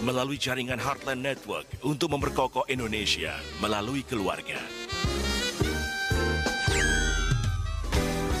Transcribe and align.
melalui 0.00 0.36
jaringan 0.36 0.80
Heartland 0.80 1.24
Network 1.24 1.68
untuk 1.86 2.12
memperkokoh 2.12 2.68
Indonesia 2.68 3.36
melalui 3.64 4.04
keluarga. 4.04 4.85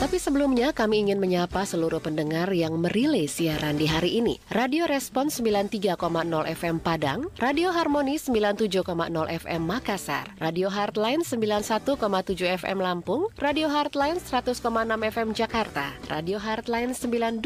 Tapi 0.06 0.22
sebelumnya 0.22 0.70
kami 0.70 1.02
ingin 1.02 1.18
menyapa 1.18 1.66
seluruh 1.66 1.98
pendengar 1.98 2.46
yang 2.54 2.78
merilai 2.78 3.26
siaran 3.26 3.74
di 3.74 3.90
hari 3.90 4.22
ini. 4.22 4.38
Radio 4.54 4.86
Respon 4.86 5.34
93,0 5.34 5.98
FM 6.46 6.78
Padang, 6.78 7.26
Radio 7.42 7.74
Harmoni 7.74 8.14
97,0 8.14 8.86
FM 9.26 9.66
Makassar, 9.66 10.30
Radio 10.38 10.70
Heartline 10.70 11.26
91,7 11.26 11.98
FM 12.38 12.78
Lampung, 12.78 13.34
Radio 13.34 13.66
Heartline 13.66 14.22
100,6 14.22 14.62
FM 15.10 15.34
Jakarta, 15.34 15.90
Radio 16.06 16.38
Heartline 16.38 16.94
92,2 16.94 17.42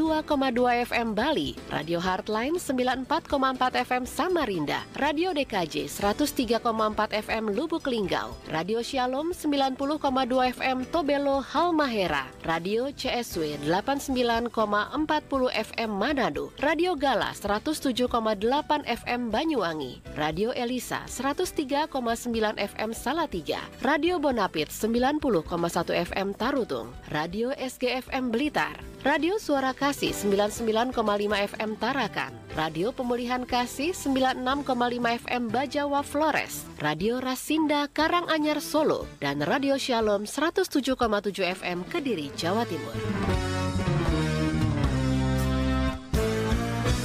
FM 0.84 1.16
Bali, 1.16 1.56
Radio 1.72 1.96
Heartline 1.96 2.60
94,4 2.60 3.88
FM 3.88 4.04
Samarinda, 4.04 4.84
Radio 5.00 5.32
DKJ 5.32 5.88
103,4 5.88 6.60
FM 7.24 7.56
Lubuk 7.56 7.88
Linggau, 7.88 8.36
Radio 8.52 8.84
Shalom 8.84 9.32
90,2 9.32 9.80
FM 10.60 10.84
Tobelo 10.92 11.40
Halmahera, 11.40 12.28
Radio 12.50 12.90
CSW 12.90 13.62
89,40 13.62 14.50
FM 15.54 15.90
Manado, 15.94 16.50
Radio 16.58 16.98
Gala 16.98 17.30
107,8 17.30 18.10
FM 18.90 19.30
Banyuwangi, 19.30 20.02
Radio 20.18 20.50
Elisa 20.50 21.06
103,9 21.06 21.86
FM 22.58 22.90
Salatiga, 22.90 23.62
Radio 23.86 24.18
Bonapit 24.18 24.66
90,1 24.66 25.46
FM 26.10 26.34
Tarutung, 26.34 26.90
Radio 27.14 27.54
SGFM 27.54 28.34
Blitar, 28.34 28.82
Radio 29.06 29.38
Suara 29.38 29.70
Kasih 29.70 30.10
99,5 30.10 30.90
FM 31.54 31.78
Tarakan, 31.78 32.34
Radio 32.58 32.90
Pemulihan 32.90 33.46
Kasih 33.46 33.94
96,5 33.94 34.66
FM 35.22 35.54
Bajawa 35.54 36.02
Flores, 36.02 36.66
Radio 36.82 37.22
Rasinda 37.22 37.86
Karanganyar 37.94 38.58
Solo, 38.58 39.06
dan 39.22 39.38
Radio 39.46 39.78
Shalom 39.78 40.26
107,7 40.26 40.98
FM 41.62 41.86
Kediri, 41.86 42.28
Jawa 42.40 42.64
Timur. 42.64 42.96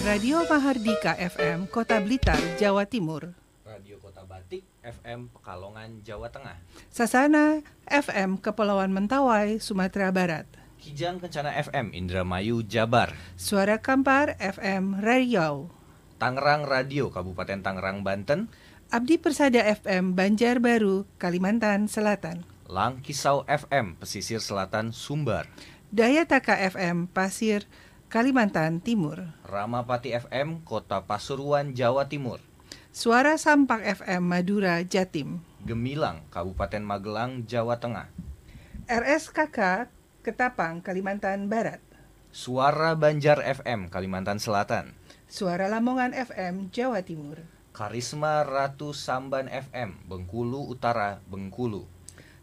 Radio 0.07 0.47
Mahardika 0.47 1.11
FM, 1.19 1.67
Kota 1.67 1.99
Blitar, 1.99 2.39
Jawa 2.55 2.87
Timur. 2.87 3.35
Radio 3.67 3.99
Kota 3.99 4.23
Batik 4.23 4.63
FM 4.79 5.27
Pekalongan 5.35 5.99
Jawa 6.07 6.31
Tengah. 6.31 6.55
Sasana 6.87 7.59
FM 7.83 8.39
Kepulauan 8.39 8.95
Mentawai, 8.95 9.59
Sumatera 9.59 10.15
Barat. 10.15 10.47
Kijang 10.79 11.19
Kencana 11.19 11.51
FM 11.67 11.91
Indramayu 11.91 12.63
Jabar. 12.63 13.11
Suara 13.35 13.83
Kampar 13.83 14.39
FM 14.39 15.03
Riau. 15.03 15.67
Tangerang 16.15 16.63
Radio 16.63 17.11
Kabupaten 17.11 17.59
Tangerang 17.59 18.07
Banten. 18.07 18.47
Abdi 18.87 19.19
Persada 19.19 19.67
FM 19.67 20.15
Banjarbaru, 20.15 21.03
Kalimantan 21.19 21.91
Selatan. 21.91 22.54
Langkisau 22.65 23.45
FM 23.45 23.93
Pesisir 24.01 24.41
Selatan 24.41 24.89
Sumbar. 24.89 25.45
Dayataka 25.93 26.57
FM 26.65 27.05
Pasir, 27.05 27.69
Kalimantan 28.09 28.81
Timur. 28.81 29.21
Ramapati 29.45 30.17
FM 30.17 30.65
Kota 30.65 31.05
Pasuruan 31.05 31.77
Jawa 31.77 32.09
Timur. 32.09 32.41
Suara 32.89 33.37
Sampak 33.37 33.85
FM 33.85 34.25
Madura 34.25 34.81
Jatim. 34.81 35.45
Gemilang 35.61 36.25
Kabupaten 36.33 36.81
Magelang 36.81 37.45
Jawa 37.45 37.77
Tengah. 37.77 38.09
RSKK 38.89 39.85
Ketapang 40.25 40.81
Kalimantan 40.81 41.45
Barat. 41.45 41.85
Suara 42.33 42.97
Banjar 42.97 43.45
FM 43.45 43.93
Kalimantan 43.93 44.41
Selatan. 44.41 44.97
Suara 45.29 45.69
Lamongan 45.69 46.17
FM 46.17 46.73
Jawa 46.73 47.05
Timur. 47.05 47.45
Karisma 47.77 48.41
Ratu 48.41 48.89
Samban 48.89 49.53
FM 49.53 50.09
Bengkulu 50.09 50.65
Utara 50.65 51.21
Bengkulu. 51.29 51.94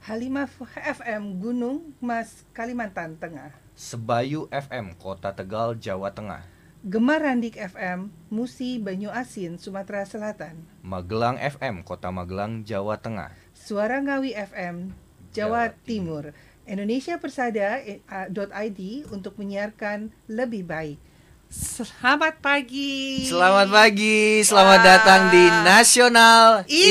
Halimah 0.03 0.51
FM 0.75 1.39
Gunung 1.39 1.95
Mas 2.03 2.43
Kalimantan 2.51 3.15
Tengah. 3.23 3.55
Sebayu 3.79 4.51
FM 4.51 4.99
Kota 4.99 5.31
Tegal 5.31 5.79
Jawa 5.79 6.11
Tengah. 6.11 6.43
Gemar 6.83 7.23
Randik 7.23 7.55
FM 7.55 8.11
Musi 8.27 8.83
Banyu 8.83 9.15
Asin 9.15 9.63
Sumatera 9.63 10.03
Selatan. 10.03 10.59
Magelang 10.83 11.39
FM 11.39 11.87
Kota 11.87 12.11
Magelang 12.11 12.67
Jawa 12.67 12.99
Tengah. 12.99 13.31
Suara 13.55 14.03
Ngawi 14.03 14.35
FM 14.35 14.91
Jawa, 15.31 15.71
Jawa 15.71 15.79
Timur. 15.87 16.35
Indonesia 16.67 17.23
Persada.id 17.23 18.81
untuk 19.15 19.39
menyiarkan 19.39 20.11
lebih 20.27 20.67
baik. 20.67 20.99
Selamat 21.47 22.43
pagi. 22.43 23.31
Selamat 23.31 23.71
pagi, 23.71 24.43
selamat 24.43 24.81
datang 24.83 25.31
di 25.31 25.47
Nasional 25.63 26.67
Ismi. 26.67 26.91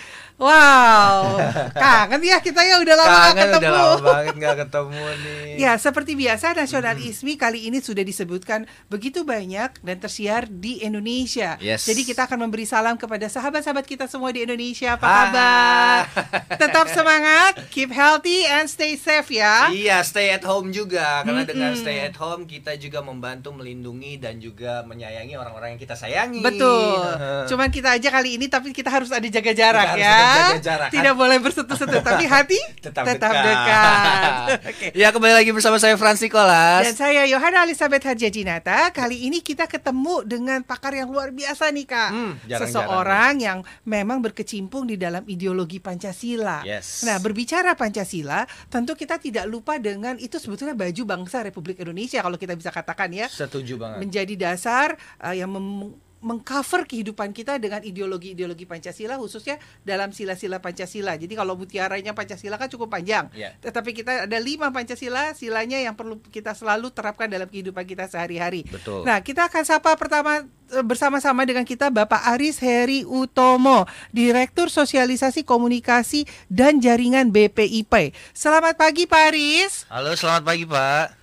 Ismi. 0.00 0.09
Wow, 0.40 1.36
kangen 1.84 2.24
ya 2.24 2.40
kita 2.40 2.64
ya 2.64 2.80
udah 2.80 2.96
lama 2.96 3.12
gak 3.12 3.20
Kangen 3.20 3.44
ketemu. 3.44 3.60
udah 3.60 3.72
lama 3.76 4.00
banget 4.00 4.34
nggak 4.40 4.56
ketemu 4.66 5.04
nih. 5.20 5.38
Ya, 5.60 5.76
seperti 5.76 6.16
biasa 6.16 6.56
Nasional 6.56 6.96
ISMI 6.96 7.36
kali 7.36 7.68
ini 7.68 7.84
sudah 7.84 8.00
disebutkan 8.00 8.64
begitu 8.88 9.28
banyak 9.28 9.76
dan 9.84 9.96
tersiar 10.00 10.48
di 10.48 10.80
Indonesia. 10.80 11.60
Yes. 11.60 11.84
Jadi 11.84 12.08
kita 12.08 12.24
akan 12.24 12.48
memberi 12.48 12.64
salam 12.64 12.96
kepada 12.96 13.28
sahabat-sahabat 13.28 13.84
kita 13.84 14.08
semua 14.08 14.32
di 14.32 14.40
Indonesia. 14.40 14.96
Apa 14.96 15.04
kabar? 15.04 16.00
Tetap 16.64 16.88
semangat, 16.88 17.60
keep 17.68 17.92
healthy 17.92 18.48
and 18.48 18.72
stay 18.72 18.96
safe 18.96 19.28
ya. 19.28 19.68
Iya, 19.68 20.00
stay 20.00 20.32
at 20.32 20.48
home 20.48 20.72
juga. 20.72 21.28
Karena 21.28 21.44
dengan 21.44 21.76
Mm-mm. 21.76 21.82
stay 21.84 22.08
at 22.08 22.16
home 22.16 22.48
kita 22.48 22.80
juga 22.80 23.04
membantu 23.04 23.52
melindungi 23.52 24.16
dan 24.16 24.40
juga 24.40 24.80
menyayangi 24.88 25.36
orang-orang 25.36 25.76
yang 25.76 25.80
kita 25.80 25.92
sayangi. 25.92 26.40
Betul. 26.40 27.04
Cuman 27.52 27.68
kita 27.68 28.00
aja 28.00 28.08
kali 28.08 28.40
ini 28.40 28.48
tapi 28.48 28.72
kita 28.72 28.88
harus 28.88 29.12
ada 29.12 29.28
jaga 29.28 29.52
Kita 29.52 29.60
jarak 29.60 29.88
ya. 30.00 30.29
Jaga 30.32 30.58
jarak? 30.60 30.88
Tidak 30.90 31.14
boleh 31.14 31.36
bersentuh-sentuh 31.38 32.00
tapi 32.00 32.24
hati 32.24 32.58
tetap, 32.84 33.04
tetap 33.04 33.32
dekat. 33.32 33.44
dekat. 33.44 34.48
Oke. 34.70 34.86
Ya, 34.94 35.08
kembali 35.10 35.34
lagi 35.34 35.50
bersama 35.50 35.76
saya 35.76 35.94
Franz 35.94 36.18
Dan 36.18 36.30
Nicholas. 36.30 36.82
saya 36.94 37.22
Yohana 37.24 37.64
Elizabeth 37.64 38.04
Harjajinata. 38.04 38.90
Kali 38.90 39.26
ini 39.26 39.40
kita 39.40 39.64
ketemu 39.64 40.22
dengan 40.22 40.60
pakar 40.60 40.92
yang 40.92 41.08
luar 41.08 41.30
biasa 41.30 41.70
nih 41.70 41.86
kak. 41.86 42.10
Hmm, 42.10 42.32
Seseorang 42.46 43.34
yang 43.38 43.58
memang 43.82 44.20
berkecimpung 44.20 44.84
di 44.84 44.94
dalam 44.94 45.24
ideologi 45.26 45.78
Pancasila. 45.78 46.62
Yes. 46.62 47.02
Nah 47.02 47.18
berbicara 47.18 47.74
Pancasila, 47.74 48.44
tentu 48.68 48.94
kita 48.94 49.16
tidak 49.16 49.46
lupa 49.46 49.76
dengan 49.76 50.16
itu 50.16 50.36
sebetulnya 50.36 50.72
baju 50.72 51.02
bangsa 51.06 51.42
Republik 51.42 51.80
Indonesia 51.80 52.20
kalau 52.20 52.36
kita 52.36 52.54
bisa 52.54 52.70
katakan 52.70 53.10
ya. 53.10 53.26
Setuju 53.26 53.76
banget. 53.76 53.98
Menjadi 54.00 54.34
dasar 54.36 54.94
uh, 55.18 55.32
yang 55.32 55.50
mem- 55.50 56.09
mengcover 56.20 56.84
kehidupan 56.84 57.32
kita 57.32 57.56
dengan 57.56 57.80
ideologi-ideologi 57.80 58.68
Pancasila 58.68 59.16
khususnya 59.16 59.56
dalam 59.82 60.12
sila-sila 60.12 60.60
Pancasila. 60.60 61.16
Jadi 61.16 61.32
kalau 61.32 61.56
mutiaranya 61.56 62.12
Pancasila 62.12 62.60
kan 62.60 62.68
cukup 62.68 62.92
panjang. 62.92 63.32
Iya. 63.32 63.56
Tetapi 63.60 63.90
kita 63.96 64.28
ada 64.28 64.38
lima 64.38 64.68
Pancasila, 64.68 65.32
silanya 65.32 65.80
yang 65.80 65.96
perlu 65.96 66.20
kita 66.28 66.52
selalu 66.52 66.92
terapkan 66.92 67.26
dalam 67.26 67.48
kehidupan 67.48 67.88
kita 67.88 68.04
sehari-hari. 68.06 68.68
Betul. 68.68 69.08
Nah, 69.08 69.24
kita 69.24 69.48
akan 69.48 69.64
sapa 69.64 69.96
pertama 69.96 70.44
eh, 70.72 70.84
bersama-sama 70.84 71.48
dengan 71.48 71.64
kita 71.64 71.88
Bapak 71.88 72.20
Aris 72.36 72.60
Heri 72.60 73.02
Utomo, 73.08 73.88
Direktur 74.12 74.68
Sosialisasi 74.68 75.42
Komunikasi 75.42 76.28
dan 76.52 76.84
Jaringan 76.84 77.32
BPIP. 77.32 78.12
Selamat 78.36 78.76
pagi 78.76 79.08
Pak 79.08 79.22
Aris. 79.32 79.72
Halo, 79.88 80.12
selamat 80.12 80.42
pagi, 80.44 80.68
Pak. 80.68 81.19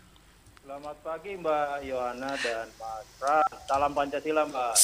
Selamat 0.77 1.01
pagi 1.01 1.33
Mbak 1.33 1.89
Yohana 1.89 2.37
dan 2.37 2.69
Mas 2.77 3.09
Pras. 3.17 3.49
Salam 3.65 3.97
Pancasila 3.97 4.45
Mbak. 4.45 4.77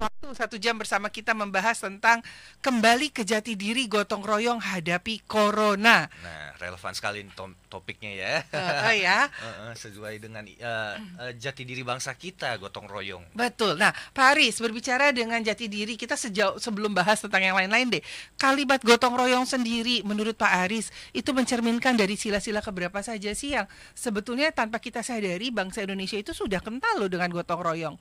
Waktu 0.00 0.11
satu 0.30 0.54
jam 0.62 0.78
bersama 0.78 1.10
kita 1.10 1.34
membahas 1.34 1.82
tentang 1.82 2.22
kembali 2.62 3.10
ke 3.10 3.26
jati 3.26 3.58
diri 3.58 3.90
gotong 3.90 4.22
royong 4.22 4.62
hadapi 4.62 5.26
corona. 5.26 6.06
Nah, 6.06 6.54
relevan 6.62 6.94
sekali 6.94 7.26
to- 7.34 7.58
topiknya 7.66 8.14
ya. 8.14 8.34
Eh, 8.54 8.62
eh, 8.62 8.96
ya. 9.02 9.26
Heeh, 9.42 9.72
sesuai 9.74 10.22
dengan 10.22 10.46
eh, 10.46 10.54
eh, 10.62 11.32
jati 11.34 11.66
diri 11.66 11.82
bangsa 11.82 12.14
kita, 12.14 12.54
gotong 12.62 12.86
royong. 12.86 13.34
Betul. 13.34 13.74
Nah, 13.74 13.90
Pak 14.14 14.38
Aris 14.38 14.62
berbicara 14.62 15.10
dengan 15.10 15.42
jati 15.42 15.66
diri 15.66 15.98
kita 15.98 16.14
sejauh 16.14 16.62
sebelum 16.62 16.94
bahas 16.94 17.18
tentang 17.18 17.42
yang 17.42 17.58
lain-lain 17.58 17.98
deh. 17.98 18.02
Kalimat 18.38 18.78
gotong 18.86 19.18
royong 19.18 19.44
sendiri 19.44 20.06
menurut 20.06 20.38
Pak 20.38 20.70
Aris 20.70 20.94
itu 21.10 21.34
mencerminkan 21.34 21.98
dari 21.98 22.14
sila-sila 22.14 22.62
keberapa 22.62 23.02
saja 23.02 23.34
sih 23.34 23.58
yang 23.58 23.66
sebetulnya 23.98 24.54
tanpa 24.54 24.78
kita 24.78 25.02
sadari 25.02 25.50
bangsa 25.50 25.82
Indonesia 25.82 26.14
itu 26.14 26.30
sudah 26.30 26.62
kental 26.62 27.02
loh 27.02 27.10
dengan 27.10 27.26
gotong 27.34 27.58
royong. 27.58 27.96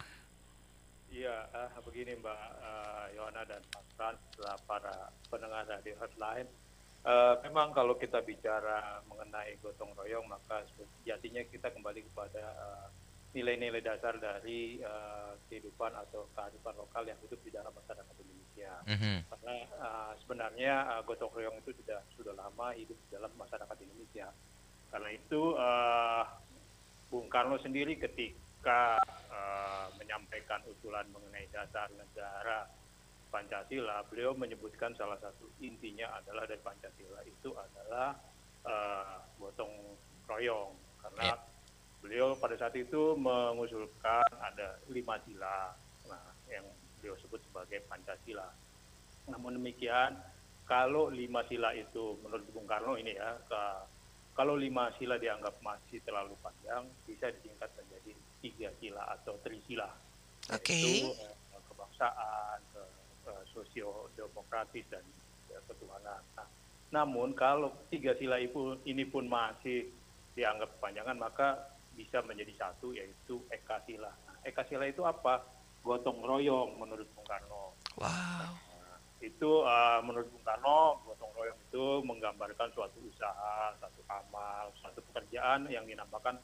Iya, 1.21 1.37
eh, 1.53 1.69
begini 1.85 2.17
Mbak 2.17 2.39
eh, 2.65 3.05
Yohana 3.19 3.45
dan 3.45 3.61
Mas 3.75 4.17
Para 4.67 5.11
pendengar 5.29 5.67
radio 5.67 5.95
hotline. 5.99 6.49
Eh, 7.01 7.35
memang 7.49 7.73
kalau 7.73 7.97
kita 7.97 8.21
bicara 8.21 9.01
mengenai 9.09 9.57
gotong 9.57 9.89
royong, 9.97 10.29
maka 10.29 10.61
sejatinya 11.01 11.41
kita 11.49 11.73
kembali 11.73 12.05
kepada 12.13 12.45
eh, 12.45 12.87
nilai-nilai 13.33 13.81
dasar 13.81 14.21
dari 14.21 14.77
eh, 14.77 15.31
kehidupan 15.49 15.97
atau 15.97 16.29
kearifan 16.37 16.77
lokal 16.77 17.03
yang 17.09 17.17
hidup 17.25 17.41
di 17.41 17.49
dalam 17.49 17.73
masyarakat 17.73 18.15
Indonesia. 18.21 18.73
Mhm. 18.85 19.17
Karena 19.33 19.53
eh, 19.65 20.11
sebenarnya 20.21 20.73
eh, 20.93 21.01
gotong 21.09 21.33
royong 21.33 21.57
itu 21.65 21.73
sudah 21.81 22.05
sudah 22.13 22.33
lama 22.37 22.69
hidup 22.77 22.93
di 22.93 23.09
dalam 23.09 23.33
masyarakat 23.33 23.77
Indonesia. 23.81 24.27
Karena 24.93 25.09
itu 25.09 25.41
eh, 25.57 26.23
Karno 27.11 27.57
sendiri 27.65 27.97
ketika 27.97 29.01
eh, 29.25 29.85
menyampaikan 29.97 30.61
usulan 30.69 31.09
mengenai 31.09 31.49
dasar 31.49 31.89
negara 31.97 32.69
Pancasila, 33.31 34.03
beliau 34.11 34.35
menyebutkan 34.35 34.91
salah 34.99 35.15
satu 35.23 35.47
intinya 35.63 36.11
adalah 36.19 36.43
dari 36.43 36.59
Pancasila 36.59 37.23
itu 37.23 37.55
adalah 37.55 38.19
eh, 38.61 39.15
gotong 39.39 39.97
royong 40.27 40.75
karena 41.01 41.33
Ya. 41.33 41.35
beliau 42.03 42.35
pada 42.37 42.53
saat 42.59 42.75
itu 42.77 43.15
mengusulkan 43.17 44.25
ada 44.37 44.77
lima 44.91 45.17
sila, 45.25 45.73
nah 46.05 46.33
yang 46.45 46.65
beliau 46.99 47.17
sebut 47.17 47.41
sebagai 47.47 47.81
Pancasila. 47.89 48.45
Namun 49.29 49.57
demikian, 49.57 50.17
kalau 50.67 51.09
lima 51.09 51.41
sila 51.49 51.73
itu 51.73 52.17
menurut 52.21 52.45
Bung 52.53 52.69
Karno 52.69 52.97
ini 52.97 53.15
ya, 53.17 53.37
ke- 53.47 53.85
kalau 54.33 54.57
lima 54.57 54.89
sila 54.97 55.17
dianggap 55.17 55.57
masih 55.61 56.01
terlalu 56.01 56.33
panjang, 56.41 56.89
bisa 57.05 57.29
disingkat 57.33 57.69
menjadi 57.77 58.11
tiga 58.41 58.69
sila 58.81 59.03
atau 59.17 59.37
trisila. 59.41 59.89
Oke. 60.53 60.73
Yaitu 60.73 61.17
eh, 61.21 61.61
kebangsaan, 61.69 62.59
ke, 62.73 62.81
eh, 63.27 63.43
sosio-demokratis 63.53 64.85
dan 64.89 65.03
eh, 65.51 65.61
ketuhanan. 65.69 66.21
Nah, 66.37 66.47
namun 66.91 67.31
kalau 67.31 67.71
tiga 67.87 68.11
sila 68.19 68.35
itu 68.41 68.79
ini 68.83 69.07
pun 69.07 69.25
masih 69.25 69.87
dianggap 70.35 70.79
kepanjangan, 70.79 71.17
maka 71.19 71.47
bisa 71.95 72.23
menjadi 72.23 72.55
satu 72.55 72.95
yaitu 72.95 73.43
eka 73.51 73.83
sila. 73.83 74.11
Nah, 74.27 74.35
eka 74.47 74.63
sila 74.67 74.87
itu 74.87 75.03
apa? 75.03 75.43
Gotong 75.81 76.21
royong 76.21 76.77
menurut 76.77 77.09
Bung 77.17 77.25
Karno 77.25 77.73
Wow. 77.97 78.55
itu 79.21 79.51
uh, 79.61 79.99
menurut 80.01 80.29
Bung 80.29 80.45
Karno 80.45 81.01
gotong 81.05 81.33
royong 81.37 81.59
itu 81.67 81.83
menggambarkan 82.05 82.69
suatu 82.73 83.01
usaha, 83.05 83.73
satu 83.77 84.01
amal, 84.09 84.73
satu 84.81 85.01
pekerjaan 85.09 85.69
yang 85.69 85.85
dinamakan 85.85 86.37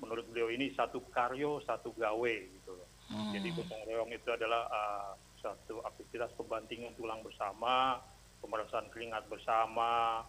menurut 0.00 0.26
beliau 0.30 0.48
ini 0.50 0.72
satu 0.74 1.02
karyo, 1.12 1.60
satu 1.62 1.92
gawe 1.92 2.34
gitu 2.56 2.70
loh. 2.72 2.88
Jadi 3.34 3.48
gotong 3.54 3.82
royong 3.86 4.10
itu 4.14 4.28
adalah 4.30 4.62
uh, 4.70 5.12
satu 5.40 5.80
aktivitas 5.82 6.30
pembantingan 6.36 6.92
tulang 6.94 7.24
bersama, 7.24 7.98
pemerasan 8.44 8.88
keringat 8.92 9.24
bersama, 9.26 10.24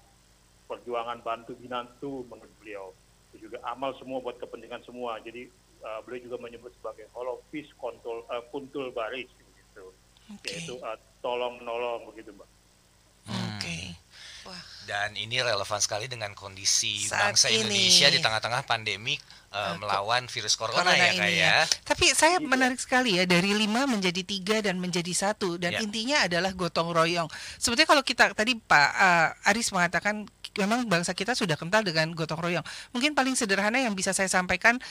perjuangan 0.66 1.20
bantu 1.22 1.56
binantu 1.60 2.24
menurut 2.32 2.54
beliau. 2.64 2.96
Itu 3.32 3.48
juga 3.52 3.60
amal 3.68 3.96
semua 4.00 4.24
buat 4.24 4.40
kepentingan 4.40 4.84
semua. 4.88 5.20
Jadi 5.20 5.52
uh, 5.84 6.00
beliau 6.04 6.32
juga 6.32 6.38
menyebut 6.40 6.72
sebagai 6.80 7.12
holopis 7.12 7.68
kontul 7.76 8.24
uh, 8.32 8.44
kuntul 8.50 8.90
baris 8.96 9.28
gitu 9.36 9.92
Oke. 10.32 10.48
yaitu 10.48 10.76
uh, 10.80 10.98
tolong 11.20 11.60
menolong 11.60 12.08
begitu 12.12 12.32
mbak. 12.32 12.50
Oke. 13.28 13.91
Wah. 14.44 14.62
Dan 14.82 15.14
ini 15.14 15.38
relevan 15.38 15.78
sekali 15.78 16.10
dengan 16.10 16.34
kondisi 16.34 17.06
Saat 17.06 17.38
bangsa 17.38 17.48
ini. 17.48 17.62
Indonesia 17.62 18.08
di 18.10 18.20
tengah-tengah 18.20 18.66
pandemi 18.66 19.14
eh, 19.54 19.74
melawan 19.78 20.26
virus 20.26 20.58
corona, 20.58 20.82
Corona 20.82 20.98
ya 20.98 21.12
kak 21.14 21.30
ya. 21.30 21.38
ya. 21.38 21.56
Tapi 21.86 22.06
saya 22.12 22.42
menarik 22.42 22.82
sekali 22.82 23.16
ya 23.16 23.30
dari 23.30 23.54
lima 23.54 23.86
menjadi 23.86 24.26
tiga 24.26 24.58
dan 24.60 24.82
menjadi 24.82 25.14
satu 25.14 25.56
dan 25.56 25.78
Ya. 25.78 25.80
intinya 25.86 26.26
adalah 26.26 26.52
gotong 26.52 26.90
royong. 26.92 27.30
Sebetulnya 27.56 27.88
kalau 27.88 28.04
kita 28.04 28.34
tadi 28.34 28.58
Pak 28.58 28.90
eh, 28.92 29.50
Aris 29.54 29.70
mengatakan 29.70 30.26
memang 30.58 30.84
bangsa 30.84 31.14
kita 31.14 31.38
sudah 31.38 31.56
kental 31.56 31.86
dengan 31.86 32.12
gotong 32.12 32.42
royong. 32.42 32.66
Mungkin 32.92 33.14
paling 33.14 33.38
sederhana 33.38 33.80
yang 33.80 33.94
bisa 33.94 34.12
saya 34.12 34.28
sampaikan 34.28 34.82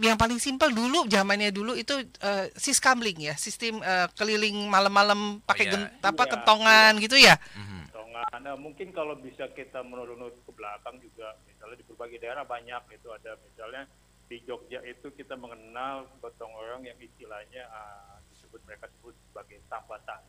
yang 0.00 0.16
paling 0.16 0.40
simpel 0.40 0.72
dulu 0.72 1.04
zamannya 1.04 1.52
dulu 1.52 1.76
itu 1.76 1.92
eh, 2.00 2.48
siskamling 2.56 3.28
ya 3.28 3.36
sistem 3.36 3.84
eh, 3.84 4.08
keliling 4.16 4.64
malam-malam 4.64 5.44
pakai 5.44 5.68
iya. 5.68 5.72
gen- 5.76 5.92
apa 6.00 6.22
Iya, 6.24 6.30
kentongan 6.32 6.92
gitu 6.96 7.16
ya. 7.20 7.36
Mhm. 7.52 7.60
Tongan. 7.91 7.91
Nah, 8.12 8.56
mungkin 8.60 8.92
kalau 8.92 9.16
bisa 9.16 9.48
kita 9.56 9.80
merunut 9.80 10.36
ke 10.44 10.52
belakang 10.52 11.00
juga, 11.00 11.36
misalnya 11.48 11.80
di 11.80 11.86
berbagai 11.88 12.18
daerah 12.20 12.44
banyak 12.44 12.82
itu 12.92 13.08
ada 13.08 13.36
misalnya 13.40 13.88
di 14.28 14.40
Jogja 14.48 14.80
itu 14.84 15.12
kita 15.12 15.36
mengenal 15.36 16.08
gotong 16.20 16.52
royong 16.52 16.84
yang 16.88 16.96
istilahnya 17.00 17.68
ah, 17.68 18.16
disebut 18.32 18.60
mereka 18.64 18.88
sebut 18.96 19.12
sebagai 19.28 19.60
tambatan, 19.68 20.20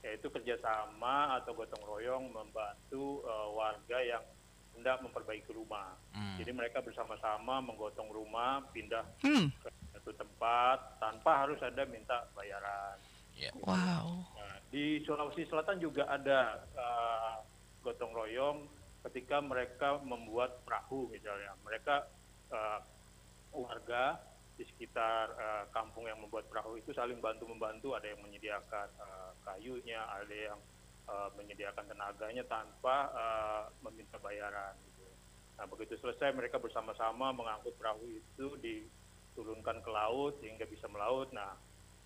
yaitu 0.00 0.28
kerjasama 0.32 1.40
atau 1.40 1.52
gotong 1.52 1.84
royong 1.84 2.32
membantu 2.32 3.20
eh, 3.24 3.48
warga 3.52 3.98
yang 4.00 4.24
hendak 4.72 5.04
memperbaiki 5.04 5.52
rumah. 5.52 5.96
Hmm. 6.16 6.40
Jadi 6.40 6.50
mereka 6.56 6.80
bersama-sama 6.80 7.60
menggotong 7.60 8.08
rumah, 8.08 8.64
pindah 8.72 9.04
Hmm. 9.20 9.52
ke 9.60 9.68
satu 9.92 10.16
tempat 10.16 10.96
tanpa 10.96 11.44
harus 11.44 11.60
ada 11.60 11.84
minta 11.84 12.24
bayaran. 12.32 12.96
Ya. 13.42 13.50
Wow. 13.58 14.22
Nah, 14.38 14.56
di 14.70 15.02
Sulawesi 15.02 15.42
Selatan 15.50 15.82
juga 15.82 16.06
ada 16.06 16.62
uh, 16.78 17.42
gotong 17.82 18.14
royong 18.14 18.70
ketika 19.10 19.42
mereka 19.42 19.98
membuat 20.06 20.62
perahu 20.62 21.10
misalnya. 21.10 21.58
Mereka 21.66 22.06
uh, 22.54 22.78
warga 23.50 24.22
di 24.54 24.62
sekitar 24.62 25.34
uh, 25.34 25.64
kampung 25.74 26.06
yang 26.06 26.22
membuat 26.22 26.46
perahu 26.46 26.78
itu 26.78 26.94
saling 26.94 27.18
bantu 27.18 27.50
membantu. 27.50 27.98
Ada 27.98 28.14
yang 28.14 28.22
menyediakan 28.22 28.88
uh, 29.02 29.34
kayunya, 29.42 29.98
ada 30.06 30.36
yang 30.54 30.58
uh, 31.10 31.34
menyediakan 31.34 31.82
tenaganya 31.90 32.46
tanpa 32.46 33.10
uh, 33.10 33.64
meminta 33.82 34.22
bayaran. 34.22 34.78
Gitu. 34.86 35.02
Nah 35.58 35.66
begitu 35.66 35.98
selesai 35.98 36.30
mereka 36.30 36.62
bersama-sama 36.62 37.34
mengangkut 37.34 37.74
perahu 37.74 38.06
itu 38.06 38.54
diturunkan 38.62 39.82
ke 39.82 39.90
laut 39.90 40.38
sehingga 40.38 40.62
bisa 40.70 40.86
melaut. 40.86 41.26
Nah 41.34 41.58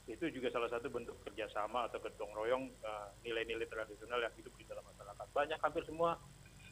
itu 0.06 0.30
juga 0.30 0.54
salah 0.54 0.70
satu 0.70 0.86
bentuk 0.86 1.18
kerjasama 1.26 1.90
atau 1.90 1.98
gotong 1.98 2.30
royong 2.30 2.70
eh, 2.70 3.06
nilai-nilai 3.26 3.66
tradisional 3.66 4.22
yang 4.22 4.30
hidup 4.38 4.54
di 4.54 4.62
dalam 4.70 4.86
masyarakat. 4.86 5.26
Banyak 5.34 5.58
hampir 5.58 5.82
semua 5.82 6.14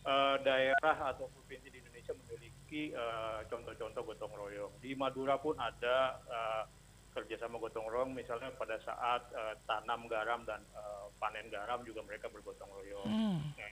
eh, 0.06 0.36
daerah 0.46 0.96
atau 1.10 1.26
provinsi 1.34 1.66
di 1.66 1.82
Indonesia 1.82 2.14
memiliki 2.14 2.94
eh, 2.94 3.40
contoh-contoh 3.50 4.02
gotong 4.06 4.34
royong. 4.38 4.78
Di 4.78 4.94
Madura 4.94 5.34
pun 5.42 5.58
ada 5.58 6.22
eh, 6.30 6.62
kerjasama 7.10 7.58
gotong 7.58 7.90
royong, 7.90 8.14
misalnya 8.14 8.54
pada 8.54 8.78
saat 8.86 9.26
eh, 9.34 9.58
tanam 9.66 10.06
garam 10.06 10.46
dan 10.46 10.62
eh, 10.70 11.10
panen 11.18 11.50
garam 11.50 11.82
juga 11.82 12.06
mereka 12.06 12.30
bergotong 12.30 12.70
royong. 12.70 13.10
Hmm. 13.10 13.50
Nah, 13.58 13.70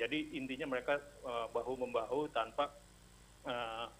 jadi 0.00 0.40
intinya 0.40 0.72
mereka 0.72 0.96
eh, 1.20 1.46
bahu 1.52 1.84
membahu 1.84 2.32
tanpa 2.32 2.72
eh, 3.44 3.92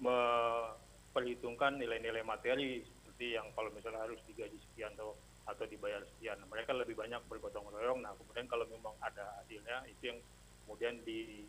memperhitungkan 0.00 1.76
nilai-nilai 1.76 2.24
materi 2.24 2.80
seperti 3.24 3.40
yang 3.40 3.48
kalau 3.56 3.72
misalnya 3.72 4.04
harus 4.04 4.20
digaji 4.28 4.58
sekian 4.60 4.92
atau 5.00 5.16
atau 5.48 5.64
dibayar 5.64 6.04
sekian. 6.04 6.36
Mereka 6.44 6.76
lebih 6.76 6.92
banyak 6.92 7.20
bergotong 7.24 7.64
royong. 7.72 8.04
Nah, 8.04 8.12
kemudian 8.20 8.44
kalau 8.44 8.68
memang 8.68 8.92
ada 9.00 9.40
hasilnya 9.40 9.88
itu 9.88 10.12
yang 10.12 10.18
kemudian 10.64 11.00
di 11.08 11.48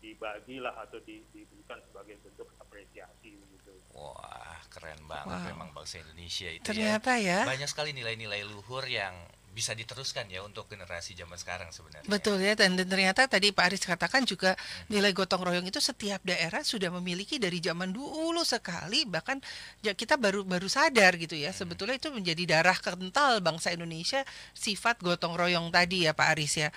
dibagilah 0.00 0.74
atau 0.80 0.96
di, 1.04 1.20
diberikan 1.30 1.78
sebagai 1.86 2.16
bentuk 2.26 2.48
apresiasi 2.58 3.38
gitu. 3.38 3.70
Wah, 3.94 4.58
keren 4.72 4.98
banget 5.06 5.38
Wow. 5.44 5.48
memang 5.54 5.68
bangsa 5.76 6.00
Indonesia 6.02 6.48
itu 6.50 6.64
Ternyata 6.64 7.20
ya. 7.20 7.44
ya. 7.44 7.50
Banyak 7.52 7.68
sekali 7.68 7.92
nilai-nilai 7.94 8.42
luhur 8.48 8.82
yang 8.88 9.12
bisa 9.50 9.74
diteruskan 9.74 10.30
ya 10.30 10.46
untuk 10.46 10.70
generasi 10.70 11.18
zaman 11.18 11.34
sekarang 11.34 11.74
sebenarnya. 11.74 12.06
Betul 12.06 12.38
ya 12.38 12.54
dan, 12.54 12.78
dan 12.78 12.86
ternyata 12.86 13.26
tadi 13.26 13.50
Pak 13.50 13.64
Aris 13.66 13.82
katakan 13.82 14.22
juga 14.22 14.54
nilai 14.86 15.10
gotong 15.10 15.42
royong 15.42 15.66
itu 15.66 15.82
setiap 15.82 16.22
daerah 16.22 16.62
sudah 16.62 16.88
memiliki 16.94 17.42
dari 17.42 17.58
zaman 17.58 17.90
dulu 17.90 18.46
sekali 18.46 19.04
bahkan 19.10 19.42
ya 19.82 19.92
kita 19.98 20.14
baru 20.14 20.46
baru 20.46 20.70
sadar 20.70 21.18
gitu 21.18 21.34
ya 21.34 21.50
sebetulnya 21.50 21.98
itu 21.98 22.14
menjadi 22.14 22.58
darah 22.58 22.78
kental 22.78 23.42
bangsa 23.42 23.74
Indonesia 23.74 24.22
sifat 24.54 25.02
gotong 25.02 25.34
royong 25.34 25.74
tadi 25.74 26.06
ya 26.06 26.14
Pak 26.14 26.28
Aris 26.36 26.54
ya. 26.54 26.68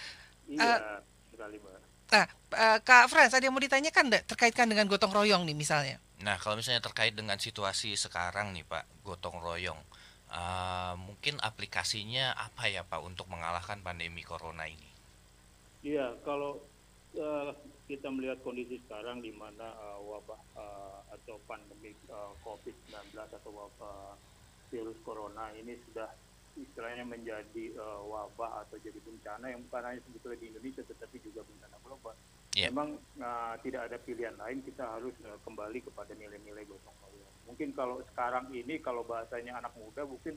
Iya, 0.50 1.02
sekali 1.32 1.58
Mbak. 1.62 1.74
Nah, 2.14 2.26
eh, 2.54 2.78
Kak 2.86 3.10
Frans 3.10 3.34
ada 3.34 3.42
yang 3.42 3.56
mau 3.56 3.64
ditanyakan 3.64 4.04
enggak 4.12 4.24
terkaitkan 4.30 4.70
dengan 4.70 4.86
gotong 4.86 5.10
royong 5.10 5.50
nih 5.50 5.58
misalnya? 5.58 5.98
Nah, 6.22 6.38
kalau 6.40 6.56
misalnya 6.56 6.80
terkait 6.80 7.12
dengan 7.18 7.36
situasi 7.36 7.98
sekarang 7.98 8.54
nih 8.54 8.64
Pak, 8.64 9.04
gotong 9.04 9.42
royong, 9.42 9.82
eh, 10.32 10.83
mungkin 11.24 11.40
aplikasinya 11.40 12.36
apa 12.36 12.68
ya 12.68 12.84
Pak 12.84 13.00
untuk 13.00 13.32
mengalahkan 13.32 13.80
pandemi 13.80 14.28
corona 14.28 14.68
ini? 14.68 14.92
Iya, 15.80 16.20
kalau 16.20 16.60
eh, 17.16 17.56
kita 17.88 18.12
melihat 18.12 18.44
kondisi 18.44 18.76
sekarang 18.84 19.24
di 19.24 19.32
mana 19.32 19.72
eh, 19.72 20.00
wabah 20.04 20.36
eh, 20.36 21.00
atau 21.16 21.40
pandemi 21.48 21.96
eh, 21.96 22.32
COVID-19 22.44 23.16
atau 23.40 23.52
wabah 23.56 24.20
virus 24.68 25.00
corona 25.08 25.48
ini 25.56 25.80
sudah 25.88 26.12
istilahnya 26.60 27.08
menjadi 27.08 27.72
eh, 27.72 28.02
wabah 28.04 28.68
atau 28.68 28.76
jadi 28.84 29.00
bencana 29.00 29.48
yang 29.48 29.64
bukan 29.72 29.96
hanya 29.96 30.04
sebetulnya 30.04 30.44
di 30.44 30.52
Indonesia 30.52 30.84
tetapi 30.84 31.24
juga 31.24 31.48
bencana 31.48 31.80
global. 31.88 32.20
Iya. 32.52 32.68
Memang 32.68 33.00
eh, 33.00 33.56
tidak 33.64 33.88
ada 33.88 33.96
pilihan 33.96 34.36
lain 34.36 34.60
kita 34.60 35.00
harus 35.00 35.16
eh, 35.24 35.40
kembali 35.48 35.88
kepada 35.88 36.12
nilai-nilai 36.20 36.68
gotong 36.68 37.00
royong. 37.00 37.36
Mungkin 37.48 37.72
kalau 37.72 38.04
sekarang 38.12 38.52
ini 38.52 38.84
kalau 38.84 39.08
bahasanya 39.08 39.64
anak 39.64 39.72
muda 39.80 40.04
mungkin 40.04 40.36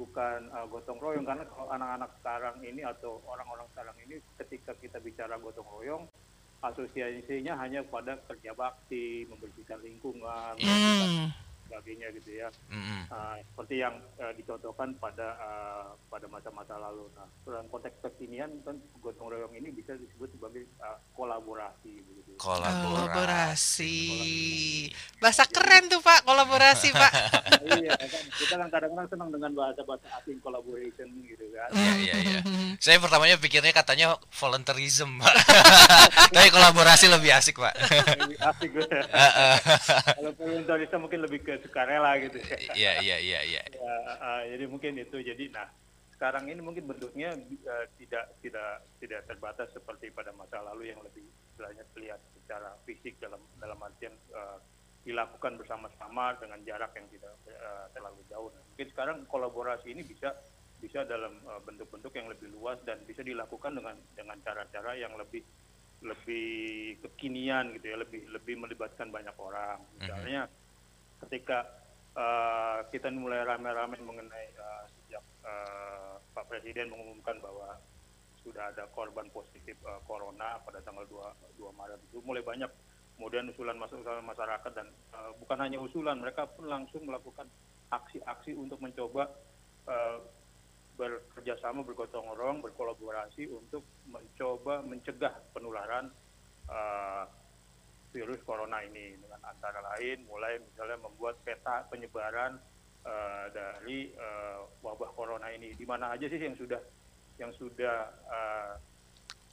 bukan 0.00 0.48
uh, 0.56 0.64
gotong 0.64 0.96
royong 0.96 1.28
karena 1.28 1.44
kalau 1.44 1.68
anak-anak 1.68 2.10
sekarang 2.24 2.56
ini 2.64 2.80
atau 2.80 3.20
orang-orang 3.28 3.68
sekarang 3.76 3.96
ini 4.08 4.16
ketika 4.40 4.72
kita 4.80 4.96
bicara 4.96 5.36
gotong 5.36 5.68
royong 5.68 6.08
asosiasinya 6.64 7.56
hanya 7.56 7.80
pada 7.84 8.20
kerja 8.28 8.52
bakti, 8.52 9.24
membersihkan 9.28 9.80
lingkungan, 9.80 10.56
Hmm. 10.60 11.32
Sebagainya 11.70 12.10
gitu 12.18 12.30
ya. 12.34 12.50
Mm-mm. 12.66 13.06
Uh, 13.06 13.38
seperti 13.54 13.74
yang 13.78 13.94
uh, 14.18 14.34
dicontohkan 14.34 14.90
pada 14.98 15.38
uh, 15.38 15.94
pada 16.10 16.26
masa-masa 16.26 16.74
lalu. 16.82 17.06
Nah, 17.14 17.30
dalam 17.46 17.70
konteks 17.70 18.02
kekinian 18.02 18.50
kan 18.66 18.74
gotong 18.98 19.30
royong 19.30 19.54
ini 19.54 19.70
bisa 19.70 19.94
disebut 19.94 20.34
sebagai 20.34 20.66
uh, 20.82 20.98
kolaborasi 21.14 22.02
begitu. 22.02 22.34
Kolaborasi. 22.34 22.90
Kolaborasi. 22.90 23.98
Bahasa 25.22 25.46
keren 25.46 25.86
tuh 25.86 26.02
Pak, 26.02 26.26
kolaborasi 26.26 26.88
Pak. 27.00 27.12
iya 27.78 27.94
kan 27.94 28.24
kita 28.34 28.54
kan 28.58 28.68
kadang-kadang 28.72 29.08
senang 29.12 29.30
dengan 29.30 29.52
bahasa-bahasa 29.54 30.06
asing 30.18 30.42
collaboration 30.42 31.06
gitu 31.22 31.46
kan. 31.54 31.70
Iya 31.70 31.92
iya 32.02 32.14
iya. 32.18 32.40
Saya 32.80 32.96
pertamanya 32.96 33.36
pikirnya 33.36 33.76
katanya 33.76 34.16
volunteerism, 34.32 35.20
Pak. 35.20 35.34
Tapi 36.34 36.48
kolaborasi 36.48 37.12
lebih 37.12 37.30
asik, 37.36 37.60
Pak. 37.60 37.74
Lebih 38.24 38.38
asik 38.40 38.68
gue. 38.72 38.88
Kalau 40.16 40.32
volunteerism 40.40 40.98
mungkin 41.04 41.20
lebih 41.20 41.44
ke 41.44 41.59
sukarela 41.62 42.16
gitu. 42.20 42.38
ya. 42.40 42.58
Iya 42.78 42.92
iya 43.02 43.16
iya 43.20 43.40
iya. 43.44 43.62
Ya, 43.72 43.96
uh, 44.18 44.42
jadi 44.48 44.64
mungkin 44.66 44.98
itu 44.98 45.16
jadi 45.20 45.44
nah 45.52 45.68
sekarang 46.14 46.52
ini 46.52 46.60
mungkin 46.60 46.84
bentuknya 46.84 47.32
uh, 47.64 47.86
tidak 47.96 48.36
tidak 48.44 48.84
tidak 49.00 49.20
terbatas 49.24 49.72
seperti 49.72 50.12
pada 50.12 50.36
masa 50.36 50.60
lalu 50.60 50.92
yang 50.92 51.00
lebih 51.00 51.24
istilahnya 51.52 51.84
terlihat 51.96 52.20
secara 52.36 52.76
fisik 52.84 53.16
dalam 53.20 53.40
dalam 53.56 53.80
artian 53.80 54.12
uh, 54.36 54.60
dilakukan 55.00 55.56
bersama-sama 55.56 56.36
dengan 56.36 56.60
jarak 56.68 56.92
yang 56.92 57.08
tidak 57.08 57.32
uh, 57.56 57.88
terlalu 57.96 58.20
jauh. 58.28 58.52
Nah, 58.52 58.62
mungkin 58.68 58.88
sekarang 58.92 59.16
kolaborasi 59.32 59.96
ini 59.96 60.04
bisa 60.04 60.36
bisa 60.80 61.08
dalam 61.08 61.40
uh, 61.48 61.60
bentuk-bentuk 61.64 62.12
yang 62.12 62.28
lebih 62.28 62.52
luas 62.52 62.76
dan 62.84 63.00
bisa 63.08 63.24
dilakukan 63.24 63.80
dengan 63.80 63.96
dengan 64.12 64.36
cara-cara 64.44 64.96
yang 64.96 65.16
lebih 65.16 65.40
lebih 66.00 66.96
kekinian 67.04 67.76
gitu 67.76 67.92
ya, 67.92 67.96
lebih 68.00 68.28
lebih 68.32 68.54
melibatkan 68.60 69.12
banyak 69.12 69.36
orang. 69.36 69.80
Misalnya 70.00 70.48
ketika 71.26 71.68
uh, 72.16 72.84
kita 72.88 73.12
mulai 73.12 73.44
rame-rame 73.44 74.00
mengenai 74.00 74.46
uh, 74.56 74.84
sejak 74.88 75.24
uh, 75.44 76.16
Pak 76.32 76.48
Presiden 76.48 76.90
mengumumkan 76.90 77.36
bahwa 77.42 77.76
sudah 78.40 78.72
ada 78.72 78.88
korban 78.96 79.28
positif 79.36 79.76
corona 80.08 80.56
pada 80.64 80.80
tanggal 80.80 81.04
2, 81.04 81.60
2 81.60 81.76
Maret 81.76 82.00
itu 82.08 82.24
mulai 82.24 82.40
banyak 82.40 82.72
kemudian 83.20 83.52
usulan 83.52 83.76
masuk 83.76 84.00
usulan 84.00 84.24
masyarakat 84.24 84.72
dan 84.72 84.88
bukan 85.36 85.60
hanya 85.60 85.76
usulan 85.76 86.16
mereka 86.16 86.48
pun 86.48 86.64
langsung 86.64 87.04
melakukan 87.04 87.44
aksi-aksi 87.92 88.56
untuk 88.56 88.80
mencoba 88.80 89.28
uh, 89.84 90.24
bekerja 90.96 91.60
sama 91.60 91.84
bergotong 91.84 92.32
royong 92.32 92.64
berkolaborasi 92.64 93.44
untuk 93.52 93.84
mencoba 94.08 94.80
mencegah 94.88 95.36
penularan 95.52 96.08
virus 98.10 98.42
corona 98.42 98.82
ini 98.82 99.14
dengan 99.18 99.40
antara 99.46 99.80
lain 99.94 100.26
mulai 100.26 100.58
misalnya 100.58 100.98
membuat 100.98 101.38
peta 101.46 101.86
penyebaran 101.88 102.58
uh, 103.06 103.46
dari 103.54 104.10
uh, 104.18 104.66
wabah 104.82 105.10
corona 105.14 105.48
ini 105.54 105.74
di 105.78 105.86
mana 105.86 106.14
aja 106.14 106.26
sih 106.26 106.40
yang 106.40 106.58
sudah 106.58 106.80
yang 107.38 107.52
sudah 107.56 108.10
uh, 108.28 108.74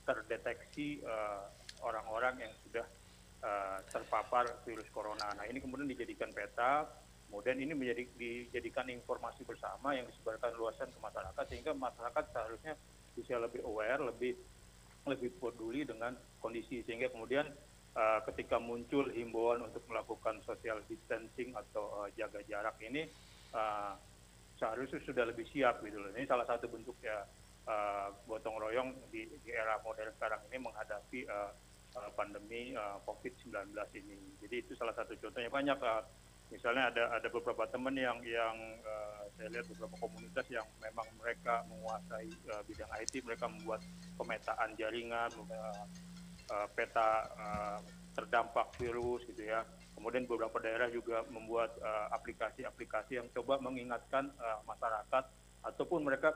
terdeteksi 0.04 1.04
uh, 1.04 1.48
orang-orang 1.84 2.48
yang 2.48 2.54
sudah 2.64 2.86
uh, 3.44 3.80
terpapar 3.92 4.48
virus 4.64 4.88
corona. 4.92 5.28
Nah 5.36 5.46
ini 5.48 5.60
kemudian 5.60 5.88
dijadikan 5.88 6.32
peta, 6.32 6.88
kemudian 7.28 7.60
ini 7.60 7.76
menjadi 7.76 8.08
dijadikan 8.16 8.88
informasi 8.88 9.44
bersama 9.44 9.96
yang 9.96 10.08
disebarkan 10.08 10.56
luasan 10.56 10.90
ke 10.92 11.00
masyarakat 11.00 11.44
sehingga 11.52 11.72
masyarakat 11.76 12.24
seharusnya 12.32 12.74
bisa 13.16 13.36
lebih 13.40 13.64
aware, 13.68 14.00
lebih 14.00 14.36
lebih 15.08 15.32
peduli 15.40 15.88
dengan 15.88 16.16
kondisi 16.44 16.84
sehingga 16.84 17.08
kemudian 17.08 17.48
uh, 17.48 17.67
ketika 18.30 18.62
muncul 18.62 19.10
himbauan 19.10 19.66
untuk 19.66 19.82
melakukan 19.90 20.38
social 20.46 20.78
distancing 20.86 21.50
atau 21.58 22.06
uh, 22.06 22.10
jaga 22.14 22.46
jarak 22.46 22.78
ini 22.86 23.10
uh, 23.58 23.98
seharusnya 24.62 25.02
sudah 25.02 25.26
lebih 25.26 25.50
siap 25.50 25.82
gitu 25.82 25.98
loh. 25.98 26.14
Ini 26.14 26.30
salah 26.30 26.46
satu 26.46 26.70
bentuk 26.70 26.98
ya 27.02 27.26
gotong 28.24 28.64
royong 28.64 28.96
di, 29.12 29.28
di 29.44 29.52
era 29.52 29.76
modern 29.84 30.16
sekarang 30.16 30.40
ini 30.48 30.64
menghadapi 30.64 31.28
pandemi 32.14 32.74
uh, 32.78 33.02
COVID-19 33.06 33.74
ini. 33.98 34.18
Jadi 34.44 34.56
itu 34.62 34.74
salah 34.78 34.94
satu 34.94 35.18
contohnya 35.18 35.50
banyak. 35.50 35.78
Uh, 35.82 36.04
misalnya 36.48 36.88
ada 36.88 37.04
ada 37.20 37.28
beberapa 37.28 37.68
teman 37.68 37.92
yang 37.98 38.24
yang 38.24 38.56
uh, 38.88 39.28
saya 39.36 39.52
lihat 39.52 39.68
beberapa 39.68 39.96
komunitas 40.00 40.48
yang 40.48 40.64
memang 40.80 41.04
mereka 41.20 41.64
menguasai 41.68 42.32
uh, 42.56 42.62
bidang 42.64 42.92
IT, 43.04 43.14
mereka 43.28 43.46
membuat 43.52 43.84
pemetaan 44.16 44.72
jaringan, 44.80 45.32
uh, 45.52 45.84
peta 46.74 47.28
uh, 47.36 47.80
terdampak 48.16 48.74
virus 48.80 49.28
gitu 49.28 49.46
ya. 49.46 49.68
Kemudian 49.98 50.30
beberapa 50.30 50.58
daerah 50.62 50.88
juga 50.94 51.26
membuat 51.30 51.76
uh, 51.82 52.08
aplikasi-aplikasi 52.16 53.20
yang 53.20 53.28
coba 53.34 53.58
mengingatkan 53.60 54.30
uh, 54.38 54.62
masyarakat 54.64 55.24
ataupun 55.66 56.06
mereka 56.06 56.32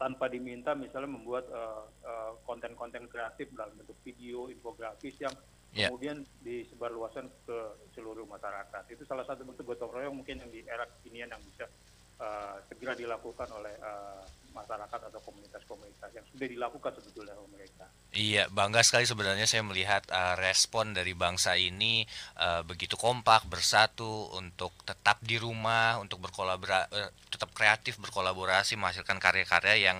tanpa 0.00 0.30
diminta 0.30 0.72
misalnya 0.72 1.12
membuat 1.12 1.44
uh, 1.52 1.84
uh, 2.04 2.32
konten-konten 2.48 3.04
kreatif 3.10 3.52
dalam 3.52 3.74
bentuk 3.76 3.96
video, 4.02 4.48
infografis 4.48 5.16
yang 5.20 5.34
Ya. 5.70 5.86
kemudian 5.86 6.26
disebarluaskan 6.42 7.30
ke 7.46 7.58
seluruh 7.94 8.26
masyarakat. 8.26 8.90
Itu 8.90 9.06
salah 9.06 9.22
satu 9.22 9.46
bentuk 9.46 9.70
gotong 9.70 9.94
royong 9.94 10.18
mungkin 10.18 10.42
yang 10.42 10.50
di 10.50 10.66
era 10.66 10.82
kekinian 10.82 11.30
yang 11.30 11.42
bisa 11.46 11.70
uh, 12.18 12.58
segera 12.66 12.98
dilakukan 12.98 13.46
oleh 13.54 13.78
uh, 13.78 14.18
masyarakat 14.50 15.00
atau 15.10 15.20
komunitas-komunitas 15.22 16.10
yang 16.14 16.26
sudah 16.30 16.46
dilakukan 16.46 16.92
sebetulnya 16.98 17.34
oleh 17.38 17.50
mereka. 17.54 17.86
Iya, 18.10 18.50
bangga 18.50 18.82
sekali 18.82 19.06
sebenarnya 19.06 19.46
saya 19.46 19.62
melihat 19.62 20.02
uh, 20.10 20.34
respon 20.34 20.90
dari 20.90 21.14
bangsa 21.14 21.54
ini 21.54 22.02
uh, 22.42 22.66
begitu 22.66 22.98
kompak, 22.98 23.46
bersatu 23.46 24.34
untuk 24.34 24.74
tetap 24.82 25.22
di 25.22 25.38
rumah, 25.38 26.02
untuk 26.02 26.18
berkolaborasi, 26.18 26.90
tetap 27.30 27.54
kreatif, 27.54 28.02
berkolaborasi, 28.02 28.74
menghasilkan 28.74 29.22
karya-karya 29.22 29.94
yang 29.94 29.98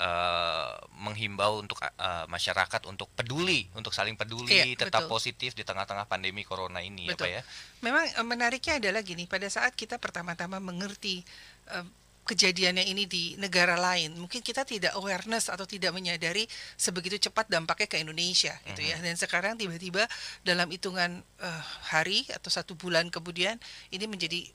uh, 0.00 0.72
menghimbau 0.96 1.60
untuk 1.60 1.84
uh, 1.84 2.24
masyarakat 2.32 2.88
untuk 2.88 3.12
peduli, 3.12 3.68
untuk 3.76 3.92
saling 3.92 4.16
peduli, 4.16 4.56
Iya, 4.56 4.88
tetap 4.88 5.04
betul. 5.04 5.12
positif 5.20 5.52
di 5.52 5.60
tengah-tengah 5.60 6.08
pandemi 6.08 6.42
corona 6.48 6.80
ini, 6.80 7.12
ya 7.12 7.14
Betul. 7.14 7.28
Pak 7.28 7.30
ya. 7.30 7.42
Memang 7.84 8.04
eh, 8.08 8.26
menariknya 8.26 8.80
adalah 8.80 9.04
gini, 9.04 9.28
pada 9.28 9.46
saat 9.52 9.76
kita 9.76 10.00
pertama-tama 10.00 10.58
mengerti 10.58 11.20
eh, 11.68 11.86
kejadiannya 12.30 12.86
ini 12.86 13.10
di 13.10 13.34
negara 13.42 13.74
lain, 13.74 14.14
mungkin 14.14 14.38
kita 14.38 14.62
tidak 14.62 14.94
awareness 14.94 15.50
atau 15.50 15.66
tidak 15.66 15.90
menyadari 15.90 16.46
sebegitu 16.78 17.18
cepat 17.18 17.50
dampaknya 17.50 17.90
ke 17.90 17.98
Indonesia, 17.98 18.54
gitu 18.70 18.86
ya. 18.86 18.94
Dan 19.02 19.18
sekarang 19.18 19.58
tiba-tiba 19.58 20.06
dalam 20.46 20.70
hitungan 20.70 21.18
eh, 21.42 21.64
hari 21.90 22.22
atau 22.30 22.46
satu 22.46 22.78
bulan 22.78 23.10
kemudian 23.10 23.58
ini 23.90 24.06
menjadi 24.06 24.46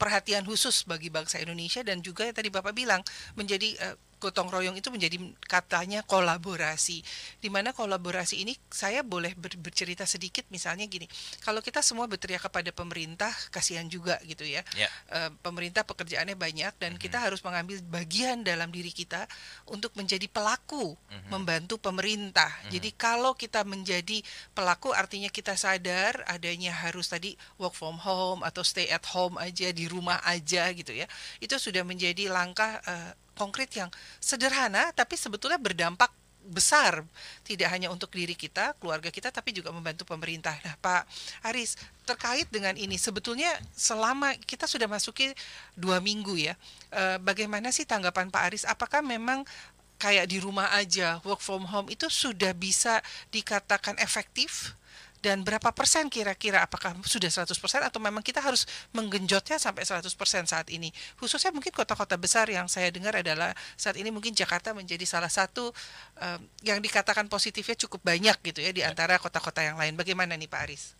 perhatian 0.00 0.42
khusus 0.42 0.88
bagi 0.88 1.12
bangsa 1.12 1.38
Indonesia 1.38 1.84
dan 1.86 2.02
juga 2.02 2.26
yang 2.26 2.34
tadi 2.34 2.50
Bapak 2.50 2.72
bilang 2.72 3.04
menjadi 3.36 3.76
eh, 3.78 3.96
gotong 4.24 4.48
royong 4.48 4.76
itu 4.80 4.88
menjadi 4.88 5.20
katanya 5.44 6.00
kolaborasi. 6.08 7.04
Di 7.44 7.48
mana 7.52 7.76
kolaborasi 7.76 8.40
ini 8.40 8.56
saya 8.72 9.04
boleh 9.04 9.36
ber- 9.36 9.60
bercerita 9.60 10.08
sedikit 10.08 10.48
misalnya 10.48 10.88
gini. 10.88 11.04
Kalau 11.44 11.60
kita 11.60 11.84
semua 11.84 12.08
berteriak 12.08 12.48
kepada 12.48 12.72
pemerintah 12.72 13.30
kasihan 13.52 13.84
juga 13.84 14.16
gitu 14.24 14.48
ya. 14.48 14.64
Ya. 14.72 14.88
Eh, 15.12 15.30
pemerintah 15.44 15.84
pekerjaannya 15.84 16.40
banyak 16.40 16.72
dan 16.80 16.96
kita 16.96 17.20
harus 17.20 17.44
mengambil 17.44 17.84
bagian 17.92 18.40
dalam 18.40 18.72
diri 18.72 18.88
kita 18.88 19.28
untuk 19.68 19.92
menjadi 20.00 20.24
pelaku 20.32 20.96
membantu 21.28 21.76
pemerintah. 21.76 22.48
Jadi 22.72 22.94
kalau 22.94 23.34
kita 23.36 23.66
menjadi 23.66 24.22
pelaku 24.54 24.94
artinya 24.94 25.28
kita 25.28 25.58
sadar 25.58 26.22
adanya 26.30 26.72
harus 26.72 27.10
tadi 27.10 27.34
work 27.58 27.74
from 27.74 27.98
home 28.00 28.40
atau 28.46 28.62
stay 28.62 28.88
at 28.88 29.04
home 29.10 29.36
aja 29.36 29.74
di 29.74 29.90
rumah 29.90 30.22
aja 30.24 30.70
gitu 30.72 30.94
ya. 30.94 31.04
Itu 31.42 31.58
sudah 31.58 31.82
menjadi 31.82 32.30
langkah 32.30 32.80
eh, 32.86 33.12
konkret 33.34 33.70
yang 33.74 33.90
sederhana 34.22 34.90
tapi 34.94 35.18
sebetulnya 35.18 35.58
berdampak 35.58 36.10
besar 36.44 37.00
tidak 37.40 37.72
hanya 37.72 37.88
untuk 37.88 38.12
diri 38.12 38.36
kita, 38.36 38.76
keluarga 38.76 39.08
kita 39.08 39.32
tapi 39.32 39.56
juga 39.56 39.72
membantu 39.72 40.04
pemerintah. 40.04 40.52
Nah, 40.60 40.76
Pak 40.76 41.08
Aris, 41.48 41.80
terkait 42.04 42.44
dengan 42.52 42.76
ini 42.76 43.00
sebetulnya 43.00 43.48
selama 43.72 44.36
kita 44.44 44.68
sudah 44.68 44.84
masuki 44.84 45.32
dua 45.72 46.04
minggu 46.04 46.36
ya, 46.36 46.54
eh, 46.92 47.16
bagaimana 47.24 47.72
sih 47.72 47.88
tanggapan 47.88 48.28
Pak 48.28 48.42
Aris? 48.52 48.64
Apakah 48.68 49.00
memang 49.00 49.48
kayak 49.96 50.28
di 50.28 50.36
rumah 50.42 50.68
aja 50.76 51.22
work 51.24 51.40
from 51.40 51.64
home 51.64 51.88
itu 51.88 52.12
sudah 52.12 52.52
bisa 52.52 53.00
dikatakan 53.32 53.96
efektif? 53.96 54.76
Dan 55.24 55.40
berapa 55.40 55.72
persen 55.72 56.12
kira-kira 56.12 56.60
apakah 56.60 56.92
sudah 57.00 57.32
100% 57.32 57.56
atau 57.80 57.96
memang 57.96 58.20
kita 58.20 58.44
harus 58.44 58.68
menggenjotnya 58.92 59.56
sampai 59.56 59.88
100% 59.88 60.04
saat 60.44 60.68
ini? 60.68 60.92
Khususnya 61.16 61.48
mungkin 61.48 61.72
kota-kota 61.72 62.20
besar 62.20 62.44
yang 62.52 62.68
saya 62.68 62.92
dengar 62.92 63.16
adalah 63.16 63.56
saat 63.80 63.96
ini 63.96 64.12
mungkin 64.12 64.36
Jakarta 64.36 64.76
menjadi 64.76 65.08
salah 65.08 65.32
satu 65.32 65.72
em, 66.20 66.44
yang 66.60 66.76
dikatakan 66.84 67.24
positifnya 67.32 67.72
cukup 67.88 68.04
banyak 68.04 68.36
gitu 68.44 68.60
ya 68.60 68.76
di 68.76 68.84
antara 68.84 69.16
kota-kota 69.16 69.64
yang 69.64 69.80
lain. 69.80 69.96
Bagaimana 69.96 70.36
nih 70.36 70.44
Pak 70.44 70.60
Aris? 70.60 70.92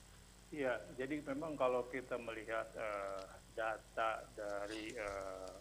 Iya, 0.49 0.73
jadi 0.97 1.21
memang 1.21 1.61
kalau 1.61 1.85
kita 1.93 2.17
melihat 2.17 2.65
eh, 2.81 3.23
data 3.53 4.25
dari 4.33 4.89
eh, 4.97 5.53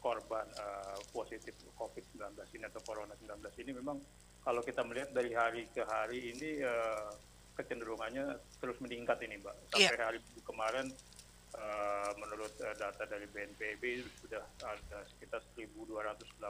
korban 0.00 0.48
eh, 0.48 0.96
positif 1.12 1.52
COVID-19 1.76 2.40
ini 2.56 2.64
atau 2.72 2.80
Corona 2.80 3.12
19 3.20 3.36
ini 3.60 3.76
memang 3.76 4.00
kalau 4.40 4.64
kita 4.64 4.80
melihat 4.80 5.12
dari 5.12 5.36
hari 5.36 5.68
ke 5.68 5.84
hari 5.84 6.32
ini 6.32 6.64
eh, 6.64 7.31
kecenderungannya 7.56 8.38
terus 8.58 8.76
meningkat 8.80 9.20
ini, 9.24 9.40
Mbak. 9.40 9.54
Sampai 9.72 10.00
hari 10.00 10.18
kemarin 10.44 10.86
eh, 11.56 12.10
menurut 12.16 12.52
eh, 12.64 12.74
data 12.76 13.02
dari 13.04 13.26
BNPB 13.28 14.08
sudah 14.24 14.42
ada 14.64 14.98
sekitar 15.12 15.40
1.285 15.56 16.40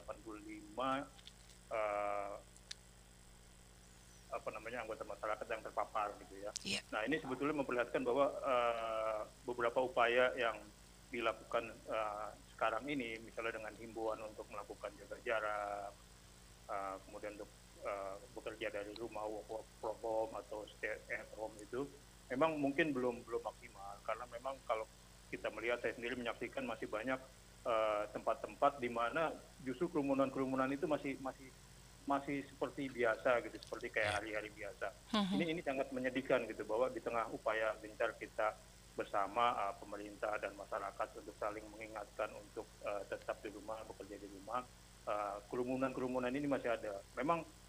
eh, 1.73 2.35
apa 4.33 4.49
namanya 4.49 4.81
anggota 4.89 5.05
masyarakat 5.05 5.47
yang 5.47 5.63
terpapar 5.63 6.09
gitu 6.25 6.35
ya. 6.41 6.51
Iya. 6.65 6.81
Nah 6.89 7.05
ini 7.05 7.21
sebetulnya 7.21 7.53
memperlihatkan 7.61 8.03
bahwa 8.03 8.27
eh, 8.33 9.21
beberapa 9.45 9.79
upaya 9.85 10.33
yang 10.39 10.57
dilakukan 11.13 11.69
eh, 11.69 12.29
sekarang 12.57 12.89
ini, 12.89 13.21
misalnya 13.21 13.61
dengan 13.61 13.75
himbauan 13.77 14.23
untuk 14.25 14.49
melakukan 14.49 14.95
jaga 14.97 15.19
jarak, 15.27 15.93
eh, 16.73 16.95
kemudian 17.05 17.37
untuk 17.37 17.51
eh, 17.83 18.15
bekerja 18.35 18.71
dari 18.71 18.93
rumah 18.97 19.27
work 19.27 19.67
from 19.83 19.99
home 20.01 20.33
atau 20.39 20.65
stay 20.79 20.97
at 21.11 21.29
home 21.37 21.55
itu, 21.61 21.85
memang 22.31 22.57
mungkin 22.57 22.95
belum 22.95 23.27
belum 23.27 23.43
maksimal 23.45 24.01
karena 24.07 24.25
memang 24.33 24.57
kalau 24.65 24.89
kita 25.29 25.49
melihat 25.53 25.81
saya 25.81 25.97
sendiri 25.97 26.17
menyaksikan 26.17 26.65
masih 26.65 26.89
banyak 26.89 27.19
eh, 27.67 28.05
tempat-tempat 28.15 28.79
di 28.79 28.91
mana 28.91 29.35
justru 29.67 29.91
kerumunan-kerumunan 29.93 30.71
itu 30.73 30.87
masih 30.89 31.19
masih 31.21 31.49
masih 32.03 32.43
seperti 32.51 32.91
biasa 32.91 33.47
gitu, 33.47 33.57
seperti 33.63 33.87
kayak 33.95 34.19
hari-hari 34.19 34.51
biasa. 34.51 34.91
Mhm. 35.15 35.35
Ini 35.39 35.45
ini 35.55 35.61
sangat 35.63 35.87
menyedihkan 35.95 36.51
gitu 36.51 36.67
bahwa 36.67 36.91
di 36.91 36.99
tengah 36.99 37.31
upaya 37.31 37.79
gencar 37.79 38.11
kita 38.19 38.59
bersama 38.93 39.57
uh, 39.57 39.75
pemerintah 39.81 40.37
dan 40.43 40.53
masyarakat 40.53 41.09
untuk 41.17 41.33
saling 41.41 41.65
mengingatkan 41.73 42.29
untuk 42.37 42.69
uh, 42.85 43.01
tetap 43.09 43.41
di 43.41 43.49
rumah, 43.49 43.81
bekerja 43.89 44.21
di 44.21 44.29
rumah, 44.29 44.61
uh, 45.09 45.41
kerumunan-kerumunan 45.49 46.33
ini 46.35 46.45
masih 46.45 46.77
ada. 46.77 47.01
Memang 47.17 47.41
uh, 47.41 47.62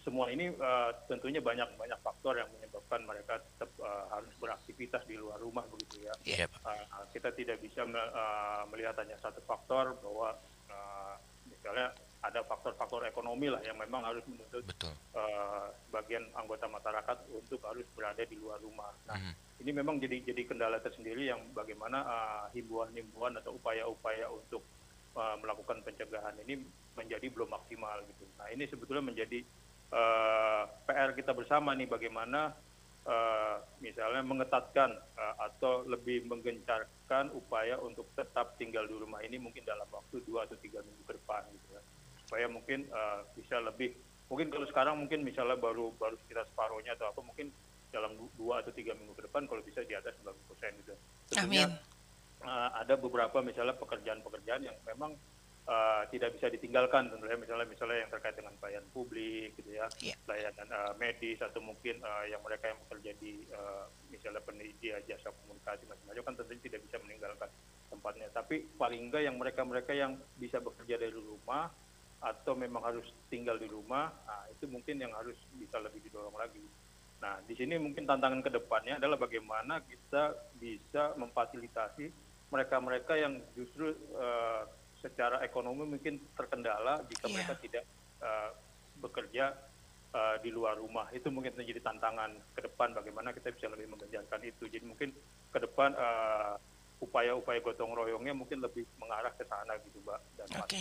semua 0.00 0.32
ini 0.32 0.48
uh, 0.56 0.90
tentunya 1.12 1.44
banyak 1.44 1.76
banyak 1.76 2.00
faktor 2.00 2.40
yang 2.40 2.48
menyebabkan 2.56 3.04
mereka 3.04 3.36
tetap 3.36 3.68
uh, 3.84 4.08
harus 4.16 4.32
beraktivitas 4.40 5.04
di 5.04 5.20
luar 5.20 5.36
rumah 5.36 5.64
begitu 5.68 6.08
ya. 6.08 6.14
Iya. 6.24 6.46
Uh, 6.64 7.04
kita 7.12 7.28
tidak 7.36 7.60
bisa 7.60 7.84
me- 7.84 8.12
uh, 8.16 8.64
melihat 8.72 8.96
hanya 8.96 9.20
satu 9.20 9.44
faktor 9.44 9.92
bahwa 10.00 10.32
uh, 10.72 11.14
misalnya 11.52 11.92
ada 12.20 12.44
faktor-faktor 12.44 13.04
ekonomi 13.08 13.48
lah 13.48 13.60
yang 13.64 13.76
memang 13.80 14.04
harus 14.04 14.20
menuntut 14.28 14.64
Betul. 14.64 14.92
uh, 15.16 15.72
sebagian 15.88 16.24
anggota 16.36 16.68
masyarakat 16.68 17.16
untuk 17.32 17.60
harus 17.64 17.84
berada 17.96 18.20
di 18.24 18.36
luar 18.36 18.60
rumah. 18.60 18.92
Nah, 19.08 19.16
Mhm. 19.16 19.32
ini 19.64 19.70
memang 19.72 19.96
jadi 20.00 20.20
jadi 20.24 20.48
kendala 20.48 20.80
tersendiri 20.80 21.28
yang 21.28 21.40
bagaimana 21.56 22.04
uh, 22.04 22.44
himbauan-himbauan 22.52 23.36
atau 23.40 23.56
upaya-upaya 23.56 24.28
untuk 24.32 24.64
uh, 25.16 25.36
melakukan 25.40 25.80
pencegahan 25.84 26.36
ini 26.44 26.60
menjadi 26.98 27.26
belum 27.30 27.50
maksimal 27.50 28.02
gitu. 28.06 28.24
Nah, 28.38 28.50
ini 28.50 28.66
sebetulnya 28.66 29.04
menjadi 29.04 29.42
uh, 29.94 30.62
PR 30.86 31.14
kita 31.14 31.34
bersama 31.34 31.74
nih 31.74 31.86
bagaimana 31.86 32.54
uh, 33.06 33.56
misalnya 33.78 34.22
mengetatkan 34.26 34.94
uh, 35.16 35.34
atau 35.50 35.86
lebih 35.86 36.26
menggencarkan 36.26 37.30
upaya 37.34 37.78
untuk 37.80 38.10
tetap 38.14 38.58
tinggal 38.58 38.86
di 38.86 38.96
rumah 38.96 39.22
ini 39.22 39.38
mungkin 39.38 39.62
dalam 39.66 39.86
waktu 39.90 40.22
dua 40.26 40.46
atau 40.46 40.58
tiga 40.58 40.82
minggu 40.82 41.02
ke 41.06 41.14
depan 41.16 41.42
gitu 41.54 41.66
ya 41.74 41.82
supaya 42.26 42.46
mungkin 42.46 42.86
uh, 42.94 43.26
bisa 43.34 43.58
lebih 43.58 43.94
mungkin 44.30 44.54
kalau 44.54 44.66
sekarang 44.70 44.94
mungkin 45.02 45.26
misalnya 45.26 45.58
baru 45.58 45.90
baru 45.98 46.14
sekitar 46.22 46.46
separuhnya 46.46 46.94
atau 46.94 47.10
apa 47.10 47.20
mungkin 47.26 47.50
dalam 47.90 48.14
du- 48.14 48.30
dua 48.38 48.62
atau 48.62 48.70
tiga 48.70 48.94
minggu 48.94 49.18
ke 49.18 49.26
depan 49.26 49.50
kalau 49.50 49.58
bisa 49.66 49.82
di 49.82 49.98
atas 49.98 50.14
90 50.22 50.46
persen 50.46 50.70
gitu. 50.78 50.94
Tentunya, 51.26 51.66
Amin. 51.66 52.46
uh, 52.46 52.70
ada 52.78 52.94
beberapa 52.94 53.42
misalnya 53.42 53.74
pekerjaan-pekerjaan 53.82 54.62
yang 54.62 54.78
memang 54.86 55.18
tidak 56.10 56.34
bisa 56.34 56.50
ditinggalkan 56.50 57.06
tentunya 57.10 57.38
misalnya 57.38 57.66
misalnya 57.68 58.02
yang 58.02 58.10
terkait 58.10 58.34
dengan 58.34 58.54
pelayanan 58.58 58.90
publik 58.90 59.54
gitu 59.54 59.70
ya, 59.70 59.86
Iya. 60.02 60.18
pelayanan 60.26 60.66
uh, 60.66 60.92
medis 60.98 61.38
atau 61.38 61.62
mungkin 61.62 62.02
uh, 62.02 62.26
yang 62.26 62.42
mereka 62.42 62.74
yang 62.74 62.78
bekerja 62.86 63.14
di 63.22 63.46
uh, 63.54 63.86
misalnya 64.10 64.42
penyedia 64.42 64.98
jasa 65.06 65.30
komunikasi 65.30 65.86
macam-macam 65.86 66.22
kan 66.26 66.34
tentunya 66.42 66.62
tidak 66.66 66.80
bisa 66.90 66.96
meninggalkan 67.06 67.50
tempatnya. 67.86 68.26
Tapi 68.34 68.66
paling 68.74 69.00
enggak 69.10 69.22
yang 69.22 69.36
mereka-mereka 69.38 69.92
yang 69.94 70.18
bisa 70.42 70.58
bekerja 70.58 70.98
dari 70.98 71.14
rumah 71.14 71.70
atau 72.20 72.52
memang 72.52 72.84
harus 72.84 73.06
tinggal 73.32 73.56
di 73.56 73.64
rumah, 73.64 74.12
nah, 74.28 74.44
itu 74.52 74.68
mungkin 74.68 75.00
yang 75.00 75.14
harus 75.16 75.38
bisa 75.56 75.80
lebih 75.80 76.04
didorong 76.04 76.36
lagi. 76.36 76.60
Nah, 77.20 77.40
di 77.48 77.56
sini 77.56 77.76
mungkin 77.80 78.04
tantangan 78.04 78.44
ke 78.44 78.52
depannya 78.52 79.00
adalah 79.00 79.16
bagaimana 79.16 79.80
kita 79.84 80.36
bisa 80.56 81.16
memfasilitasi 81.16 82.12
mereka-mereka 82.50 83.14
yang 83.16 83.40
justru 83.54 83.92
eh, 84.16 84.62
secara 85.00 85.40
ekonomi 85.42 85.84
mungkin 85.96 86.20
terkendala 86.36 87.00
jika 87.08 87.26
Iya. 87.26 87.34
mereka 87.34 87.54
tidak 87.58 87.84
eh, 88.20 88.50
bekerja 89.00 89.44
eh, 90.12 90.36
di 90.44 90.50
luar 90.52 90.76
rumah. 90.76 91.08
Itu 91.10 91.32
mungkin 91.32 91.56
menjadi 91.56 91.80
tantangan 91.80 92.30
ke 92.52 92.60
depan 92.68 92.92
bagaimana 92.92 93.32
kita 93.32 93.48
bisa 93.50 93.72
lebih 93.72 93.88
menggencarkan 93.88 94.40
itu. 94.44 94.68
Jadi 94.68 94.84
mungkin 94.84 95.10
ke 95.50 95.58
depan 95.58 95.96
eh, 95.96 96.54
upaya-upaya 97.00 97.64
gotong 97.64 97.96
royongnya 97.96 98.36
mungkin 98.36 98.60
lebih 98.60 98.84
mengarah 99.00 99.32
ke 99.32 99.48
sana 99.48 99.72
gitu, 99.80 100.04
Mbak 100.04 100.20
dan 100.36 100.46
Mas 100.52 100.64
Oke. 100.68 100.80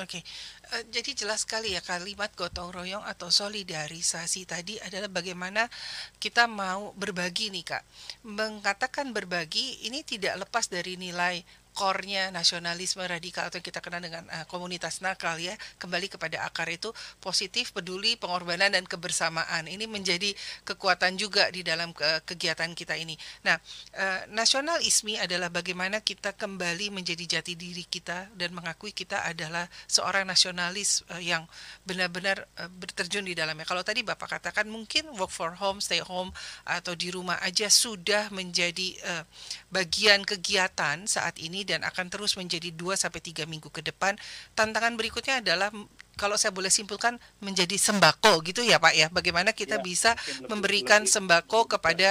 Oke, 0.00 0.24
Eh, 0.72 0.84
jadi 0.88 1.12
jelas 1.12 1.44
sekali 1.44 1.76
ya 1.76 1.84
kalimat 1.84 2.32
gotong 2.32 2.72
royong 2.72 3.04
atau 3.04 3.28
solidarisasi 3.28 4.48
tadi 4.48 4.80
adalah 4.80 5.12
bagaimana 5.12 5.68
kita 6.16 6.48
mau 6.48 6.96
berbagi 6.96 7.52
nih 7.52 7.60
kak. 7.60 7.84
Mengatakan 8.24 9.12
berbagi 9.12 9.84
ini 9.84 10.00
tidak 10.00 10.48
lepas 10.48 10.72
dari 10.72 10.96
nilai 10.96 11.44
core-nya 11.72 12.28
nasionalisme 12.28 13.00
radikal 13.04 13.48
atau 13.48 13.58
yang 13.58 13.66
kita 13.66 13.80
kenal 13.80 14.04
dengan 14.04 14.24
eh, 14.28 14.44
komunitas 14.48 15.00
nakal 15.00 15.40
ya 15.40 15.56
kembali 15.80 16.12
kepada 16.12 16.44
akar 16.44 16.68
itu 16.68 16.92
positif 17.18 17.72
peduli 17.72 18.14
pengorbanan 18.20 18.76
dan 18.76 18.84
kebersamaan. 18.84 19.66
Ini 19.66 19.88
menjadi 19.88 20.36
kekuatan 20.68 21.16
juga 21.16 21.48
di 21.48 21.64
dalam 21.64 21.96
ke- 21.96 22.22
kegiatan 22.28 22.70
kita 22.76 22.94
ini. 23.00 23.16
Nah 23.48 23.56
eh, 23.96 24.28
nasional 24.30 24.84
ismi 24.84 25.16
adalah 25.16 25.48
bagaimana 25.48 26.04
kita 26.04 26.36
kembali 26.36 26.92
menjadi 26.92 27.40
jati 27.40 27.56
diri 27.56 27.88
kita 27.88 28.28
dan 28.36 28.52
mengakui 28.52 28.92
kita 28.92 29.24
adalah 29.24 29.64
seorang 29.88 30.28
nasionalis 30.28 31.08
eh, 31.16 31.32
yang 31.32 31.48
benar-benar 31.88 32.44
eh, 32.60 32.68
berterjun 32.68 33.24
di 33.24 33.32
dalamnya. 33.32 33.64
Kalau 33.64 33.80
tadi 33.80 34.04
bapak 34.04 34.38
katakan 34.38 34.68
mungkin 34.68 35.08
work 35.16 35.32
for 35.32 35.56
home 35.56 35.80
stay 35.80 36.04
home 36.04 36.28
atau 36.68 36.92
di 36.92 37.08
rumah 37.08 37.40
aja 37.40 37.72
sudah 37.72 38.28
menjadi 38.28 38.88
eh, 39.00 39.24
bagian 39.72 40.22
kegiatan 40.28 41.08
saat 41.08 41.40
ini 41.40 41.61
dan 41.62 41.82
akan 41.82 42.06
terus 42.08 42.34
menjadi 42.34 42.68
2 42.70 42.94
sampai 42.94 43.18
3 43.18 43.44
minggu 43.44 43.68
ke 43.68 43.80
depan. 43.80 44.14
Tantangan 44.52 44.94
berikutnya 44.94 45.40
adalah 45.40 45.70
kalau 46.14 46.36
saya 46.36 46.52
boleh 46.52 46.68
simpulkan 46.68 47.16
menjadi 47.40 47.74
sembako 47.74 48.44
gitu 48.44 48.60
ya 48.60 48.76
Pak 48.76 48.92
ya. 48.92 49.06
Bagaimana 49.08 49.50
kita 49.50 49.78
Ya, 49.78 49.82
bisa 49.82 50.10
lebih- 50.14 50.48
memberikan 50.50 51.02
lebih- 51.02 51.12
sembako 51.12 51.58
lebih 51.64 51.70
kepada 51.78 52.08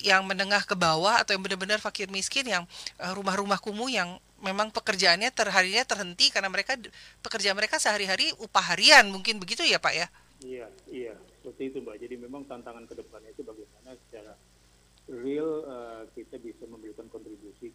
yang 0.00 0.22
menengah 0.24 0.64
ke 0.64 0.74
bawah 0.74 1.22
atau 1.22 1.32
yang 1.32 1.42
benar-benar 1.42 1.78
fakir 1.78 2.10
miskin 2.10 2.44
yang 2.44 2.64
eh, 2.98 3.12
rumah-rumah 3.14 3.58
kumuh 3.58 3.88
yang 3.88 4.16
memang 4.40 4.68
pekerjaannya 4.68 5.32
terharinya 5.32 5.84
terhenti 5.84 6.28
karena 6.28 6.52
mereka 6.52 6.76
pekerja 7.24 7.56
mereka 7.56 7.80
sehari-hari 7.80 8.28
upah 8.36 8.76
harian 8.76 9.08
mungkin 9.08 9.40
begitu 9.40 9.64
ya 9.64 9.80
Pak 9.80 9.94
ya. 9.96 10.06
Iya, 10.44 10.66
iya, 10.92 11.14
seperti 11.40 11.72
itu 11.72 11.78
Mbak. 11.80 11.96
Jadi 12.04 12.14
memang 12.20 12.44
tantangan 12.44 12.84
ke 12.84 12.92
depannya 12.92 13.32
itu 13.32 13.40
bagaimana 13.40 13.96
secara 13.96 14.36
real 15.04 15.50
eh, 15.62 16.02
kita 16.12 16.36
bisa 16.38 16.64
memberikan 16.64 17.04
kontribusi 17.08 17.73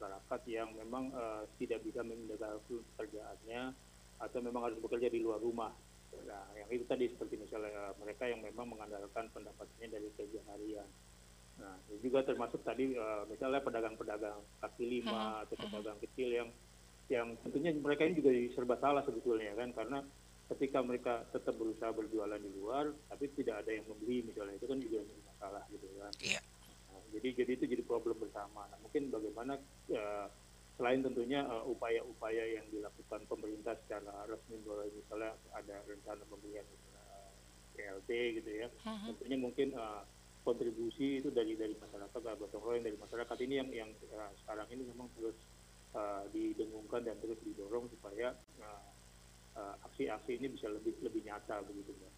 masyarakat 0.00 0.40
yang 0.48 0.72
memang 0.80 1.12
eh, 1.12 1.44
tidak 1.60 1.84
bisa 1.84 2.00
meninggalkan 2.00 2.56
pekerjaannya 2.96 3.76
atau 4.16 4.38
memang 4.40 4.72
harus 4.72 4.80
bekerja 4.80 5.12
di 5.12 5.20
luar 5.20 5.36
rumah. 5.44 5.76
Nah, 6.24 6.48
yang 6.56 6.68
itu 6.72 6.88
tadi 6.88 7.12
seperti 7.12 7.36
misalnya 7.36 7.68
eh, 7.68 7.92
mereka 8.00 8.24
yang 8.24 8.40
memang 8.40 8.72
mengandalkan 8.72 9.28
pendapatannya 9.36 9.88
dari 9.92 10.08
kerja 10.16 10.40
harian. 10.48 10.88
Nah, 11.60 11.76
juga 12.00 12.24
termasuk 12.24 12.64
tadi 12.64 12.96
eh, 12.96 13.22
misalnya 13.28 13.60
pedagang-pedagang 13.60 14.40
kaki 14.64 14.84
lima 14.88 15.44
atau 15.44 15.54
pedagang 15.60 16.00
kecil 16.00 16.32
yang 16.32 16.48
yang 17.12 17.36
tentunya 17.44 17.76
mereka 17.76 18.08
ini 18.08 18.16
juga 18.16 18.32
serba 18.56 18.80
salah 18.80 19.02
sebetulnya 19.04 19.52
kan 19.58 19.74
karena 19.76 19.98
ketika 20.46 20.78
mereka 20.78 21.26
tetap 21.34 21.58
berusaha 21.58 21.90
berjualan 21.90 22.38
di 22.38 22.50
luar 22.54 22.94
tapi 23.10 23.28
tidak 23.34 23.66
ada 23.66 23.70
yang 23.76 23.82
membeli 23.84 24.30
misalnya 24.30 24.56
itu 24.56 24.64
kan 24.64 24.78
juga 24.80 25.04
masalah 25.28 25.62
gitu 25.68 25.84
kan. 26.00 26.12
Iya. 26.24 26.40
Jadi 27.10 27.28
jadi 27.34 27.50
itu 27.58 27.64
jadi 27.66 27.82
problem 27.84 28.16
bersama. 28.18 28.66
Nah, 28.70 28.78
mungkin 28.80 29.10
bagaimana 29.10 29.58
eh, 29.90 30.26
selain 30.78 31.04
tentunya 31.04 31.44
eh, 31.44 31.64
upaya-upaya 31.66 32.44
yang 32.56 32.66
dilakukan 32.70 33.26
pemerintah 33.26 33.76
secara 33.84 34.24
resmi 34.30 34.62
misalnya 34.62 35.34
ada 35.52 35.76
rencana 35.84 36.22
pembelian 36.30 36.64
eh, 36.66 37.30
PLT 37.76 38.10
gitu 38.42 38.50
ya. 38.50 38.68
Tentunya 39.10 39.36
mungkin 39.38 39.68
kontribusi 40.40 41.20
itu 41.20 41.28
dari 41.28 41.52
dari 41.56 41.76
masyarakat 41.76 42.20
gotong 42.40 42.64
royong 42.64 42.84
dari 42.84 42.96
masyarakat 42.96 43.38
ini 43.44 43.54
yang 43.60 43.68
yang 43.70 43.90
eh, 43.92 44.30
sekarang 44.44 44.66
ini 44.72 44.88
memang 44.88 45.08
terus 45.12 45.36
eh, 45.92 46.22
didengungkan 46.32 47.04
dan 47.04 47.16
terus 47.20 47.36
didorong 47.44 47.92
supaya 47.92 48.32
eh, 48.58 48.82
eh, 49.56 49.74
aksi-aksi 49.84 50.32
ini 50.40 50.46
bisa 50.56 50.72
lebih 50.72 50.96
lebih 51.04 51.22
nyata 51.28 51.60
begitu 51.68 51.92
Mbak. 51.92 52.12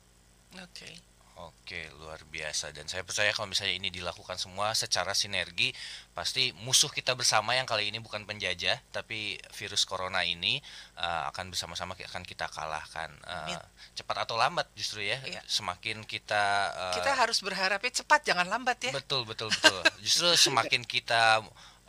Oke. 0.68 1.11
Oke, 1.40 1.88
luar 1.96 2.20
biasa. 2.28 2.76
Dan 2.76 2.84
saya 2.86 3.00
percaya 3.02 3.32
kalau 3.32 3.48
misalnya 3.48 3.72
ini 3.72 3.88
dilakukan 3.88 4.36
semua 4.36 4.76
secara 4.76 5.16
sinergi, 5.16 5.72
pasti 6.12 6.52
musuh 6.60 6.92
kita 6.92 7.16
bersama 7.16 7.56
yang 7.56 7.64
kali 7.64 7.88
ini 7.88 7.98
bukan 8.04 8.28
penjajah, 8.28 8.76
tapi 8.92 9.40
virus 9.56 9.88
corona 9.88 10.20
ini 10.22 10.60
uh, 11.00 11.32
akan 11.32 11.48
bersama-sama 11.48 11.96
akan 11.96 12.22
kita 12.28 12.46
kalahkan. 12.52 13.08
Uh, 13.24 13.48
Amin. 13.48 13.58
cepat 13.96 14.28
atau 14.28 14.36
lambat 14.36 14.68
justru 14.76 15.00
ya. 15.02 15.18
Iya. 15.24 15.40
Semakin 15.48 16.04
kita 16.04 16.72
uh, 16.76 16.94
Kita 17.00 17.16
harus 17.16 17.40
berharapnya 17.40 17.92
cepat 18.04 18.20
jangan 18.28 18.46
lambat 18.52 18.78
ya. 18.88 18.92
Betul, 18.92 19.24
betul, 19.24 19.48
betul. 19.48 19.80
Justru 20.04 20.28
semakin 20.36 20.84
kita 20.84 21.40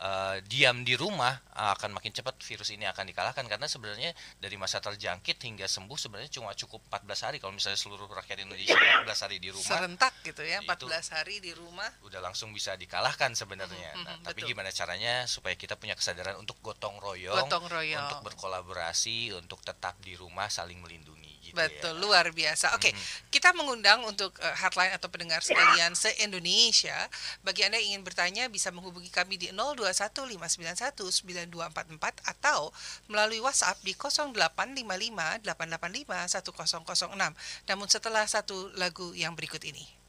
eh, 0.04 0.38
diam 0.44 0.84
di 0.84 0.94
rumah 0.94 1.32
akan 1.54 1.96
makin 1.96 2.12
cepat 2.12 2.36
virus 2.42 2.70
ini 2.70 2.84
akan 2.84 3.08
dikalahkan 3.08 3.46
karena 3.46 3.64
sebenarnya 3.66 4.12
dari 4.36 4.60
masa 4.60 4.84
terjangkit 4.84 5.40
hingga 5.40 5.64
sembuh 5.64 5.96
sebenarnya 5.96 6.28
cuma 6.34 6.52
cukup 6.52 6.84
14 6.92 7.26
hari 7.30 7.38
kalau 7.40 7.56
misalnya 7.56 7.78
seluruh 7.78 8.10
rakyat 8.10 8.44
Indonesia 8.44 8.76
14 9.08 9.24
hari 9.24 9.38
di 9.38 9.50
rumah 9.50 9.64
Serentak 9.64 10.14
gitu 10.22 10.44
ya, 10.44 10.60
Itu. 10.60 10.90
14 10.90 11.16
hari 11.16 11.40
di 11.40 11.52
rumah. 11.54 11.88
udah 12.04 12.20
langsung 12.20 12.52
bisa 12.52 12.76
dikalahkan 12.76 13.32
sebenarnya. 13.34 13.92
Mhm, 13.94 14.02
Nah, 14.04 14.16
mhm, 14.18 14.26
tapi 14.26 14.44
gimana 14.44 14.68
caranya 14.70 15.24
supaya 15.26 15.56
kita 15.56 15.80
punya 15.80 15.96
kesadaran 15.96 16.36
untuk 16.36 16.60
gotong 16.60 17.00
royong, 17.00 17.48
Gotong 17.48 17.70
royong. 17.70 18.04
untuk 18.04 18.20
berkolaborasi, 18.26 19.32
untuk 19.34 19.62
tetap 19.62 19.96
di 20.02 20.14
rumah 20.14 20.50
saling 20.50 20.78
melindungi 20.78 21.33
gitu 21.44 21.60
Betul, 21.60 21.96
ya. 21.96 22.00
luar 22.00 22.32
biasa. 22.32 22.72
Oke, 22.80 22.96
kita 23.28 23.52
mengundang 23.52 24.08
untuk 24.08 24.32
eh, 24.40 24.56
hotline 24.64 24.96
atau 24.96 25.12
pendengar 25.12 25.44
sekalian 25.44 25.92
se-Indonesia. 25.94 26.96
Bagi 27.44 27.68
Anda 27.68 27.84
yang 27.84 28.00
ingin 28.00 28.08
bertanya 28.08 28.48
bisa 28.48 28.72
menghubungi 28.72 29.12
kami 29.12 29.36
di 29.36 29.52
0215919244 29.52 32.24
atau 32.24 32.72
melalui 33.12 33.44
WhatsApp 33.44 33.84
di 33.84 33.92
0855 33.92 35.44
Namun 37.68 37.88
setelah 37.92 38.24
satu 38.24 38.72
lagu 38.80 39.12
yang 39.12 39.36
berikut 39.36 39.60
ini. 39.68 40.03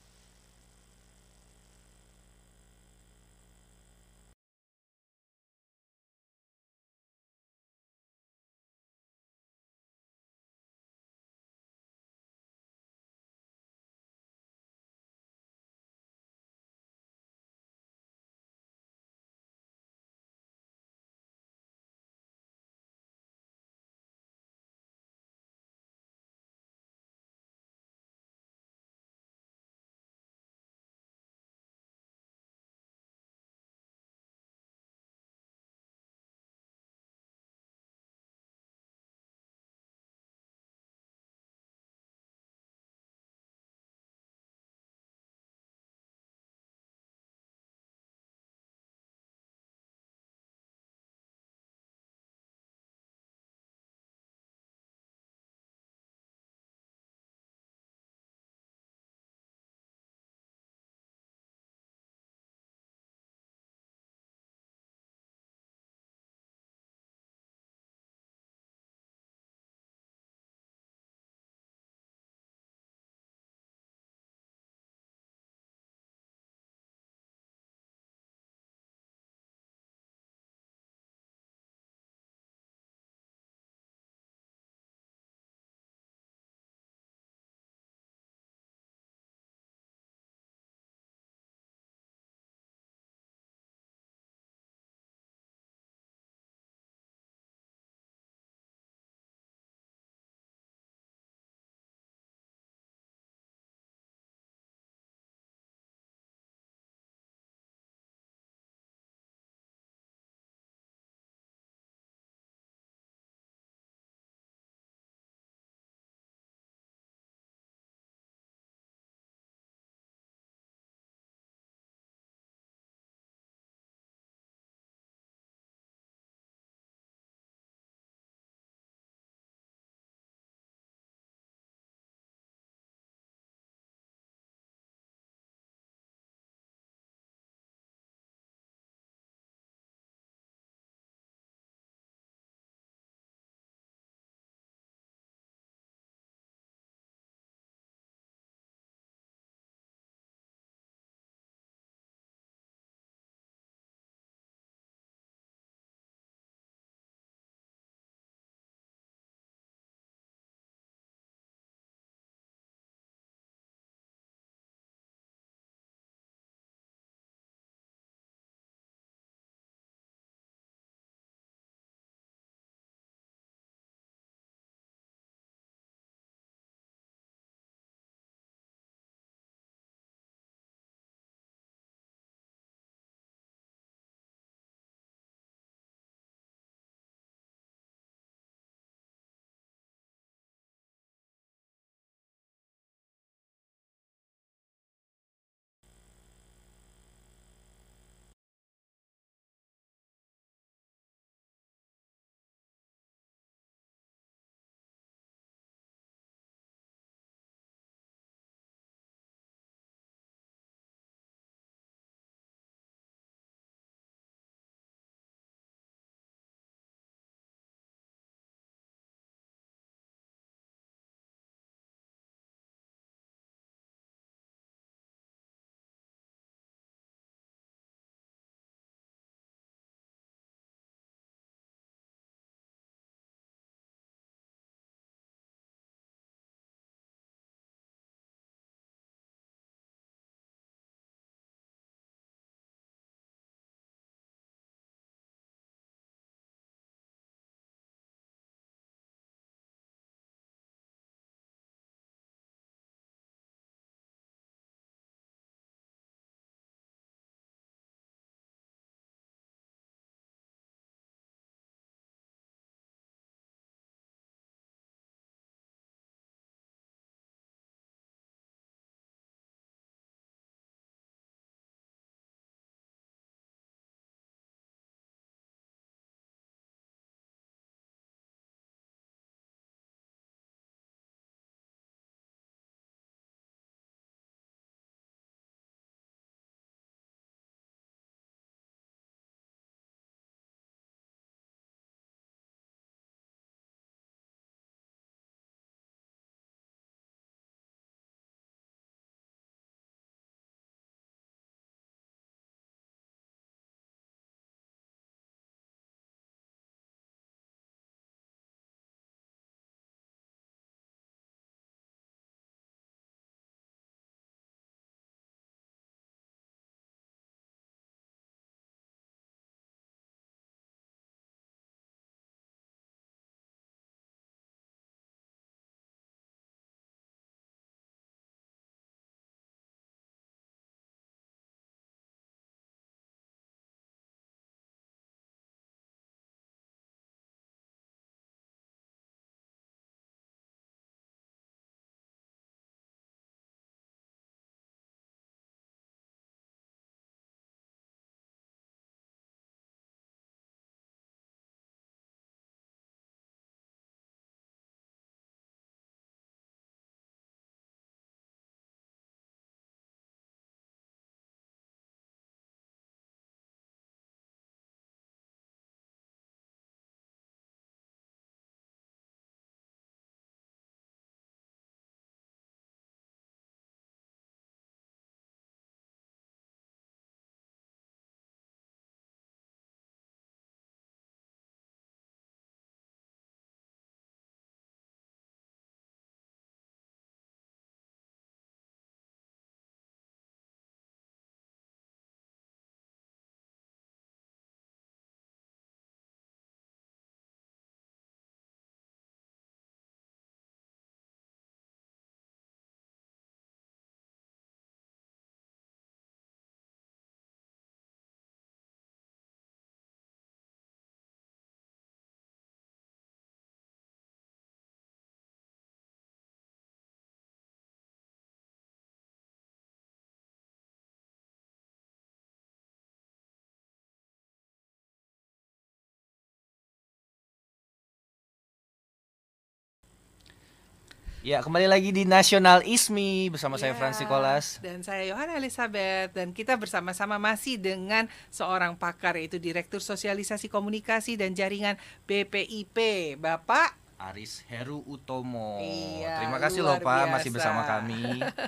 Ya, 431.24 431.40
kembali 431.40 431.64
lagi 431.64 431.88
di 431.88 432.04
Nasional 432.04 432.60
Ismi 432.60 433.32
bersama 433.32 433.56
saya 433.56 433.72
Ya, 433.72 433.80
Francis 433.80 434.04
Kolas. 434.04 434.60
Dan 434.60 434.84
saya 434.84 435.08
Yohana 435.08 435.40
Elizabeth 435.40 436.12
dan 436.12 436.36
kita 436.36 436.52
bersama-sama 436.60 437.16
masih 437.16 437.56
dengan 437.56 438.04
seorang 438.28 438.76
pakar 438.76 439.16
yaitu 439.16 439.40
Direktur 439.40 439.80
Sosialisasi 439.80 440.52
Komunikasi 440.52 441.16
dan 441.16 441.32
Jaringan 441.32 441.80
BPIP, 442.04 442.76
Bapak 443.16 443.72
Aris 443.96 444.44
Heru 444.44 444.84
Utomo. 444.84 445.64
Iya, 445.64 446.20
Terima 446.20 446.36
kasih 446.36 446.60
loh 446.60 446.76
Pak 446.76 447.08
masih 447.08 447.32
biasa. 447.32 447.36
bersama 447.40 447.62
kami. 447.64 448.04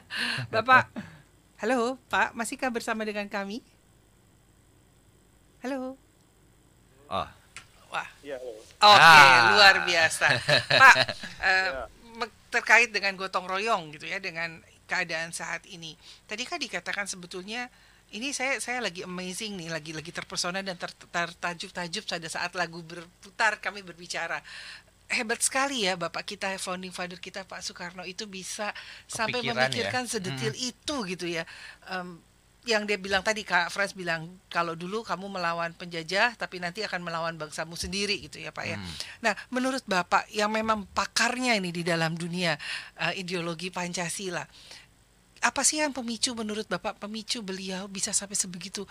Bapak. 0.54 0.92
Halo, 1.56 1.96
Pak, 2.12 2.36
masihkah 2.36 2.68
bersama 2.68 3.08
dengan 3.08 3.24
kami? 3.24 3.64
Halo. 5.64 5.96
Oh, 7.08 7.28
Wah, 7.88 8.08
Iya, 8.20 8.36
loh. 8.36 8.60
Oke, 8.76 9.00
Ah. 9.00 9.56
luar 9.56 9.76
biasa, 9.88 10.26
Pak. 10.68 10.94
eh, 11.40 11.68
me- 11.72 11.95
terkait 12.56 12.88
dengan 12.88 13.12
gotong 13.20 13.44
royong 13.44 13.92
gitu 13.92 14.08
ya, 14.08 14.16
dengan 14.16 14.64
keadaan 14.88 15.34
saat 15.36 15.68
ini. 15.68 15.92
Tadi 16.24 16.42
kan 16.48 16.56
dikatakan 16.56 17.04
sebetulnya 17.04 17.68
ini 18.14 18.30
saya 18.30 18.62
saya 18.62 18.78
lagi 18.78 19.02
amazing 19.02 19.58
nih, 19.58 19.68
lagi 19.68 19.90
lagi 19.90 20.14
terpesona 20.14 20.62
dan 20.62 20.78
ter, 20.78 20.94
tertajub-tajub 21.10 22.06
pada 22.06 22.28
saat 22.30 22.54
lagu 22.54 22.78
berputar 22.86 23.58
kami 23.58 23.82
berbicara. 23.82 24.38
Hebat 25.06 25.38
sekali 25.38 25.86
ya 25.86 25.94
Bapak 25.94 26.26
kita 26.26 26.50
founding 26.58 26.90
father 26.90 27.18
kita 27.18 27.46
Pak 27.46 27.62
Soekarno 27.62 28.02
itu 28.02 28.26
bisa 28.26 28.74
sampai 29.06 29.38
Kepikiran 29.38 29.54
ya. 29.54 29.62
memikirkan 29.70 30.04
sedetil 30.06 30.54
itu 30.54 30.96
gitu 31.06 31.26
ya. 31.30 31.46
Em, 31.90 32.18
yang 32.66 32.82
dia 32.82 32.98
bilang 32.98 33.22
tadi 33.22 33.46
Kak 33.46 33.70
Frans 33.70 33.94
bilang 33.94 34.26
kalau 34.50 34.74
dulu 34.74 35.06
kamu 35.06 35.30
melawan 35.30 35.70
penjajah 35.78 36.34
tapi 36.34 36.58
nanti 36.58 36.82
akan 36.82 36.98
melawan 37.00 37.38
bangsamu 37.38 37.78
sendiri 37.78 38.18
gitu 38.26 38.42
ya 38.42 38.50
Pak 38.50 38.66
ya. 38.66 38.76
Nah, 39.22 39.32
menurut 39.54 39.86
Bapak 39.86 40.26
yang 40.34 40.50
memang 40.50 40.84
pakarnya 40.90 41.54
ini 41.54 41.70
di 41.70 41.86
dalam 41.86 42.18
dunia 42.18 42.58
eh, 42.98 43.22
ideologi 43.22 43.70
Pancasila. 43.70 44.42
Apa 45.46 45.62
sih 45.62 45.78
yang 45.78 45.94
pemicu 45.94 46.34
menurut 46.34 46.66
Bapak 46.66 46.98
pemicu 46.98 47.38
beliau 47.38 47.86
bisa 47.86 48.10
sampai 48.10 48.34
sebegitu 48.34 48.82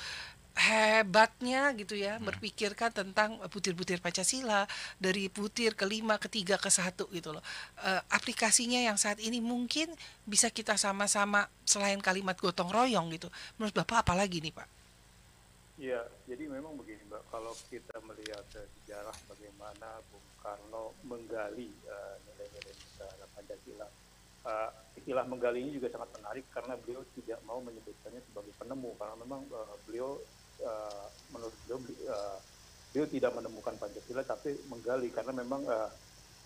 hebatnya 0.56 1.76
gitu 1.76 2.00
ya 2.00 2.16
berpikirkan 2.24 2.88
tentang 2.96 3.36
butir-butir 3.52 4.00
Pancasila 4.00 4.64
dari 4.96 5.28
butir 5.28 5.76
kelima 5.76 6.16
ketiga 6.16 6.56
ke 6.56 6.72
satu 6.72 7.12
gitu 7.12 7.36
loh. 7.36 7.44
Eh, 7.84 8.02
aplikasinya 8.16 8.80
yang 8.80 8.96
saat 8.96 9.20
ini 9.20 9.44
mungkin 9.44 9.92
bisa 10.24 10.48
kita 10.48 10.80
sama-sama 10.80 11.52
selain 11.68 12.00
kalimat 12.00 12.40
gotong 12.40 12.72
royong 12.72 13.12
gitu. 13.12 13.28
Menurut 13.60 13.76
bapak 13.76 14.08
apa 14.08 14.14
lagi 14.16 14.40
nih 14.40 14.56
pak? 14.56 14.68
Iya, 15.76 16.08
jadi 16.24 16.48
memang 16.48 16.80
begini 16.80 17.04
Mbak, 17.12 17.24
kalau 17.28 17.52
kita 17.68 18.00
melihat 18.08 18.48
eh, 18.56 18.64
sejarah 18.80 19.12
bagaimana 19.28 20.00
Bung 20.08 20.24
Karno 20.40 20.96
menggali 21.04 21.68
eh, 21.68 22.16
nilai-nilai 22.32 22.72
negara 22.80 23.28
Pancasila, 23.36 23.88
eh, 24.48 24.70
istilah 24.96 25.28
menggali 25.28 25.68
ini 25.68 25.76
juga 25.76 25.92
sangat 25.92 26.16
menarik 26.16 26.48
karena 26.56 26.80
beliau 26.80 27.04
tidak 27.20 27.44
mau 27.44 27.60
menyebutkannya 27.60 28.24
sebagai 28.24 28.56
penemu, 28.56 28.96
karena 28.96 29.16
memang 29.20 29.42
eh, 29.52 29.76
beliau 29.84 30.16
eh, 30.60 31.06
menurut 31.32 31.56
beliau 31.64 31.80
beli- 31.84 32.02
eh, 32.06 32.38
beliau 32.92 33.08
tidak 33.12 33.32
menemukan 33.38 33.76
Pancasila 33.82 34.24
tapi 34.28 34.50
menggali 34.68 35.10
karena 35.12 35.34
memang 35.36 35.62
eh, 35.68 35.90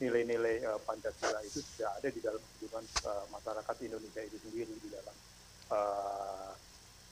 nilai-nilai 0.02 0.64
Pancasila 0.88 1.44
itu 1.44 1.60
sudah 1.74 2.00
ada 2.00 2.10
di 2.12 2.20
dalam 2.24 2.42
kehidupan 2.50 2.84
eh, 2.88 3.26
masyarakat 3.30 3.76
Indonesia 3.86 4.22
itu 4.26 4.38
sendiri 4.42 4.76
di 4.80 4.90
dalam 4.92 5.16
eh, 5.72 6.52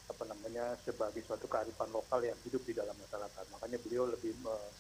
apa 0.08 0.24
namanya 0.32 0.80
sebagai 0.88 1.22
suatu 1.28 1.48
kearifan 1.52 1.92
lokal 1.92 2.24
yang 2.24 2.40
hidup 2.46 2.64
di 2.64 2.74
dalam 2.76 2.96
masyarakat. 3.00 3.46
Makanya 3.52 3.78
beliau 3.84 4.06
lebih 4.08 4.40
me- 4.40 4.76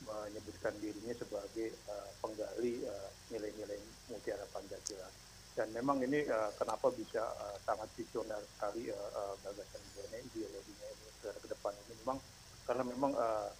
menyebutkan 0.00 0.80
dirinya 0.80 1.12
sebagai 1.12 1.84
penggali 2.24 2.80
nilai-nilai 3.30 3.78
mutiara 4.08 4.46
Pancasila. 4.48 5.08
Dan 5.56 5.74
memang 5.76 6.00
ini 6.06 6.24
kenapa 6.56 6.88
bisa 6.94 7.20
sangat 7.66 7.90
visioner 7.98 8.42
sekali 8.48 8.88
eh, 8.88 9.10
eh, 9.20 9.34
gagasan 9.44 9.82
ideologinya 10.24 10.88
ini 10.96 11.09
ke 11.20 11.46
depan 11.48 11.76
ini 11.84 11.94
memang 12.00 12.18
karena 12.64 12.84
memang 12.88 13.12
eh, 13.14 13.50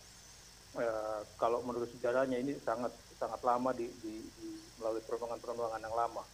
eh, 0.81 1.21
kalau 1.37 1.61
menurut 1.67 1.91
sejarahnya 1.93 2.39
ini 2.41 2.59
sangat 2.65 2.93
sangat 3.19 3.41
lama 3.45 3.71
di, 3.77 3.87
di- 4.01 4.29
di- 4.33 4.71
melalui 4.79 5.03
perkembangan-perkembangan 5.05 5.83
yang 5.87 5.97
lama. 5.97 6.25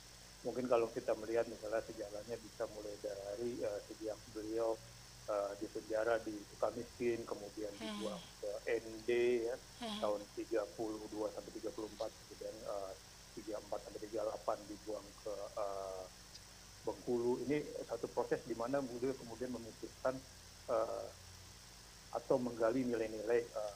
Mungkin 0.44 0.70
kalau 0.70 0.94
kita 0.94 1.18
melihat 1.18 1.50
misalnya 1.50 1.82
sejarahnya 1.82 2.38
bisa 2.38 2.70
mulai 2.70 2.94
dari 3.02 3.58
uh, 3.58 3.82
sejak 3.90 4.22
beliau 4.30 4.78
uh, 5.26 5.52
di 5.58 5.66
penjara 5.66 6.22
di 6.22 6.46
Sukamiskin, 6.46 7.26
kemudian 7.26 7.74
dibuang 7.82 8.22
ke 8.38 8.50
ND 8.70 9.10
ya, 9.50 9.56
tahun 9.98 10.30
32 10.38 10.78
sampai 11.34 11.52
34, 11.58 12.20
kemudian 12.22 12.54
uh, 12.62 12.94
34 13.34 13.84
sampai 13.90 14.00
38 14.06 14.70
dibuang 14.70 15.10
ke 15.18 15.34
uh, 15.34 16.06
Bengkulu. 16.86 17.42
Ini 17.42 17.82
satu 17.90 18.06
proses 18.14 18.46
di 18.46 18.54
mana 18.54 18.78
beliau 18.78 19.18
kemudian 19.18 19.50
memikirkan 19.50 20.22
uh, 20.70 21.06
atau 22.16 22.36
menggali 22.40 22.86
nilai-nilai 22.86 23.40
uh, 23.54 23.74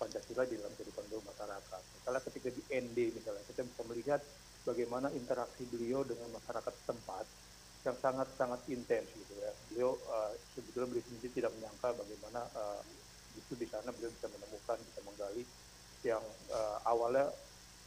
Pancasila 0.00 0.48
di 0.48 0.56
dalam 0.56 0.72
kehidupan 0.80 1.04
masyarakat. 1.12 1.82
Misalnya 2.00 2.22
ketika 2.24 2.48
di 2.48 2.62
ND 2.72 2.98
misalnya 3.20 3.44
kita 3.44 3.68
bisa 3.68 3.82
melihat 3.84 4.20
bagaimana 4.64 5.12
interaksi 5.12 5.68
beliau 5.68 6.00
dengan 6.08 6.32
masyarakat 6.40 6.72
setempat 6.72 7.28
yang 7.84 7.96
sangat-sangat 8.00 8.60
intens 8.72 9.08
gitu 9.12 9.34
ya. 9.36 9.52
Beliau 9.68 9.96
uh, 10.08 10.32
sebetulnya 10.56 10.88
beliau 10.96 11.04
sendiri 11.04 11.32
tidak 11.36 11.52
menyangka 11.52 11.92
bagaimana 11.92 12.40
uh, 12.56 12.80
justru 13.36 13.60
di 13.60 13.66
sana 13.68 13.92
beliau 13.92 14.08
bisa 14.08 14.26
menemukan, 14.32 14.78
bisa 14.80 15.00
menggali 15.04 15.44
yang 16.00 16.24
uh, 16.48 16.78
awalnya 16.88 17.28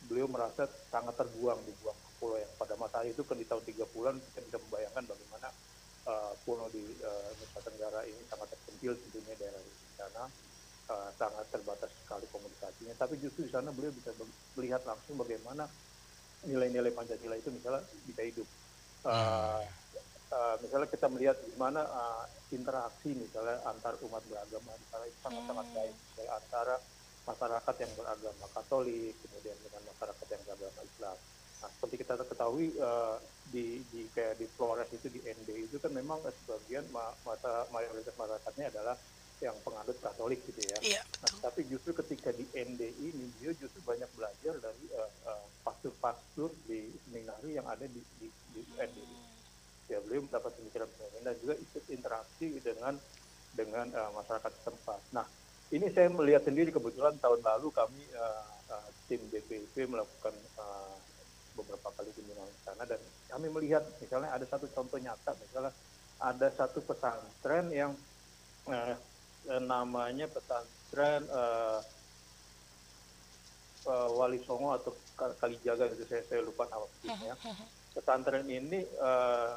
beliau 0.05 0.29
merasa 0.29 0.69
sangat 0.91 1.17
terbuang 1.17 1.57
dibuang 1.65 1.95
ke 1.97 2.09
pulau 2.19 2.37
yang 2.37 2.53
pada 2.59 2.77
masa 2.77 3.01
itu 3.07 3.25
kan 3.25 3.39
di 3.39 3.47
tahun 3.47 3.63
30-an 3.65 4.15
kita 4.21 4.39
bisa 4.45 4.57
membayangkan 4.69 5.03
bagaimana 5.09 5.47
uh, 6.07 6.33
pulau 6.43 6.67
di 6.71 6.83
uh, 7.03 7.29
Nusa 7.39 7.59
Tenggara 7.63 8.03
ini 8.07 8.21
sangat 8.27 8.51
terpencil 8.55 8.95
tentunya 8.97 9.33
daerah 9.39 9.61
di 9.61 9.71
sana 9.95 10.23
uh, 10.91 11.09
sangat 11.15 11.45
terbatas 11.51 11.91
sekali 12.03 12.25
komunikasinya 12.31 12.95
tapi 12.99 13.19
justru 13.19 13.47
di 13.47 13.51
sana 13.51 13.71
beliau 13.71 13.93
bisa 13.95 14.11
melihat 14.55 14.81
langsung 14.83 15.15
bagaimana 15.19 15.67
nilai-nilai 16.43 16.91
Pancasila 16.91 17.39
itu 17.39 17.49
misalnya 17.55 17.83
bisa 18.03 18.21
hidup. 18.23 18.47
Uh, 19.03 19.63
uh, 20.31 20.55
misalnya 20.63 20.87
kita 20.91 21.07
melihat 21.11 21.37
gimana 21.47 21.83
uh, 21.87 22.23
interaksi 22.55 23.15
misalnya 23.15 23.59
antar 23.67 23.99
umat 23.99 24.23
beragama 24.27 24.71
misalnya 24.79 25.07
itu 25.11 25.19
sangat-sangat 25.23 25.67
baik 25.75 25.95
misalnya 25.95 26.31
antara 26.39 26.75
masyarakat 27.23 27.75
yang 27.79 27.91
beragama 27.95 28.45
Katolik 28.51 29.15
kemudian 29.23 29.57
dengan 29.63 29.81
masyarakat 29.91 30.27
yang 30.27 30.41
beragama 30.43 30.81
Islam. 30.83 31.17
Nah, 31.63 31.71
seperti 31.79 32.03
kita 32.03 32.19
ketahui 32.27 32.75
uh, 32.75 33.23
di 33.47 33.87
di 33.87 34.11
kayak 34.11 34.35
di 34.35 34.51
Flores 34.51 34.91
itu 34.91 35.07
di 35.07 35.23
ND 35.23 35.71
itu 35.71 35.79
kan 35.79 35.95
memang 35.95 36.19
sebagian 36.43 36.91
ma- 36.91 37.15
masa 37.23 37.71
mayoritas 37.71 38.11
masyarakatnya 38.19 38.67
adalah 38.75 38.99
yang 39.39 39.63
penganut 39.63 39.95
Katolik 40.03 40.43
gitu 40.43 40.59
ya. 40.59 40.83
iya 40.83 40.99
Nah, 41.23 41.31
tapi 41.39 41.63
justru 41.71 41.95
ketika 41.95 42.35
di 42.35 42.51
ND 42.51 42.83
ini 42.99 43.31
dia 43.39 43.55
justru 43.55 43.79
banyak 43.79 44.11
belajar 44.11 44.59
dari 44.59 44.91
eh, 44.91 45.11
eh, 45.23 45.45
pastor-pastor 45.63 46.59
di 46.67 46.99
seminari 47.07 47.55
yang 47.55 47.67
ada 47.71 47.87
di, 47.87 48.03
di, 48.19 48.27
di 48.51 48.61
ND. 48.75 49.07
Ya 49.87 49.99
beliau 50.03 50.27
mendapat 50.27 50.51
pemikiran 50.59 50.91
pemikiran 50.95 51.23
dan 51.27 51.35
juga 51.39 51.55
ikut 51.59 51.83
interaksi 51.87 52.47
dengan 52.59 52.99
dengan 53.55 53.87
eh, 53.87 54.11
masyarakat 54.11 54.51
setempat. 54.59 55.01
Nah 55.15 55.27
ini 55.71 55.87
saya 55.95 56.07
melihat 56.11 56.43
sendiri 56.47 56.69
kebetulan 56.75 57.17
tahun 57.23 57.41
lalu 57.43 57.67
kami 57.71 58.03
eh, 58.11 58.47
eh, 58.71 58.87
tim 59.07 59.21
BPIP 59.31 59.75
melakukan 59.87 60.35
eh, 60.43 60.92
beberapa 61.53 61.89
kali 61.93 62.09
kunjungan 62.11 62.49
ke 62.49 62.59
sana 62.61 62.83
dan 62.83 62.99
kami 63.25 63.47
melihat 63.47 63.85
misalnya 63.97 64.33
ada 64.33 64.45
satu 64.45 64.65
contoh 64.69 64.97
nyata 64.97 65.37
misalnya 65.37 65.73
ada 66.17 66.47
satu 66.53 66.81
pesantren 66.81 67.69
yang 67.69 67.91
eh, 68.67 68.95
namanya 69.59 70.25
pesantren 70.27 71.25
eh, 71.25 71.79
eh, 73.85 74.09
Wali 74.09 74.39
Songo 74.43 74.73
atau 74.73 74.91
Ka- 75.13 75.37
Kalijaga 75.37 75.93
itu 75.93 76.05
saya 76.09 76.23
saya 76.25 76.41
lupa 76.41 76.65
nama 76.65 76.89
persisnya. 76.89 77.35
Pesantren 77.93 78.49
ini 78.49 78.81
eh, 78.81 79.53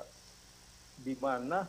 di 0.96 1.14
mana 1.16 1.64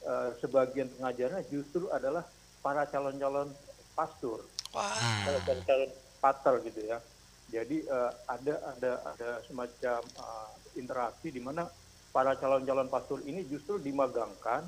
eh, 0.00 0.30
sebagian 0.38 0.94
pengajarnya 0.94 1.42
justru 1.50 1.90
adalah 1.90 2.30
para 2.62 2.86
calon-calon 2.86 3.54
pastor, 3.94 4.46
wah 4.70 4.94
calon-calon 5.24 5.90
pater 6.18 6.54
gitu 6.66 6.80
ya. 6.84 6.98
Jadi 7.46 7.86
eh, 7.86 8.12
ada 8.26 8.54
ada 8.74 8.92
ada 9.14 9.30
semacam 9.46 10.00
eh, 10.02 10.50
interaksi 10.82 11.30
di 11.30 11.38
mana 11.38 11.70
para 12.10 12.34
calon-calon 12.34 12.90
pastor 12.90 13.22
ini 13.28 13.46
justru 13.46 13.78
dimagangkan 13.78 14.66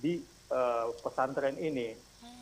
di 0.00 0.22
eh, 0.50 0.86
pesantren 1.04 1.60
ini. 1.60 1.92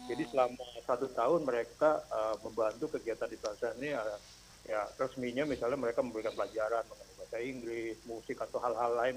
Jadi 0.05 0.21
selama 0.29 0.61
satu 0.85 1.11
tahun 1.11 1.43
mereka 1.43 2.07
eh, 2.07 2.37
membantu 2.47 2.95
kegiatan 2.95 3.27
di 3.27 3.37
pesantren 3.41 3.77
ini 3.83 3.91
eh, 3.97 4.21
ya 4.65 4.81
resminya 4.97 5.45
misalnya 5.45 5.77
mereka 5.77 6.01
memberikan 6.01 6.33
pelajaran 6.39 6.85
mengenai 6.89 7.17
bahasa 7.21 7.39
Inggris, 7.43 7.97
musik 8.07 8.39
atau 8.41 8.63
hal-hal 8.63 8.93
lain 8.95 9.17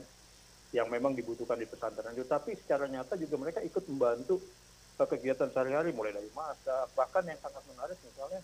yang 0.75 0.89
memang 0.91 1.13
dibutuhkan 1.13 1.55
di 1.55 1.69
pesantren 1.69 2.17
itu. 2.17 2.25
Tapi 2.25 2.57
secara 2.57 2.89
nyata 2.89 3.13
juga 3.15 3.35
mereka 3.39 3.59
ikut 3.61 3.83
membantu 3.87 4.41
kegiatan 4.97 5.53
sehari-hari 5.53 5.93
mulai 5.93 6.15
dari 6.15 6.27
masak. 6.33 6.89
Bahkan 6.97 7.23
yang 7.29 7.39
sangat 7.39 7.63
menarik 7.69 7.99
misalnya 8.01 8.41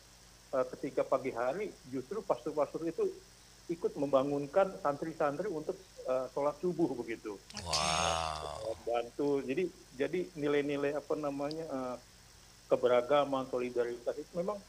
ketika 0.54 1.02
pagi 1.02 1.34
hari 1.34 1.74
justru 1.90 2.22
pastor-pastor 2.22 2.86
itu 2.86 3.10
ikut 3.72 3.96
membangunkan 3.96 4.76
santri-santri 4.84 5.48
untuk 5.48 5.80
uh, 6.06 6.28
sholat 6.36 6.54
subuh 6.60 6.92
begitu. 7.00 7.40
Wow. 7.64 8.76
Bantu. 8.84 9.40
Jadi 9.48 9.64
jadi 9.96 10.20
nilai-nilai 10.36 11.00
apa 11.00 11.14
namanya 11.16 11.66
uh, 11.72 11.96
keberagaman, 12.68 13.48
solidaritas 13.48 14.16
itu 14.20 14.32
memang 14.36 14.60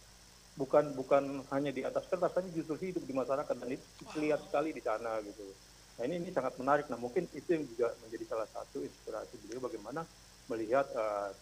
bukan 0.55 0.95
bukan 0.95 1.43
hanya 1.51 1.75
di 1.75 1.83
atas 1.83 2.07
kertas, 2.07 2.31
tapi 2.31 2.55
justru 2.55 2.79
hidup 2.79 3.03
di 3.03 3.15
masyarakat 3.15 3.55
dan 3.59 3.71
itu 3.75 3.87
terlihat 4.15 4.41
sekali 4.47 4.71
di 4.71 4.83
sana 4.83 5.19
gitu. 5.27 5.43
Nah 5.99 6.03
ini 6.07 6.23
ini 6.23 6.31
sangat 6.31 6.55
menarik. 6.63 6.87
Nah 6.87 6.99
mungkin 6.99 7.27
itu 7.35 7.49
yang 7.51 7.67
juga 7.67 7.91
menjadi 8.07 8.25
salah 8.31 8.49
satu 8.55 8.79
inspirasi 8.79 9.35
beliau 9.43 9.67
bagaimana 9.67 10.07
melihat 10.47 10.87
uh, 10.95 11.35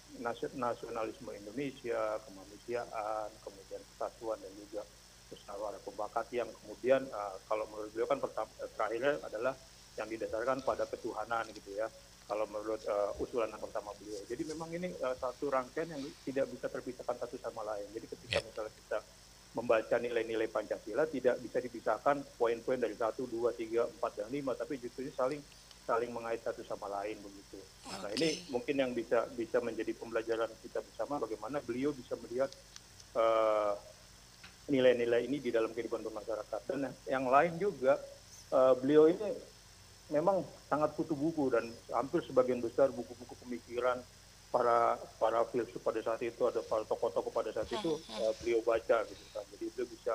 nasionalisme 0.57 1.29
Indonesia, 1.35 2.17
kemanusiaan, 2.25 3.29
kemudian 3.43 3.62
kesatuan 4.03 4.43
dan 4.43 4.51
juga 4.59 4.83
musyawarah 5.31 5.81
pembakat 5.87 6.27
yang 6.35 6.51
kemudian 6.51 7.07
uh, 7.15 7.39
kalau 7.47 7.65
menurut 7.71 7.95
beliau 7.95 8.09
kan 8.11 8.19
pertama, 8.19 8.51
terakhirnya 8.75 9.15
adalah 9.23 9.55
yang 9.95 10.09
didasarkan 10.11 10.59
pada 10.67 10.85
ketuhanan 10.91 11.47
gitu 11.55 11.71
ya 11.79 11.87
kalau 12.27 12.49
menurut 12.51 12.83
uh, 12.91 13.15
usulan 13.23 13.47
yang 13.47 13.63
pertama 13.63 13.95
beliau. 14.03 14.19
Jadi 14.27 14.43
memang 14.51 14.69
ini 14.75 14.91
uh, 15.05 15.15
satu 15.15 15.53
rangkaian 15.53 15.95
yang 15.95 16.03
tidak 16.27 16.51
bisa 16.51 16.67
terpisahkan 16.67 17.17
satu 17.23 17.37
sama 17.39 17.63
lain. 17.63 17.87
Jadi 17.95 18.07
ketika 18.11 18.43
yeah. 18.43 18.47
misalnya 18.51 18.73
kita 18.75 18.99
membaca 19.53 19.97
nilai-nilai 20.01 20.49
Pancasila 20.49 21.05
tidak 21.05 21.37
bisa 21.45 21.61
dipisahkan 21.61 22.25
poin-poin 22.41 22.81
dari 22.81 22.97
satu, 22.97 23.29
dua, 23.29 23.53
tiga, 23.53 23.85
empat, 23.85 24.25
dan 24.25 24.29
lima, 24.33 24.57
tapi 24.57 24.81
justru 24.81 25.07
saling 25.13 25.45
saling 25.85 26.09
mengait 26.09 26.41
satu 26.41 26.65
sama 26.65 26.89
lain 26.89 27.21
begitu. 27.21 27.61
Okay. 27.85 28.01
Nah 28.01 28.11
ini 28.17 28.29
mungkin 28.49 28.75
yang 28.81 28.91
bisa 28.97 29.29
bisa 29.37 29.61
menjadi 29.61 29.93
pembelajaran 29.99 30.49
kita 30.63 30.81
bersama 30.81 31.21
bagaimana 31.21 31.61
beliau 31.61 31.93
bisa 31.93 32.17
melihat 32.23 32.49
uh, 33.19 33.75
nilai-nilai 34.71 35.27
ini 35.27 35.43
di 35.43 35.51
dalam 35.51 35.75
kehidupan 35.75 36.07
bermasyarakat. 36.07 36.61
Dan 36.71 36.87
yang 37.11 37.27
lain 37.27 37.59
juga 37.59 37.99
uh, 38.55 38.75
beliau 38.79 39.11
ini 39.11 39.35
memang 40.13 40.45
sangat 40.69 40.93
kutu 40.95 41.17
buku 41.17 41.51
dan 41.51 41.67
hampir 41.91 42.21
sebagian 42.23 42.61
besar 42.61 42.93
buku-buku 42.93 43.35
pemikiran 43.43 43.99
para 44.53 45.01
para 45.17 45.41
filsuf 45.49 45.81
pada 45.81 46.05
saat 46.05 46.21
itu 46.21 46.45
ada 46.45 46.61
para 46.61 46.85
tokoh-tokoh 46.85 47.33
pada 47.33 47.49
saat 47.57 47.73
itu 47.73 47.97
uh, 48.21 48.33
beliau 48.45 48.61
baca 48.63 49.03
gitu 49.09 49.25
kan. 49.33 49.45
Jadi 49.57 49.65
beliau 49.73 49.89
bisa 49.89 50.15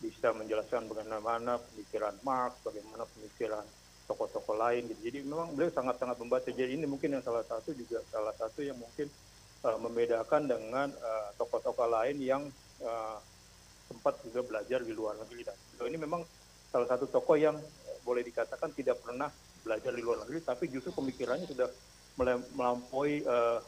bisa 0.00 0.28
menjelaskan 0.32 0.88
bagaimana 0.90 1.60
pemikiran 1.70 2.16
Marx, 2.24 2.58
bagaimana 2.64 3.04
pemikiran 3.14 3.62
tokoh-tokoh 4.08 4.56
lain 4.56 4.88
gitu. 4.90 5.00
Jadi 5.12 5.18
memang 5.28 5.52
beliau 5.52 5.70
sangat-sangat 5.70 6.16
membaca. 6.18 6.48
Jadi 6.48 6.80
ini 6.80 6.88
mungkin 6.88 7.14
yang 7.14 7.24
salah 7.24 7.44
satu 7.44 7.76
juga 7.76 8.00
salah 8.08 8.32
satu 8.34 8.64
yang 8.64 8.80
mungkin 8.80 9.06
uh, 9.62 9.78
membedakan 9.78 10.48
dengan 10.48 10.88
tokoh-tokoh 11.36 11.88
lain 11.88 12.16
yang 12.24 12.42
uh, 12.80 13.20
sempat 13.94 14.18
juga 14.26 14.42
belajar 14.42 14.82
di 14.82 14.90
luar 14.90 15.14
negeri 15.22 15.46
dan 15.46 15.56
ini 15.86 15.98
memang 16.02 16.26
salah 16.74 16.90
satu 16.90 17.06
tokoh 17.06 17.38
yang 17.38 17.54
boleh 18.02 18.26
dikatakan 18.26 18.74
tidak 18.74 18.98
pernah 18.98 19.30
belajar 19.62 19.94
di 19.94 20.02
luar 20.02 20.26
negeri 20.26 20.42
tapi 20.42 20.66
justru 20.66 20.90
pemikirannya 20.90 21.46
sudah 21.46 21.70
melampaui 22.54 23.22
uh, 23.22 23.62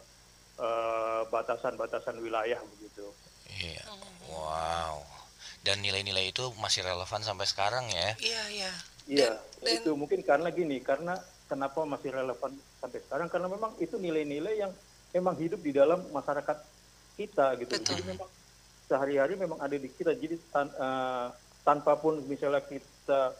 uh, 0.60 1.22
batasan-batasan 1.30 2.18
wilayah 2.22 2.58
begitu. 2.76 3.06
Iya. 3.50 3.82
Wow. 4.30 5.02
Dan 5.66 5.82
nilai-nilai 5.82 6.30
itu 6.30 6.54
masih 6.62 6.86
relevan 6.86 7.22
sampai 7.26 7.46
sekarang 7.48 7.90
ya? 7.90 8.14
Iya, 8.22 8.42
iya. 8.54 8.72
Iya, 9.06 9.30
itu 9.62 9.94
mungkin 9.94 10.18
karena 10.26 10.50
gini, 10.50 10.82
karena 10.82 11.14
kenapa 11.46 11.86
masih 11.86 12.10
relevan 12.10 12.58
sampai 12.82 12.98
sekarang 13.06 13.30
karena 13.30 13.46
memang 13.46 13.70
itu 13.78 13.94
nilai-nilai 14.02 14.66
yang 14.66 14.72
memang 15.14 15.38
hidup 15.38 15.62
di 15.62 15.70
dalam 15.70 16.02
masyarakat 16.10 16.58
kita 17.14 17.54
gitu. 17.62 17.70
Betul. 17.70 17.86
Jadi 17.86 18.02
memang 18.02 18.28
sehari-hari 18.86 19.34
memang 19.34 19.58
ada 19.58 19.74
di 19.74 19.90
kita. 19.90 20.14
Jadi 20.14 20.38
tan, 20.50 20.70
uh, 20.78 21.30
tanpa 21.66 21.98
pun 21.98 22.22
misalnya 22.30 22.62
kita 22.62 23.34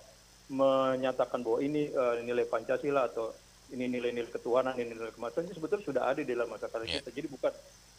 menyatakan 0.51 1.43
bahwa 1.43 1.59
ini 1.63 1.91
uh, 1.91 2.23
nilai 2.23 2.47
Pancasila 2.47 3.11
atau 3.11 3.35
ini 3.75 3.91
nilai-nilai 3.91 4.31
ketuhanan, 4.31 4.79
ini 4.79 4.95
nilai 4.95 5.11
kemanusiaan, 5.11 5.51
sebetulnya 5.51 5.83
sudah 5.83 6.03
ada 6.07 6.23
di 6.23 6.31
dalam 6.31 6.47
masyarakat 6.47 6.79
yeah. 6.87 7.03
kita. 7.03 7.11
Jadi 7.11 7.27
bukan 7.35 7.53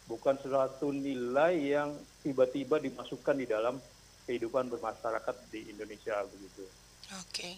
bukan 0.08 0.34
suatu 0.40 0.88
nilai 0.88 1.76
yang 1.76 1.92
tiba-tiba 2.24 2.80
dimasukkan 2.80 3.36
di 3.36 3.44
dalam 3.44 3.76
kehidupan 4.24 4.72
bermasyarakat 4.72 5.36
di 5.52 5.68
Indonesia 5.68 6.24
begitu. 6.24 6.64
Oke. 7.20 7.32
Okay. 7.32 7.54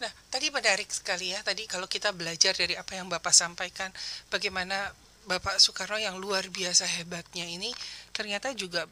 Nah, 0.00 0.12
tadi 0.28 0.52
menarik 0.52 0.88
sekali 0.92 1.32
ya. 1.32 1.40
Tadi 1.40 1.64
kalau 1.64 1.88
kita 1.88 2.12
belajar 2.12 2.52
dari 2.52 2.76
apa 2.76 2.92
yang 2.96 3.08
Bapak 3.08 3.32
sampaikan, 3.32 3.88
bagaimana 4.28 4.92
Bapak 5.24 5.56
Soekarno 5.56 5.96
yang 5.96 6.20
luar 6.20 6.48
biasa 6.52 6.86
hebatnya 7.00 7.48
ini 7.48 7.72
ternyata 8.12 8.52
juga 8.52 8.86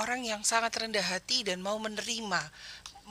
orang 0.00 0.24
yang 0.24 0.40
sangat 0.46 0.72
rendah 0.78 1.04
hati 1.04 1.44
dan 1.44 1.60
mau 1.60 1.76
menerima 1.76 2.40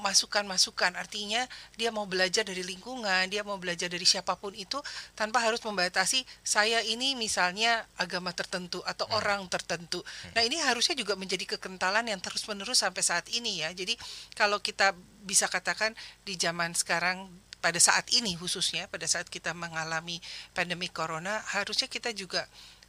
masukan-masukan 0.01 0.95
artinya 0.95 1.43
dia 1.75 1.91
mau 1.91 2.07
belajar 2.07 2.47
dari 2.47 2.63
lingkungan 2.63 3.27
dia 3.27 3.43
mau 3.43 3.59
belajar 3.59 3.91
dari 3.91 4.07
siapa 4.07 4.39
pun 4.39 4.55
itu 4.55 4.79
tanpa 5.13 5.43
harus 5.43 5.59
membatasi 5.61 6.23
saya 6.41 6.79
ini 6.82 7.13
misalnya 7.19 7.86
agama 7.99 8.32
tertentu 8.32 8.79
atau 8.88 9.05
hmm. 9.05 9.17
orang 9.19 9.41
tertentu 9.51 9.99
hmm. 10.01 10.34
nah 10.34 10.41
ini 10.47 10.57
harusnya 10.63 10.95
juga 10.95 11.19
menjadi 11.19 11.43
kekentalan 11.55 12.07
yang 12.07 12.23
terus 12.23 12.47
menerus 12.47 12.82
sampai 12.82 13.03
saat 13.03 13.27
ini 13.36 13.61
ya 13.61 13.69
jadi 13.75 13.93
kalau 14.34 14.63
kita 14.63 14.95
bisa 15.27 15.51
katakan 15.51 15.93
di 16.23 16.39
zaman 16.39 16.71
sekarang 16.71 17.27
pada 17.61 17.77
saat 17.77 18.09
ini 18.15 18.34
khususnya 18.39 18.89
pada 18.89 19.05
saat 19.05 19.29
kita 19.29 19.53
mengalami 19.53 20.17
pandemi 20.57 20.89
corona 20.89 21.45
harusnya 21.53 21.86
kita 21.86 22.09
juga 22.15 22.47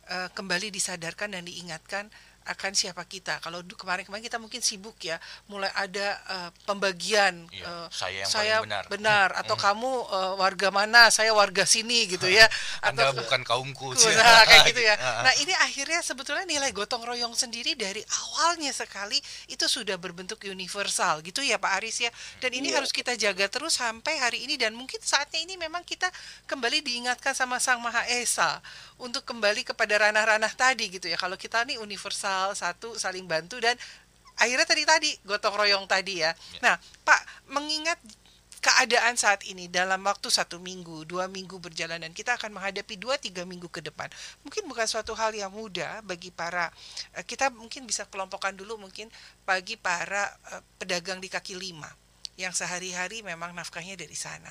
uh, 0.09 0.33
kembali 0.33 0.73
disadarkan 0.73 1.37
dan 1.37 1.45
diingatkan 1.45 2.09
akan 2.43 2.73
siapa 2.75 3.07
kita. 3.07 3.39
Kalau 3.39 3.63
kemarin-kemarin 3.63 4.25
kita 4.25 4.39
mungkin 4.43 4.59
sibuk 4.59 4.99
ya, 5.03 5.17
mulai 5.47 5.71
ada 5.79 6.19
uh, 6.27 6.51
pembagian 6.67 7.47
iya, 7.55 7.67
uh, 7.67 7.87
saya 7.93 8.25
yang 8.25 8.31
saya 8.31 8.57
benar, 8.67 8.85
benar 8.91 9.29
atau 9.45 9.55
mm. 9.55 9.63
kamu 9.63 9.91
uh, 10.11 10.35
warga 10.41 10.69
mana, 10.75 11.09
saya 11.15 11.31
warga 11.31 11.63
sini 11.63 12.11
gitu 12.11 12.27
ya. 12.27 12.51
Anda 12.87 13.15
bukan 13.15 13.47
kaumku. 13.47 13.95
Nah, 13.95 14.43
kayak 14.51 14.75
gitu 14.75 14.83
ya. 14.83 14.95
Nah, 14.99 15.35
ini 15.39 15.55
akhirnya 15.63 16.01
sebetulnya 16.03 16.43
nilai 16.49 16.75
gotong 16.75 17.07
royong 17.07 17.37
sendiri 17.39 17.79
dari 17.79 18.03
awalnya 18.27 18.75
sekali 18.75 19.21
itu 19.47 19.65
sudah 19.71 19.95
berbentuk 20.01 20.43
universal 20.49 21.23
gitu 21.23 21.45
ya 21.45 21.61
Pak 21.61 21.73
Aris 21.79 22.03
ya. 22.03 22.11
Dan 22.43 22.57
ini 22.59 22.73
yeah. 22.73 22.83
harus 22.83 22.91
kita 22.91 23.15
jaga 23.15 23.47
terus 23.47 23.79
sampai 23.79 24.19
hari 24.19 24.43
ini 24.49 24.59
dan 24.59 24.75
mungkin 24.75 24.99
saatnya 24.99 25.39
ini 25.45 25.55
memang 25.55 25.87
kita 25.87 26.11
kembali 26.51 26.83
diingatkan 26.83 27.37
sama 27.37 27.63
Sang 27.63 27.79
Maha 27.79 28.03
Esa 28.11 28.59
untuk 28.99 29.23
kembali 29.23 29.63
kepada 29.67 30.09
ranah-ranah 30.09 30.51
tadi 30.57 30.91
gitu 30.91 31.07
ya. 31.07 31.15
Kalau 31.15 31.39
kita 31.39 31.63
nih 31.69 31.79
universal 31.79 32.32
satu 32.53 32.95
saling 32.97 33.25
bantu 33.25 33.61
dan 33.61 33.75
akhirnya 34.41 34.67
tadi 34.67 34.83
tadi 34.83 35.11
gotong 35.27 35.55
royong 35.55 35.85
tadi 35.87 36.25
ya. 36.25 36.33
ya. 36.33 36.61
Nah, 36.65 36.75
Pak 37.05 37.51
mengingat 37.53 37.99
keadaan 38.63 39.19
saat 39.19 39.43
ini 39.51 39.67
dalam 39.67 39.99
waktu 40.07 40.31
satu 40.31 40.63
minggu, 40.63 41.03
dua 41.03 41.27
minggu 41.27 41.59
berjalan 41.59 41.99
dan 41.99 42.15
kita 42.15 42.39
akan 42.39 42.55
menghadapi 42.55 42.95
dua 42.95 43.19
tiga 43.19 43.43
minggu 43.43 43.67
ke 43.67 43.83
depan. 43.83 44.07
Mungkin 44.47 44.71
bukan 44.71 44.87
suatu 44.87 45.19
hal 45.19 45.35
yang 45.35 45.51
mudah 45.51 45.99
bagi 46.07 46.31
para 46.31 46.71
eh, 47.19 47.27
kita 47.27 47.51
mungkin 47.51 47.85
bisa 47.91 48.07
kelompokkan 48.07 48.55
dulu 48.55 48.79
mungkin 48.79 49.11
bagi 49.43 49.75
para 49.75 50.31
uh, 50.55 50.63
pedagang 50.79 51.19
di 51.19 51.27
kaki 51.27 51.59
lima 51.59 51.91
yang 52.41 52.53
sehari-hari 52.57 53.21
memang 53.21 53.53
nafkahnya 53.53 53.93
dari 53.93 54.17
sana. 54.17 54.49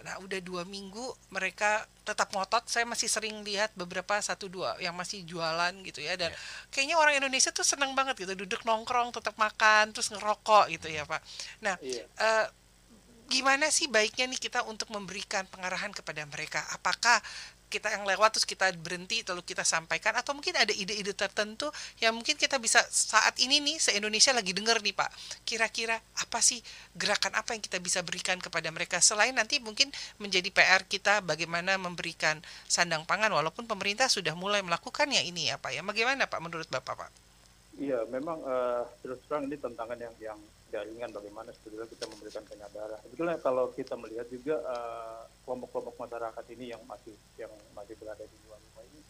Nah, 0.00 0.16
udah 0.22 0.38
dua 0.40 0.62
minggu 0.62 1.02
mereka 1.34 1.84
tetap 2.06 2.30
ngotot. 2.32 2.64
Saya 2.70 2.86
masih 2.86 3.10
sering 3.10 3.42
lihat 3.42 3.74
beberapa 3.74 4.16
satu 4.22 4.46
dua 4.46 4.78
yang 4.78 4.94
masih 4.94 5.26
jualan 5.26 5.74
gitu 5.84 6.00
ya. 6.00 6.14
Dan 6.14 6.32
yeah. 6.32 6.70
kayaknya 6.72 6.96
orang 6.96 7.18
Indonesia 7.18 7.50
tuh 7.52 7.66
seneng 7.66 7.92
banget 7.92 8.16
gitu, 8.22 8.32
duduk 8.32 8.62
nongkrong, 8.64 9.12
tetap 9.12 9.34
makan, 9.36 9.90
terus 9.92 10.08
ngerokok 10.08 10.70
gitu 10.72 10.88
ya 10.88 11.04
Pak. 11.04 11.20
Nah, 11.60 11.76
yeah. 11.82 12.00
Iya. 12.00 12.04
uh, 12.22 12.46
gimana 13.28 13.68
sih 13.68 13.92
baiknya 13.92 14.24
nih 14.24 14.40
kita 14.40 14.64
untuk 14.64 14.88
memberikan 14.88 15.44
pengarahan 15.52 15.92
kepada 15.92 16.24
mereka? 16.24 16.64
Apakah 16.72 17.20
kita 17.68 17.92
yang 17.92 18.08
lewat 18.08 18.34
terus 18.34 18.48
kita 18.48 18.72
berhenti 18.80 19.20
lalu 19.28 19.44
kita 19.44 19.62
sampaikan 19.62 20.16
atau 20.16 20.32
mungkin 20.32 20.56
ada 20.56 20.72
ide-ide 20.72 21.12
tertentu 21.12 21.68
yang 22.00 22.16
mungkin 22.16 22.34
kita 22.34 22.56
bisa 22.56 22.80
saat 22.88 23.36
ini 23.38 23.60
nih 23.60 23.76
se 23.76 23.92
Indonesia 23.94 24.32
lagi 24.32 24.56
dengar 24.56 24.80
nih 24.80 24.96
Pak. 24.96 25.10
Kira-kira 25.44 26.00
apa 26.00 26.40
sih 26.40 26.58
gerakan 26.96 27.36
apa 27.36 27.52
yang 27.54 27.62
kita 27.62 27.78
bisa 27.78 28.00
berikan 28.00 28.40
kepada 28.40 28.72
mereka? 28.72 28.98
Selain 29.04 29.36
nanti 29.36 29.60
mungkin 29.60 29.92
menjadi 30.16 30.48
PR 30.48 30.82
kita 30.88 31.20
bagaimana 31.22 31.76
memberikan 31.76 32.40
sandang 32.66 33.04
pangan 33.04 33.30
walaupun 33.30 33.68
pemerintah 33.68 34.08
sudah 34.08 34.32
mulai 34.32 34.64
melakukannya 34.64 35.22
ini 35.28 35.52
ya 35.52 35.60
Pak 35.60 35.70
ya. 35.76 35.84
Bagaimana 35.84 36.26
Pak 36.26 36.40
menurut 36.40 36.66
Bapak 36.72 36.96
Pak? 36.96 37.10
Iya 37.78 38.02
memang 38.10 38.42
uh, 38.42 38.82
terus 39.06 39.22
terang 39.30 39.46
ini 39.46 39.54
tantangan 39.54 39.94
yang 39.94 40.14
yang 40.18 40.38
jaringan 40.68 41.10
bagaimana 41.12 41.48
sebetulnya 41.56 41.88
kita 41.88 42.04
memberikan 42.08 42.44
penyadaran. 42.44 43.00
Sebetulnya 43.08 43.36
kalau 43.40 43.72
kita 43.72 43.94
melihat 43.96 44.28
juga 44.28 44.60
uh, 44.68 45.24
kelompok-kelompok 45.44 45.96
masyarakat 45.96 46.44
ini 46.52 46.76
yang 46.76 46.82
masih 46.84 47.16
yang 47.40 47.52
masih 47.72 47.96
berada 47.96 48.20
di 48.20 48.36
luar 48.44 48.60
rumah 48.60 48.84
ini, 48.92 49.00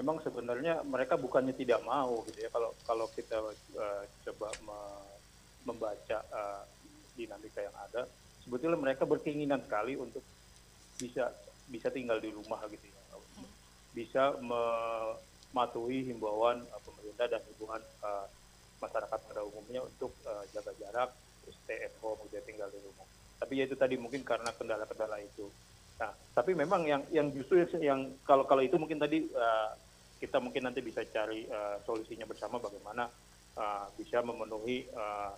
memang 0.00 0.16
sebenarnya 0.24 0.80
mereka 0.84 1.20
bukannya 1.20 1.52
tidak 1.52 1.84
mau 1.84 2.24
gitu 2.24 2.40
ya. 2.40 2.48
Kalau 2.48 2.70
kalau 2.88 3.06
kita 3.12 3.36
uh, 3.76 4.02
coba 4.28 4.48
me, 4.64 4.78
membaca 5.68 6.18
uh, 6.32 6.64
dinamika 7.16 7.60
yang 7.60 7.76
ada, 7.84 8.08
sebetulnya 8.44 8.80
mereka 8.80 9.04
berkeinginan 9.04 9.60
sekali 9.64 9.96
untuk 10.00 10.24
bisa 10.96 11.32
bisa 11.68 11.88
tinggal 11.92 12.20
di 12.20 12.32
rumah 12.32 12.60
gitu 12.68 12.88
ya, 12.88 13.02
bisa 13.94 14.36
mematuhi 14.40 16.08
himbauan 16.08 16.64
uh, 16.72 16.80
pemerintah 16.80 17.28
dan 17.28 17.40
himbauan 17.44 17.84
uh, 18.00 18.26
masyarakat 18.84 19.18
pada 19.24 19.40
umumnya 19.42 19.80
untuk 19.80 20.12
uh, 20.28 20.44
jaga 20.52 20.72
jarak, 20.76 21.10
stay 21.64 21.88
at 21.88 21.94
home, 22.04 22.20
tinggal 22.28 22.68
di 22.68 22.80
rumah. 22.84 23.08
tapi 23.34 23.60
ya 23.60 23.64
itu 23.68 23.76
tadi 23.76 23.96
mungkin 24.00 24.24
karena 24.24 24.48
kendala-kendala 24.56 25.20
itu. 25.20 25.48
Nah, 26.00 26.10
tapi 26.32 26.56
memang 26.56 26.86
yang 26.88 27.02
yang 27.12 27.28
justru 27.34 27.60
yang 27.82 28.14
kalau 28.24 28.44
kalau 28.48 28.62
itu 28.64 28.76
mungkin 28.80 28.96
tadi 28.96 29.28
uh, 29.36 29.74
kita 30.18 30.40
mungkin 30.40 30.64
nanti 30.64 30.80
bisa 30.80 31.04
cari 31.04 31.44
uh, 31.50 31.76
solusinya 31.84 32.24
bersama 32.24 32.56
bagaimana 32.56 33.04
uh, 33.58 33.86
bisa 33.98 34.24
memenuhi 34.24 34.88
uh, 34.96 35.34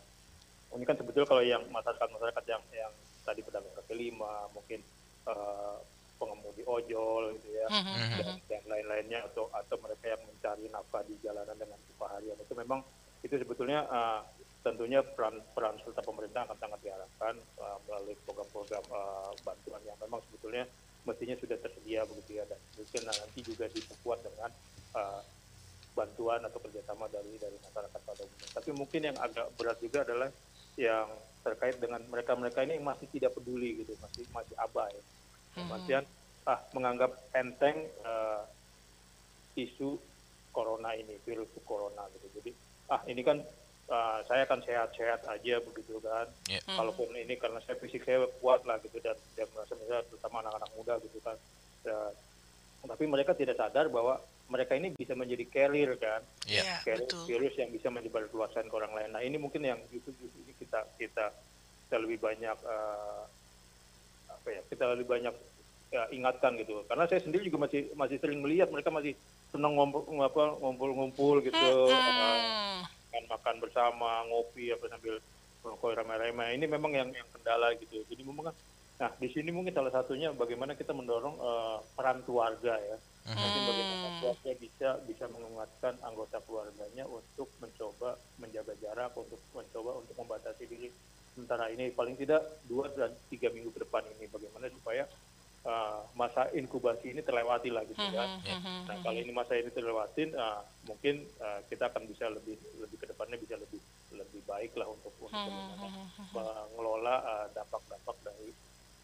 ini 0.76 0.84
kan 0.86 0.94
sebetulnya 0.94 1.26
kalau 1.26 1.42
yang 1.42 1.62
masyarakat 1.72 2.08
masyarakat 2.10 2.44
yang 2.46 2.62
yang 2.70 2.92
tadi 3.26 3.40
pedagang 3.42 3.74
kaki 3.74 3.94
lima 3.96 4.46
mungkin 4.54 4.78
uh, 5.26 5.82
pengemudi 6.16 6.62
ojol 6.64 7.34
gitu 7.40 7.48
ya 7.52 7.66
Mhm, 7.68 8.08
dan, 8.22 8.28
dan 8.48 8.62
lain-lainnya 8.70 9.18
atau 9.28 9.50
atau 9.52 9.76
mereka 9.82 10.14
yang 10.16 10.22
mencari 10.24 10.64
nafkah 10.70 11.02
di 11.04 11.14
jalanan 11.20 11.56
dengan 11.58 11.76
upah 11.96 12.08
harian 12.16 12.38
itu 12.38 12.54
memang 12.56 12.80
itu 13.26 13.34
sebetulnya 13.42 13.84
uh, 13.90 14.22
tentunya 14.62 15.02
peran 15.02 15.38
peran 15.54 15.78
serta 15.82 16.02
pemerintah 16.02 16.46
akan 16.46 16.58
sangat 16.58 16.78
diharapkan 16.82 17.34
uh, 17.58 17.78
melalui 17.86 18.14
program-program 18.26 18.84
uh, 18.90 19.30
bantuan 19.42 19.82
yang 19.86 19.98
memang 20.02 20.22
sebetulnya 20.30 20.66
mestinya 21.06 21.38
sudah 21.38 21.54
tersedia 21.62 22.02
begitu 22.06 22.42
ya 22.42 22.44
dan 22.50 22.58
mungkin 22.74 23.02
nanti 23.06 23.40
juga 23.46 23.66
diperkuat 23.70 24.18
dengan 24.26 24.50
uh, 24.98 25.22
bantuan 25.96 26.44
atau 26.44 26.60
kerjasama 26.60 27.08
dari 27.08 27.40
dari 27.40 27.56
masyarakat 27.62 28.00
pada 28.04 28.22
umumnya. 28.26 28.48
Tapi 28.52 28.70
mungkin 28.76 29.00
yang 29.00 29.16
agak 29.16 29.46
berat 29.56 29.78
juga 29.80 30.04
adalah 30.04 30.28
yang 30.76 31.08
terkait 31.40 31.80
dengan 31.80 32.04
mereka-mereka 32.12 32.60
ini 32.68 32.76
yang 32.76 32.84
masih 32.84 33.08
tidak 33.08 33.32
peduli 33.32 33.80
gitu, 33.80 33.96
masih 34.04 34.28
masih 34.34 34.52
abai. 34.60 34.92
Kemudian 35.56 36.04
ah 36.44 36.60
menganggap 36.76 37.16
enteng 37.32 37.88
eh, 37.88 38.42
isu 39.56 39.96
corona 40.52 40.92
ini, 40.92 41.16
virus 41.24 41.48
corona 41.64 42.04
gitu. 42.12 42.28
Jadi 42.38 42.50
ah 42.86 43.02
ini 43.10 43.22
kan 43.22 43.42
ah, 43.90 44.22
saya 44.26 44.46
kan 44.46 44.62
sehat-sehat 44.62 45.26
aja 45.26 45.54
begitu 45.62 45.98
kan. 46.02 46.26
Ya. 46.50 46.60
Kalaupun 46.66 47.10
ini 47.14 47.34
karena 47.38 47.58
saya 47.62 47.78
fisik 47.78 48.06
saya 48.06 48.26
kuat 48.38 48.62
lah 48.66 48.78
gitu 48.82 48.98
dan 49.02 49.16
dan 49.34 49.46
merasa 49.54 49.74
misalnya 49.78 50.04
terutama 50.10 50.42
anak-anak 50.46 50.70
muda 50.74 50.94
gitu 51.02 51.18
kan. 51.22 51.36
Ya, 51.86 51.98
tapi 52.86 53.04
mereka 53.10 53.34
tidak 53.34 53.58
sadar 53.58 53.90
bahwa 53.90 54.22
mereka 54.46 54.78
ini 54.78 54.94
bisa 54.94 55.18
menjadi 55.18 55.42
carrier 55.50 55.98
kan 55.98 56.22
Iya. 56.46 56.62
Iya, 56.62 56.76
virus, 56.86 57.10
betul. 57.10 57.22
virus 57.26 57.54
yang 57.58 57.70
bisa 57.74 57.88
menyebarluaskan 57.90 58.70
ke 58.70 58.74
orang 58.78 58.92
lain. 58.94 59.10
Nah 59.10 59.22
ini 59.26 59.36
mungkin 59.42 59.66
yang 59.66 59.82
justru, 59.90 60.14
justru 60.22 60.38
ini 60.46 60.54
kita 60.54 60.86
kita 60.94 61.34
kita 61.86 61.96
lebih 61.98 62.22
banyak 62.22 62.54
eh, 62.54 63.22
apa 64.30 64.48
ya 64.50 64.62
kita 64.70 64.84
lebih 64.94 65.06
banyak 65.10 65.34
ya, 65.90 66.02
ingatkan 66.14 66.54
gitu. 66.62 66.86
Karena 66.86 67.10
saya 67.10 67.20
sendiri 67.26 67.50
juga 67.50 67.66
masih 67.66 67.90
masih 67.98 68.16
sering 68.22 68.38
melihat 68.38 68.70
mereka 68.70 68.94
masih 68.94 69.18
senang 69.56 69.72
ngumpul 69.74 70.04
apa 70.20 70.42
ngumpul-ngumpul 70.60 71.40
gitu, 71.40 71.68
Hmm. 71.88 72.84
makan 72.84 73.24
makan 73.32 73.56
bersama, 73.64 74.22
ngopi 74.28 74.70
apa 74.70 74.84
sambil 74.92 75.16
merokok 75.64 75.96
ramai-ramai. 75.96 76.54
Ini 76.60 76.68
memang 76.68 76.92
yang 76.92 77.08
yang 77.10 77.28
kendala 77.32 77.72
gitu. 77.80 78.04
Jadi 78.06 78.22
memang 78.22 78.52
nah 78.96 79.12
di 79.20 79.28
sini 79.28 79.52
mungkin 79.52 79.76
salah 79.76 79.92
satunya 79.92 80.32
bagaimana 80.32 80.72
kita 80.72 80.96
mendorong 80.96 81.36
eh, 81.36 81.78
peran 81.92 82.24
keluarga 82.24 82.80
ya 82.80 82.96
mungkin 83.28 83.62
bagaimana 83.68 84.08
keluarga 84.24 84.50
bisa 84.56 84.88
bisa 85.04 85.24
menguatkan 85.28 86.00
anggota 86.00 86.40
keluarganya 86.48 87.04
untuk 87.04 87.44
mencoba 87.60 88.16
menjaga 88.40 88.72
jarak 88.80 89.12
untuk 89.12 89.36
mencoba 89.52 90.00
untuk 90.00 90.16
membatasi 90.16 90.64
diri 90.64 90.88
sementara 91.36 91.68
ini 91.68 91.92
paling 91.92 92.16
tidak 92.16 92.40
dua 92.64 92.88
dan 92.96 93.12
tiga 93.28 93.52
minggu 93.52 93.68
ke 93.76 93.84
depan 93.84 94.00
ini 94.16 94.32
bagaimana 94.32 94.72
supaya 94.72 95.04
uh, 95.66 96.06
masa 96.14 96.48
inkubasi 96.54 97.12
ini 97.12 97.20
terlewati 97.20 97.68
lah 97.74 97.82
gitu 97.84 98.00
kan 98.14 98.38
Mhm, 98.46 98.86
nah 98.86 98.96
kalau 99.02 99.18
ini 99.18 99.32
masa 99.34 99.58
ini 99.58 99.70
terlewatin 99.74 100.30
uh, 100.38 100.62
mungkin 100.86 101.26
uh, 101.42 101.60
kita 101.66 101.90
akan 101.90 102.06
bisa 102.06 102.30
lebih 102.30 102.56
lebih 102.78 102.96
ke 103.02 103.06
depannya 103.10 103.36
bisa 103.36 103.58
lebih 103.58 103.82
lebih 104.14 104.40
baik 104.46 104.72
lah 104.78 104.86
untuk 104.88 105.12
untuk 105.18 105.52
mengelola 106.32 107.14
uh, 107.20 107.46
dampak-dampak 107.52 108.16
dari 108.22 108.48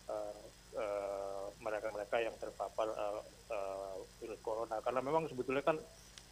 uh, 0.09 0.43
uh, 0.79 1.45
mereka-mereka 1.61 2.17
yang 2.23 2.35
terpapar 2.39 2.89
uh, 2.95 3.21
uh, 3.51 3.97
virus 4.23 4.41
corona. 4.41 4.79
Karena 4.81 5.01
memang 5.05 5.27
sebetulnya 5.29 5.63
kan 5.67 5.77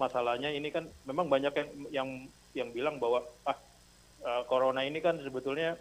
masalahnya 0.01 0.49
ini 0.49 0.73
kan 0.73 0.89
memang 1.05 1.29
banyak 1.29 1.53
yang 1.53 1.69
yang 1.93 2.09
yang 2.57 2.69
bilang 2.73 2.97
bahwa 2.97 3.21
ah 3.45 3.59
uh, 4.25 4.43
corona 4.49 4.81
ini 4.87 4.99
kan 5.05 5.21
sebetulnya 5.21 5.77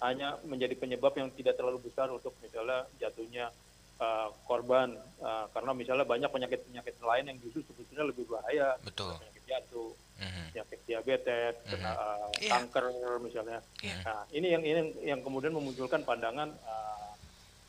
hanya 0.00 0.38
menjadi 0.44 0.74
penyebab 0.74 1.12
yang 1.14 1.28
tidak 1.32 1.54
terlalu 1.54 1.78
besar 1.84 2.08
untuk 2.08 2.32
misalnya 2.40 2.88
jatuhnya 2.96 3.52
uh, 3.98 4.28
korban 4.44 4.94
uh, 5.20 5.46
karena 5.52 5.72
misalnya 5.74 6.02
banyak 6.02 6.30
penyakit-penyakit 6.30 6.96
lain 6.98 7.24
yang 7.28 7.38
justru 7.42 7.62
sebetulnya 7.66 8.08
lebih 8.08 8.24
bahaya 8.26 8.74
Betul. 8.82 9.14
penyakit 9.18 9.44
jantung 9.46 9.94
Mhm. 10.18 10.50
penyakit 10.50 10.80
diabetes, 10.82 11.54
kena 11.62 11.94
uh, 11.94 12.26
Iya. 12.42 12.50
kanker 12.50 12.90
misalnya. 13.22 13.62
Iya. 13.78 14.02
Nah, 14.02 14.26
ini 14.34 14.50
yang 14.50 14.62
ini 14.66 14.80
yang 15.06 15.22
kemudian 15.22 15.54
memunculkan 15.54 16.02
pandangan 16.02 16.50
uh, 16.66 17.14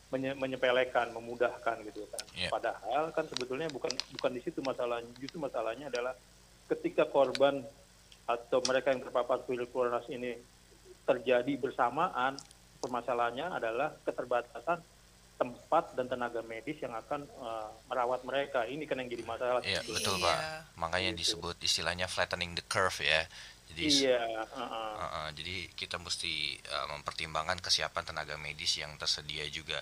menye- 0.09 0.33
menyepelekan, 0.33 1.13
memudahkan 1.13 1.77
gitu 1.85 2.09
kan. 2.09 2.25
Iya. 2.33 2.49
Padahal 2.49 3.13
kan 3.13 3.29
sebetulnya 3.29 3.69
bukan 3.69 3.93
bukan 4.17 4.31
di 4.33 4.41
situ 4.41 4.65
masalahnya. 4.65 5.13
Justru 5.21 5.37
masalahnya 5.37 5.93
adalah 5.93 6.17
ketika 6.73 7.05
korban 7.05 7.61
atau 8.25 8.57
mereka 8.65 8.97
yang 8.97 9.05
terpapar 9.05 9.45
virus 9.45 9.69
corona 9.69 10.01
ini 10.09 10.33
terjadi 11.07 11.53
bersamaan, 11.59 12.35
permasalahannya 12.79 13.47
adalah 13.51 13.95
keterbatasan 14.07 14.79
tempat 15.39 15.95
dan 15.95 16.11
tenaga 16.11 16.43
medis 16.43 16.75
yang 16.83 16.91
akan 16.91 17.23
uh, 17.39 17.71
merawat 17.87 18.27
mereka. 18.27 18.67
Ini 18.67 18.83
kan 18.83 18.99
yang 18.99 19.07
jadi 19.07 19.23
masalah. 19.23 19.63
Iya, 19.63 19.79
sebetulnya. 19.79 19.95
betul 19.95 20.15
Iya. 20.19 20.25
Pak. 20.27 20.37
Makanya 20.75 21.11
disebut 21.15 21.55
istilahnya 21.63 22.05
flattening 22.11 22.59
the 22.59 22.65
curve 22.67 22.99
ya. 22.99 23.23
Jadi 23.71 23.83
Iya, 23.87 24.19
uh-uh. 24.19 24.91
Uh, 24.99 25.03
uh, 25.05 25.27
jadi 25.31 25.71
kita 25.77 25.95
mesti 26.01 26.59
uh, 26.73 26.87
mempertimbangkan 26.97 27.63
kesiapan 27.63 28.03
tenaga 28.03 28.35
medis 28.35 28.75
yang 28.75 28.91
tersedia 28.99 29.45
juga 29.47 29.79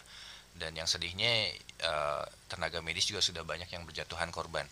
dan 0.57 0.73
yang 0.73 0.89
sedihnya 0.89 1.53
uh, 1.85 2.25
tenaga 2.49 2.81
medis 2.81 3.05
juga 3.09 3.21
sudah 3.21 3.45
banyak 3.45 3.69
yang 3.69 3.85
berjatuhan 3.85 4.29
korban. 4.29 4.65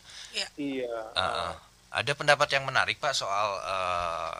iya. 0.57 0.93
Uh, 1.13 1.21
uh, 1.21 1.53
ada 1.95 2.11
pendapat 2.11 2.51
yang 2.51 2.67
menarik 2.67 2.99
Pak 2.99 3.15
soal 3.15 3.55
uh, 3.63 4.35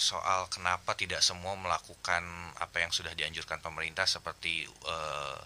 soal 0.00 0.48
kenapa 0.48 0.96
tidak 0.96 1.20
semua 1.20 1.52
melakukan 1.60 2.24
apa 2.56 2.80
yang 2.80 2.88
sudah 2.88 3.12
dianjurkan 3.12 3.60
pemerintah 3.60 4.08
seperti 4.08 4.64
uh, 4.88 5.40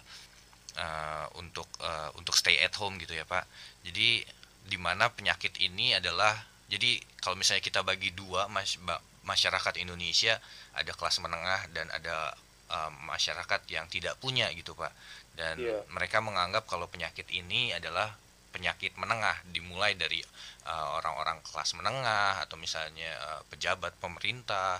uh, 0.78 1.26
untuk 1.42 1.66
uh, 1.82 2.14
untuk 2.14 2.38
stay 2.38 2.62
at 2.62 2.72
home 2.78 2.96
gitu 3.02 3.18
ya 3.18 3.26
Pak. 3.26 3.44
Jadi 3.82 4.22
di 4.64 4.78
mana 4.78 5.10
penyakit 5.10 5.58
ini 5.60 5.98
adalah 5.98 6.32
jadi 6.70 6.96
kalau 7.20 7.36
misalnya 7.36 7.60
kita 7.60 7.84
bagi 7.84 8.14
dua 8.14 8.48
mas, 8.48 8.80
masyarakat 9.26 9.74
Indonesia 9.82 10.38
ada 10.72 10.92
kelas 10.94 11.20
menengah 11.20 11.68
dan 11.74 11.90
ada 11.90 12.32
uh, 12.70 12.90
masyarakat 13.04 13.60
yang 13.68 13.90
tidak 13.90 14.16
punya 14.22 14.48
gitu 14.54 14.72
Pak. 14.72 14.94
Dan 15.34 15.58
Iya. 15.58 15.82
mereka 15.90 16.22
menganggap 16.22 16.64
kalau 16.70 16.86
penyakit 16.86 17.26
ini 17.34 17.74
adalah 17.74 18.14
penyakit 18.54 18.94
menengah 18.94 19.34
dimulai 19.50 19.98
dari 19.98 20.22
uh, 20.64 20.88
orang-orang 21.02 21.42
kelas 21.42 21.74
menengah 21.74 22.38
atau 22.46 22.54
misalnya 22.54 23.10
uh, 23.18 23.42
pejabat 23.50 23.98
pemerintah 23.98 24.78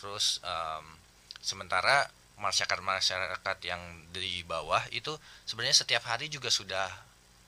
terus 0.00 0.40
um, 0.42 0.96
sementara 1.44 2.08
masyarakat-masyarakat 2.40 3.58
yang 3.68 3.78
di 4.10 4.40
bawah 4.42 4.80
itu 4.90 5.12
sebenarnya 5.44 5.76
setiap 5.84 6.08
hari 6.08 6.32
juga 6.32 6.48
sudah 6.48 6.88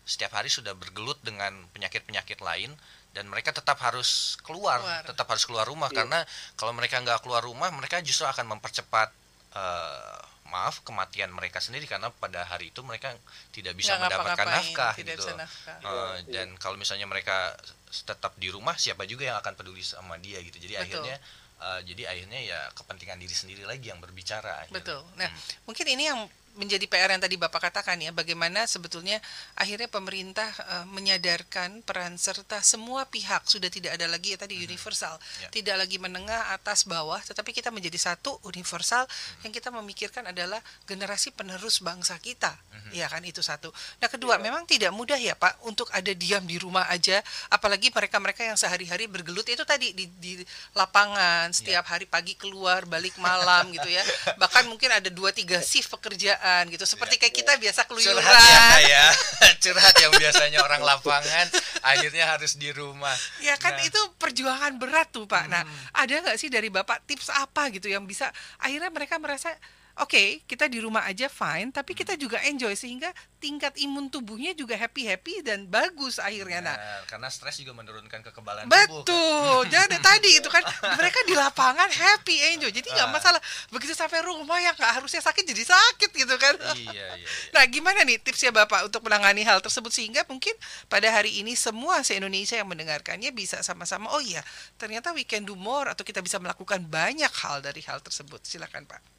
setiap 0.04 0.36
hari 0.36 0.52
sudah 0.52 0.76
bergelut 0.76 1.16
dengan 1.24 1.64
penyakit-penyakit 1.72 2.44
lain 2.44 2.76
dan 3.14 3.30
mereka 3.30 3.54
tetap 3.54 3.78
harus 3.78 4.36
keluar, 4.42 4.82
Keluar. 4.82 5.02
tetap 5.06 5.26
harus 5.30 5.44
keluar 5.48 5.64
rumah 5.64 5.88
Iya. 5.88 6.02
karena 6.04 6.18
kalau 6.58 6.74
mereka 6.76 7.00
nggak 7.00 7.24
keluar 7.24 7.40
rumah 7.40 7.70
mereka 7.72 8.02
justru 8.04 8.26
akan 8.28 8.58
mempercepat 8.58 9.08
eh, 9.54 10.20
maaf 10.44 10.84
kematian 10.84 11.32
mereka 11.32 11.58
sendiri 11.58 11.88
karena 11.88 12.12
pada 12.12 12.44
hari 12.44 12.68
itu 12.68 12.84
mereka 12.84 13.16
tidak 13.50 13.74
bisa 13.74 13.96
Nggak 13.96 14.12
mendapatkan 14.12 14.46
nafkah 14.46 14.92
tidak 14.92 15.16
gitu. 15.16 15.24
bisa 15.24 15.32
nafkah. 15.34 15.76
Iya, 15.80 16.04
dan 16.30 16.48
kalau 16.60 16.76
misalnya 16.76 17.08
mereka 17.08 17.56
tetap 17.90 18.36
di 18.36 18.52
rumah 18.52 18.76
siapa 18.76 19.08
juga 19.08 19.24
yang 19.24 19.38
akan 19.40 19.54
peduli 19.54 19.80
sama 19.80 20.20
dia 20.20 20.38
gitu 20.44 20.60
jadi 20.60 20.78
Betul. 20.78 20.84
akhirnya 21.00 21.16
eh, 21.54 21.80
jadi 21.88 22.02
akhirnya 22.12 22.40
ya 22.44 22.60
kepentingan 22.76 23.16
diri 23.16 23.32
sendiri 23.32 23.62
lagi 23.64 23.88
yang 23.88 24.02
berbicara 24.02 24.66
akhirnya. 24.66 24.78
Betul. 24.84 25.00
Nah, 25.16 25.30
Hmm. 25.30 25.40
mungkin 25.64 25.86
ini 25.88 26.04
yang 26.06 26.20
menjadi 26.54 26.86
PR 26.86 27.10
yang 27.10 27.22
tadi 27.22 27.34
Bapak 27.34 27.70
katakan 27.70 27.98
ya, 27.98 28.14
bagaimana 28.14 28.66
sebetulnya 28.70 29.18
akhirnya 29.58 29.90
pemerintah 29.90 30.46
eh, 30.70 30.86
menyadarkan 30.86 31.82
peran 31.82 32.14
serta 32.14 32.62
semua 32.62 33.06
pihak 33.10 33.42
sudah 33.50 33.66
tidak 33.70 33.98
ada 33.98 34.06
lagi 34.06 34.34
ya 34.34 34.38
tadi 34.38 34.58
universal, 34.62 35.18
Ya. 35.42 35.50
tidak 35.50 35.82
lagi 35.82 35.98
menengah 35.98 36.54
atas 36.54 36.86
bawah, 36.86 37.18
tetapi 37.18 37.50
kita 37.50 37.74
menjadi 37.74 37.98
satu 37.98 38.38
universal 38.46 39.02
yang 39.42 39.50
kita 39.50 39.74
memikirkan 39.74 40.22
adalah 40.30 40.62
generasi 40.86 41.34
penerus 41.34 41.82
bangsa 41.82 42.14
kita, 42.22 42.54
ya 42.94 43.10
kan? 43.10 43.24
Itu 43.26 43.42
satu. 43.42 43.74
Nah 43.98 44.06
kedua, 44.06 44.38
memang 44.38 44.62
tidak 44.68 44.94
mudah 44.94 45.18
ya 45.18 45.34
Pak 45.34 45.66
untuk 45.66 45.90
ada 45.90 46.12
diam 46.14 46.46
di 46.46 46.56
rumah 46.62 46.86
aja, 46.86 47.18
apalagi 47.50 47.90
mereka-mereka 47.90 48.46
yang 48.46 48.54
sehari-hari 48.54 49.10
bergelut. 49.10 49.48
Itu 49.50 49.66
tadi 49.66 49.90
di, 49.90 50.06
di 50.22 50.32
lapangan 50.78 51.50
setiap 51.50 51.82
hari 51.90 52.06
pagi 52.06 52.38
keluar 52.38 52.86
balik 52.86 53.18
malam 53.18 53.72
gitu 53.74 53.90
ya, 53.90 54.02
bahkan 54.38 54.68
mungkin 54.70 54.92
ada 54.94 55.10
dua 55.10 55.34
tiga 55.34 55.58
shift 55.58 55.90
pekerjaan 55.90 56.43
gitu, 56.66 56.84
seperti 56.84 57.16
kayak 57.16 57.32
kita 57.32 57.52
biasa 57.56 57.84
keluyuran. 57.84 58.16
curhat 58.16 58.36
ya 58.38 58.60
kayak 58.74 59.10
curhat 59.64 59.94
yang 59.96 60.12
biasanya 60.12 60.58
orang 60.60 60.82
lapangan 60.90 61.46
akhirnya 61.80 62.24
harus 62.28 62.54
di 62.54 62.68
rumah 62.70 63.16
Ya 63.40 63.56
kan 63.56 63.72
Nah, 63.72 63.80
Hmm. 63.80 63.88
itu 63.88 64.00
perjuangan 64.16 64.76
berat 64.76 65.08
tuh 65.08 65.24
Pak. 65.24 65.44
Nah, 65.46 65.64
ada 65.90 66.14
nggak 66.14 66.36
sih 66.36 66.46
dari 66.46 66.68
Bapak 66.68 67.02
tips 67.04 67.28
apa 67.28 67.68
gitu 67.68 67.86
yang 67.86 68.04
bisa 68.04 68.28
akhirnya 68.56 68.88
mereka 68.88 69.16
merasa 69.16 69.50
oke 69.96 70.42
kita 70.44 70.66
di 70.66 70.78
rumah 70.78 71.04
aja 71.04 71.26
fine, 71.26 71.70
tapi 71.70 71.92
kita 71.92 72.14
juga 72.14 72.42
enjoy 72.42 72.74
sehingga 72.74 73.08
tingkat 73.38 73.76
imun 73.76 74.08
tubuhnya 74.08 74.50
juga 74.52 74.74
happy 74.74 75.04
happy 75.04 75.34
dan 75.40 75.66
bagus 75.66 76.16
akhirnya. 76.16 76.60
Nah, 76.60 76.72
Benar, 76.72 77.02
karena 77.06 77.28
stres 77.28 77.56
juga 77.56 77.72
menurunkan 77.72 78.24
kekebalan 78.24 78.64
tubuh. 78.64 78.72
kan. 78.72 78.88
Betul. 78.90 79.58
Jadi 79.74 79.96
tadi 80.00 80.30
itu 80.34 80.48
kan 80.48 80.64
mereka 80.96 81.20
di 81.22 81.34
lapangan 81.34 81.86
happy 81.86 82.36
enjoy. 82.52 82.70
Jadi 82.70 82.88
nggak 82.88 83.04
Ah. 83.04 83.12
masalah. 83.12 83.40
Begitu 83.68 83.92
sampai 83.92 84.20
rumah 84.20 84.58
yang 84.58 84.72
nggak 84.72 84.98
harusnya 84.98 85.20
sakit 85.20 85.44
jadi 85.44 85.62
sakit 85.62 86.10
gitu 86.10 86.34
kan. 86.36 86.56
Iya, 86.74 86.90
iya, 86.90 87.06
iya. 87.20 87.26
Nah, 87.52 87.62
gimana 87.68 88.02
nih 88.02 88.18
tipsnya 88.18 88.50
Bapak 88.50 88.88
untuk 88.88 89.04
menangani 89.04 89.44
hal 89.44 89.60
tersebut 89.60 89.92
sehingga 89.92 90.24
mungkin 90.26 90.56
pada 90.88 91.06
hari 91.06 91.38
ini 91.38 91.54
semua 91.54 92.00
se-Indonesia 92.00 92.56
yang 92.56 92.66
mendengarkannya 92.66 93.30
bisa 93.30 93.60
sama-sama 93.60 94.08
oh 94.10 94.18
iya, 94.18 94.40
ternyata 94.74 95.12
we 95.12 95.22
can 95.22 95.44
do 95.44 95.54
more 95.54 95.86
atau 95.86 96.02
kita 96.02 96.18
bisa 96.18 96.40
melakukan 96.40 96.82
banyak 96.82 97.30
hal 97.30 97.60
dari 97.60 97.84
hal 97.84 98.00
tersebut. 98.00 98.40
Silakan, 98.42 98.88
Pak. 98.88 99.13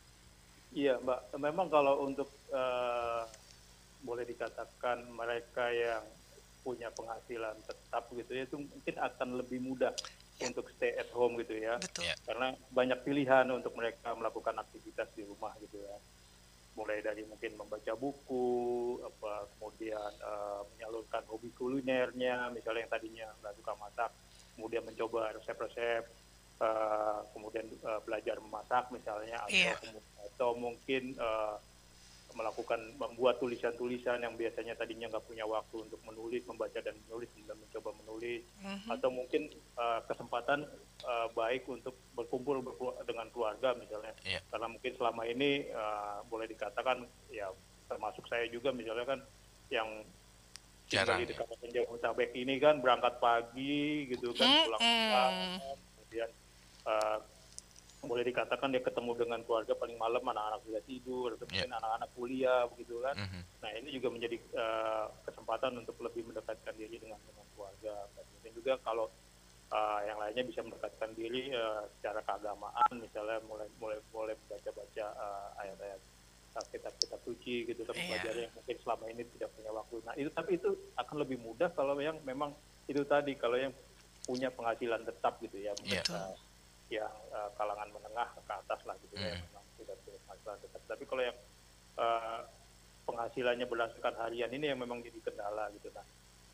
Iya, 0.76 1.00
Mbak. 1.00 1.40
Memang 1.40 1.72
kalau 1.72 2.04
untuk 2.04 2.28
eh, 2.52 3.24
boleh 4.04 4.28
dikatakan 4.28 5.08
mereka 5.08 5.72
yang 5.72 6.04
punya 6.68 6.92
penghasilan 6.92 7.56
tetap 7.64 8.12
gitu 8.12 8.32
ya, 8.36 8.44
itu 8.44 8.60
mungkin 8.60 8.96
akan 9.00 9.40
lebih 9.40 9.64
mudah 9.64 9.96
untuk 10.44 10.68
stay 10.76 10.92
at 11.00 11.08
home 11.16 11.40
gitu 11.40 11.56
ya. 11.56 11.80
Betul. 11.80 12.12
Ya. 12.12 12.16
Karena 12.28 12.52
banyak 12.76 13.00
pilihan 13.08 13.48
untuk 13.56 13.72
mereka 13.80 14.12
melakukan 14.20 14.60
aktivitas 14.60 15.08
di 15.16 15.24
rumah 15.24 15.56
gitu 15.64 15.80
ya. 15.80 15.96
Mulai 16.76 17.00
dari 17.00 17.24
mungkin 17.24 17.56
membaca 17.56 17.96
buku, 17.96 19.00
apa 19.00 19.48
kemudian 19.56 20.12
eh, 20.12 20.62
menyalurkan 20.76 21.24
hobi 21.32 21.56
kulinernya, 21.56 22.52
misalnya 22.52 22.84
yang 22.84 22.92
tadinya 22.92 23.28
nggak 23.40 23.56
suka 23.64 23.74
masak, 23.80 24.12
kemudian 24.60 24.84
mencoba 24.84 25.40
resep-resep, 25.40 26.04
eh, 26.58 27.20
kemudian 27.32 27.66
eh, 27.68 28.00
belajar 28.02 28.36
memasak 28.40 28.88
misalnya, 28.90 29.42
atau, 29.42 29.52
Iya. 29.52 29.76
atau 30.26 30.50
mungkin 30.56 31.14
eh, 31.14 31.56
melakukan 32.36 33.00
membuat 33.00 33.40
tulisan-tulisan 33.40 34.20
yang 34.20 34.36
biasanya 34.36 34.76
tadinya 34.76 35.08
nggak 35.08 35.24
punya 35.24 35.48
waktu 35.48 35.88
untuk 35.88 36.04
menulis, 36.04 36.44
membaca 36.44 36.76
dan 36.78 36.92
menulis, 37.08 37.32
kemudian 37.32 37.56
mencoba 37.56 37.96
menulis, 37.96 38.44
Mhm. 38.60 38.92
atau 38.92 39.08
mungkin 39.08 39.42
uh, 39.80 40.04
kesempatan 40.04 40.68
uh, 41.08 41.32
baik 41.32 41.64
untuk 41.66 41.96
berkumpul 42.12 42.60
berku- 42.60 42.92
dengan 43.08 43.32
keluarga 43.32 43.72
misalnya 43.74 44.12
Iya. 44.28 44.44
karena 44.52 44.68
mungkin 44.68 44.92
selama 45.00 45.24
ini 45.24 45.72
uh, 45.72 46.28
boleh 46.28 46.44
dikatakan 46.46 47.08
ya 47.32 47.48
termasuk 47.88 48.28
saya 48.28 48.52
juga 48.52 48.76
misalnya 48.76 49.16
kan 49.16 49.20
yang 49.72 49.88
Jarang, 50.92 51.24
di 51.24 51.32
ya. 51.32 51.40
Kabupaten 51.40 51.72
Jabodetabek 51.72 52.30
ini 52.36 52.60
kan 52.60 52.84
berangkat 52.84 53.16
pagi 53.18 54.12
gitu 54.12 54.36
kan 54.36 54.46
pulang 54.68 54.82
Mm-mm. 54.84 55.08
malam 55.08 55.34
kemudian 55.96 56.30
uh, 56.86 57.20
boleh 58.06 58.22
dikatakan 58.22 58.70
dia 58.70 58.86
ketemu 58.86 59.18
dengan 59.18 59.42
keluarga 59.42 59.74
paling 59.74 59.98
malam 59.98 60.22
anak-anak 60.22 60.62
sudah 60.62 60.82
tidur 60.86 61.34
atau 61.34 61.46
Iya. 61.50 61.66
mungkin 61.66 61.74
anak-anak 61.74 62.10
kuliah 62.14 62.62
begitu 62.70 63.02
kan 63.02 63.16
Mhm. 63.18 63.42
Nah 63.66 63.70
ini 63.74 63.90
juga 63.92 64.08
menjadi 64.14 64.38
eh, 64.38 65.06
kesempatan 65.26 65.74
untuk 65.74 65.98
lebih 65.98 66.22
mendekatkan 66.22 66.78
diri 66.78 67.02
dengan 67.02 67.18
dengan 67.26 67.42
keluarga. 67.50 68.06
Dan 68.46 68.52
juga 68.54 68.78
kalau 68.86 69.10
eh, 69.74 70.00
yang 70.06 70.22
lainnya 70.22 70.46
bisa 70.46 70.62
mendekatkan 70.62 71.18
diri 71.18 71.50
eh, 71.50 71.82
secara 71.98 72.22
keagamaan, 72.22 72.92
misalnya 72.94 73.42
mulai 73.50 73.66
mulai 73.82 73.98
mulai 74.14 74.38
baca-baca 74.46 75.06
eh, 75.10 75.62
ayat-ayat 75.66 76.02
kitab-kitab 76.70 77.20
suci 77.26 77.66
gitu, 77.66 77.82
tapi 77.84 78.00
Iya. 78.00 78.10
belajar 78.14 78.34
yang 78.38 78.52
mungkin 78.54 78.76
selama 78.80 79.06
ini 79.10 79.22
tidak 79.34 79.50
punya 79.52 79.72
waktu. 79.74 79.96
Nah 80.06 80.14
itu 80.14 80.30
tapi 80.30 80.52
itu 80.56 80.70
akan 80.94 81.16
lebih 81.26 81.42
mudah 81.42 81.74
kalau 81.74 81.98
yang 81.98 82.22
memang 82.22 82.54
itu 82.86 83.02
tadi 83.02 83.34
kalau 83.34 83.58
yang 83.58 83.74
punya 84.22 84.54
penghasilan 84.54 85.02
tetap 85.04 85.42
gitu 85.42 85.58
ya, 85.58 85.74
Iya. 85.82 86.06
mereka 86.06 86.22
yang 86.90 87.14
eh, 87.34 87.50
kalangan 87.58 87.90
menengah 87.90 88.30
ke 88.38 88.54
atas 88.54 88.82
lah 88.86 88.96
gitu 89.02 89.18
ya, 89.18 89.34
Mm. 89.34 89.42
memang 89.50 89.66
tidak 89.78 89.98
punya 90.06 90.20
penghasilan 90.26 90.58
tetap. 90.62 90.82
Tapi 90.86 91.04
kalau 91.06 91.24
yang 91.24 91.38
eh, 91.96 92.40
penghasilannya 93.06 93.66
berdasarkan 93.70 94.16
harian 94.18 94.50
ini 94.50 94.74
yang 94.74 94.82
memang 94.82 95.06
jadi 95.06 95.22
kendala 95.22 95.70
gitu 95.78 95.94
nah 95.94 96.02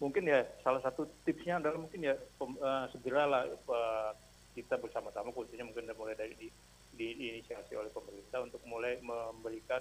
mungkin 0.03 0.27
ya 0.27 0.43
salah 0.65 0.84
satu 0.84 1.07
tipsnya 1.23 1.63
adalah 1.63 1.79
mungkin 1.79 2.03
ya 2.03 2.15
pem- 2.36 2.59
eh, 2.59 2.86
segeralah 2.91 3.47
eh, 3.47 4.11
kita 4.51 4.75
bersama-sama 4.75 5.32
khususnya 5.32 5.63
mungkin 5.63 5.88
mulai 5.95 6.13
dari 6.13 6.36
di, 6.36 6.47
di- 6.91 7.15
diinisiasi 7.15 7.71
oleh 7.71 7.88
pemerintah 7.88 8.43
untuk 8.43 8.59
mulai 8.67 8.99
memberikan 8.99 9.79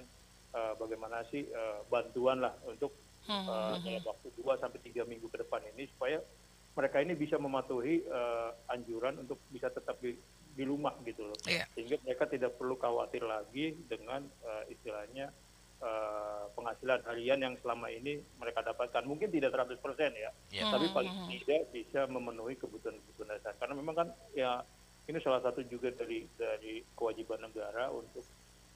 eh, 0.55 0.73
bagaimana 0.79 1.27
sih 1.27 1.43
eh, 1.43 1.79
bantuan 1.91 2.39
lah 2.39 2.55
untuk 2.63 2.95
eh, 3.27 3.75
dalam 3.83 4.03
waktu 4.07 4.27
2 4.31 4.61
sampai 4.63 4.79
tiga 4.79 5.03
minggu 5.03 5.27
ke 5.27 5.43
depan 5.43 5.59
ini 5.75 5.91
supaya 5.91 6.23
mereka 6.71 7.03
ini 7.03 7.19
bisa 7.19 7.35
mematuhi 7.35 7.99
eh, 7.99 8.49
anjuran 8.71 9.19
untuk 9.19 9.43
bisa 9.51 9.67
tetap 9.67 9.99
di, 9.99 10.15
di 10.51 10.63
rumah 10.63 10.93
gitu 11.03 11.25
loh. 11.25 11.37
Iya. 11.47 11.65
sehingga 11.73 11.95
mereka 12.03 12.27
tidak 12.27 12.55
perlu 12.55 12.75
khawatir 12.75 13.23
lagi 13.23 13.73
dengan 13.87 14.21
eh, 14.43 14.63
istilahnya 14.73 15.31
eh, 15.79 16.43
penghasilan 16.53 17.01
harian 17.07 17.39
yang 17.39 17.55
selama 17.59 17.87
ini 17.89 18.19
mereka 18.37 18.61
dapatkan. 18.61 19.03
Mungkin 19.03 19.31
tidak 19.31 19.55
100% 19.55 19.79
ya 20.13 20.31
Ya. 20.51 20.67
tapi 20.69 20.91
paling 20.91 21.13
tidak 21.31 21.71
bisa 21.71 22.05
memenuhi 22.05 22.59
kebutuhan-kebutuhan 22.59 23.29
dasar. 23.35 23.55
Karena 23.57 23.73
memang 23.75 23.95
kan 23.95 24.07
ya 24.31 24.61
ini 25.07 25.17
salah 25.19 25.41
satu 25.41 25.65
juga 25.65 25.89
dari 25.91 26.23
dari 26.37 26.85
kewajiban 26.93 27.41
negara 27.41 27.89
untuk 27.89 28.23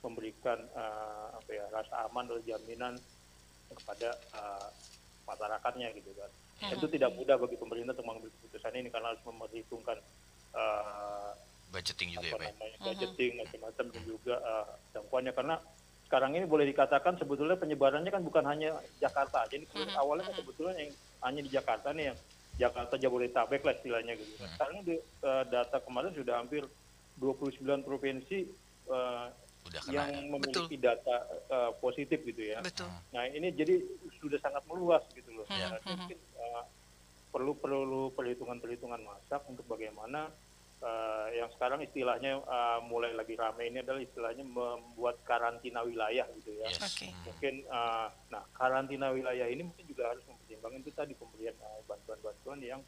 memberikan 0.01 0.57
eh, 0.73 1.27
apa 1.33 1.49
ya 1.49 1.65
rasa 1.69 2.07
aman 2.07 2.25
atau 2.25 2.41
jaminan 2.41 2.93
kepada 3.69 4.09
eh, 4.33 4.67
masyarakatnya 5.25 5.89
gitu 5.97 6.13
kan. 6.13 6.29
Tentu 6.55 6.87
tidak 6.87 7.11
mudah 7.13 7.35
bagi 7.35 7.57
pemerintah 7.59 7.91
untuk 7.91 8.07
mengambil 8.07 8.31
keputusan 8.39 8.73
ini 8.79 8.87
karena 8.87 9.11
harus 9.11 9.23
memperhitungkan 9.25 9.97
eh, 10.55 11.24
Budgeting 11.75 12.09
juga 12.15 12.27
ya, 12.27 12.33
apa 12.39 12.43
ya? 12.47 12.51
namanya 12.55 12.77
budgeting 12.79 13.31
macam-macam 13.35 13.85
dan 13.91 14.03
juga 14.07 14.35
eh, 14.39 14.65
jangkauannya 14.95 15.33
karena 15.35 15.55
sekarang 16.05 16.31
ini 16.37 16.45
boleh 16.47 16.65
dikatakan 16.69 17.13
sebetulnya 17.19 17.57
penyebarannya 17.59 18.11
kan 18.13 18.23
bukan 18.23 18.45
hanya 18.47 18.77
Jakarta 19.01 19.43
jadi 19.51 19.65
awalnya 19.99 20.31
kan 20.31 20.35
sebetulnya 20.39 20.75
yang 20.79 20.91
hanya 21.25 21.41
di 21.43 21.49
Jakarta 21.51 21.91
nih 21.91 22.13
yang 22.13 22.17
Jakarta 22.55 22.95
Jabodetabek 22.95 23.61
lah 23.67 23.73
istilahnya 23.75 24.13
gitu 24.15 24.31
kan. 24.39 24.49
Sekarang 24.55 24.77
di, 24.87 24.95
eh, 25.03 25.43
data 25.51 25.77
kemarin 25.83 26.15
sudah 26.15 26.39
hampir 26.39 26.63
29 27.19 27.83
provinsi 27.83 28.47
eh, 28.85 29.27
Udah 29.65 29.81
kena 29.81 29.93
yang 29.97 30.09
ya. 30.13 30.29
memiliki 30.29 30.75
data 30.77 31.15
eh, 31.51 31.71
positif 31.81 32.21
gitu 32.23 32.41
ya. 32.47 32.61
Betul. 32.63 32.87
Nah 33.11 33.27
ini 33.27 33.51
jadi 33.51 33.81
sudah 34.21 34.39
sangat 34.39 34.63
meluas 34.69 35.03
gitu 35.11 35.35
loh. 35.35 35.45
Ya. 35.51 35.75
Nah, 35.75 35.79
mungkin 35.83 36.15
eh, 36.15 36.63
perlu 37.33 37.51
perlu 37.59 38.03
perhitungan-perhitungan 38.15 39.01
masak 39.03 39.43
untuk 39.51 39.67
bagaimana 39.67 40.31
eh, 40.79 41.27
yang 41.37 41.49
sekarang 41.53 41.79
istilahnya 41.79 42.39
eh, 42.39 42.79
mulai 42.85 43.11
lagi 43.11 43.35
ramai 43.35 43.69
ini 43.69 43.79
adalah 43.79 43.99
istilahnya 43.99 44.43
membuat 44.43 45.21
karantina 45.23 45.81
wilayah 45.81 46.25
gitu 46.35 46.55
ya. 46.55 46.67
Yes. 46.67 46.81
Mhm. 47.01 47.13
Mungkin 47.27 47.53
eh, 47.63 48.07
nah 48.29 48.43
karantina 48.51 49.11
wilayah 49.11 49.47
ini 49.47 49.63
mungkin 49.63 49.85
juga 49.85 50.11
harus 50.11 50.23
mempertimbangkan 50.25 50.81
itu 50.81 50.91
tadi 50.91 51.13
pemberian 51.13 51.55
bantuan-bantuan 51.85 52.59
yang 52.59 52.81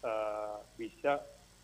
eh, 0.00 0.56
bisa 0.76 1.20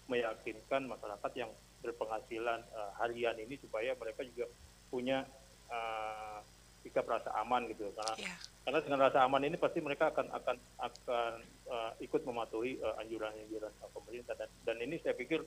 meyakinkan 0.06 0.90
masyarakat 0.90 1.32
yang 1.38 1.50
berpenghasilan 1.80 2.60
eh, 2.60 2.90
harian 2.98 3.36
ini 3.38 3.56
supaya 3.56 3.94
mereka 3.94 4.26
juga 4.26 4.50
punya 4.90 5.22
eh, 5.70 6.38
sikap 6.80 7.04
rasa 7.04 7.28
aman 7.36 7.68
gitu 7.68 7.92
karena 7.92 8.14
Iya. 8.16 8.34
karena 8.64 8.78
dengan 8.80 9.00
rasa 9.04 9.18
aman 9.28 9.44
ini 9.44 9.60
pasti 9.60 9.84
mereka 9.84 10.08
akan 10.10 10.32
akan 10.32 10.56
akan 10.80 11.32
eh, 11.68 11.92
ikut 12.00 12.24
mematuhi 12.24 12.80
anjuran-anjuran 12.98 13.68
eh, 13.70 13.90
pemerintah 13.92 14.34
dan 14.34 14.48
dan 14.64 14.76
ini 14.80 14.96
saya 14.98 15.12
pikir 15.12 15.44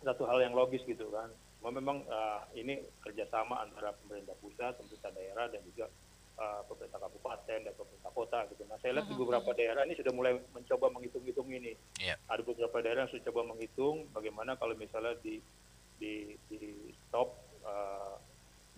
satu 0.00 0.22
hal 0.24 0.38
yang 0.40 0.52
logis 0.52 0.82
gitu 0.82 1.06
kan 1.10 1.30
memang 1.62 2.02
eh, 2.02 2.40
ini 2.56 2.74
kerjasama 3.00 3.60
antara 3.60 3.92
pemerintah 3.94 4.32
pusat 4.38 4.74
pemerintah 4.74 5.12
daerah 5.12 5.46
dan 5.46 5.60
juga 5.62 5.86
eh, 6.36 6.60
pemerintah 6.66 6.98
kabupaten 6.98 7.58
dan 7.62 7.74
pemerintah 7.74 8.10
kota 8.10 8.38
gitu 8.48 8.62
nah 8.64 8.80
saya 8.80 8.96
lihat 8.96 9.06
di 9.06 9.14
beberapa 9.14 9.50
daerah 9.52 9.82
ini 9.84 9.94
sudah 9.94 10.10
mulai 10.10 10.32
mencoba 10.50 10.88
menghitung-hitung 10.90 11.48
ini 11.48 11.76
Iya. 11.98 12.16
ada 12.26 12.40
beberapa 12.40 12.76
daerah 12.80 13.04
yang 13.04 13.12
sudah 13.12 13.24
coba 13.28 13.40
menghitung 13.46 14.08
bagaimana 14.10 14.56
kalau 14.56 14.72
misalnya 14.74 15.14
di 15.20 15.38
di 15.96 16.12
di 16.48 16.58
stop 17.06 17.28
eh, 17.60 18.14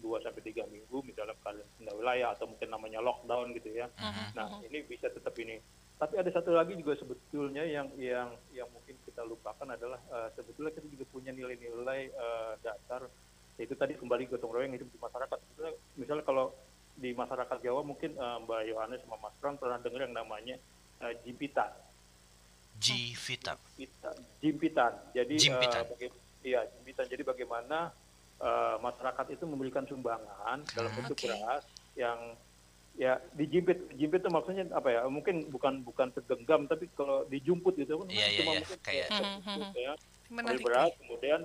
dua 0.02 0.18
sampai 0.18 0.42
tiga 0.42 0.66
minggu 0.66 0.98
misalnya 1.06 1.38
karantina 1.38 1.94
wilayah 1.94 2.34
atau 2.34 2.50
mungkin 2.50 2.66
namanya 2.66 2.98
lockdown 2.98 3.54
gitu 3.54 3.70
ya. 3.70 3.86
Nah 4.34 4.58
ini 4.66 4.82
bisa 4.82 5.06
tetap 5.06 5.30
ini. 5.38 5.62
Tapi 5.94 6.18
ada 6.18 6.26
satu 6.34 6.50
lagi 6.50 6.74
juga 6.74 6.98
sebetulnya 6.98 7.62
yang 7.62 7.86
yang 7.94 8.34
yang 8.50 8.66
mungkin 8.74 8.91
kita 9.12 9.22
lupakan 9.22 9.68
adalah 9.68 10.00
eh, 10.00 10.28
sebetulnya 10.32 10.72
kita 10.72 10.88
juga 10.88 11.04
punya 11.06 11.30
nilai-nilai 11.30 12.00
eh, 12.08 12.52
dasar 12.58 13.04
yaitu 13.60 13.76
tadi 13.76 13.92
kembali 13.94 14.24
gotong 14.26 14.48
royong 14.50 14.72
hidup 14.72 14.88
di 14.88 14.96
masyarakat. 14.96 15.36
Sebetulnya, 15.36 15.72
misalnya 15.94 16.24
kalau 16.24 16.56
di 16.92 17.12
masyarakat 17.12 17.58
Jawa 17.60 17.84
mungkin 17.84 18.16
eh, 18.16 18.36
Mbak 18.42 18.60
Yohanes 18.66 19.00
sama 19.04 19.20
Mas 19.20 19.36
Pram 19.36 19.60
pernah 19.60 19.76
dengar 19.76 20.00
yang 20.02 20.16
namanya 20.16 20.56
eh, 20.98 21.12
jimpitan. 21.22 21.68
Jimpitan. 22.80 23.56
Jimpitan. 24.40 24.92
Jadi 25.12 25.34
Jimpitan. 25.38 25.84
eh, 25.84 25.88
baga- 25.92 26.18
iya, 26.42 26.60
jimpitan. 26.72 27.06
Jadi 27.06 27.22
bagaimana 27.22 27.92
eh, 28.40 28.76
masyarakat 28.80 29.26
itu 29.30 29.44
memberikan 29.44 29.84
sumbangan 29.84 30.64
dalam 30.72 30.90
bentuk 30.96 31.14
Oke. 31.14 31.28
beras 31.28 31.62
yang 31.94 32.18
ya 32.92 33.16
dijimpit 33.32 33.88
jimpit 33.96 34.20
itu 34.20 34.28
maksudnya 34.28 34.68
apa 34.70 34.88
ya 34.88 35.00
mungkin 35.08 35.48
bukan 35.48 35.80
bukan 35.80 36.12
segenggam 36.12 36.68
tapi 36.68 36.86
kalau 36.92 37.24
dijumput 37.26 37.72
gitu 37.74 37.96
kan 37.98 38.06
Iya, 38.06 38.20
iya, 38.22 38.36
cuma 38.36 38.50
iya. 38.52 38.60
mungkin 38.60 38.78
Kayak- 38.80 39.08
sejumput 39.08 39.68
ya, 39.74 39.92
ambil 40.22 40.32
Menarik. 40.32 40.62
beras 40.62 40.90
kemudian 40.96 41.40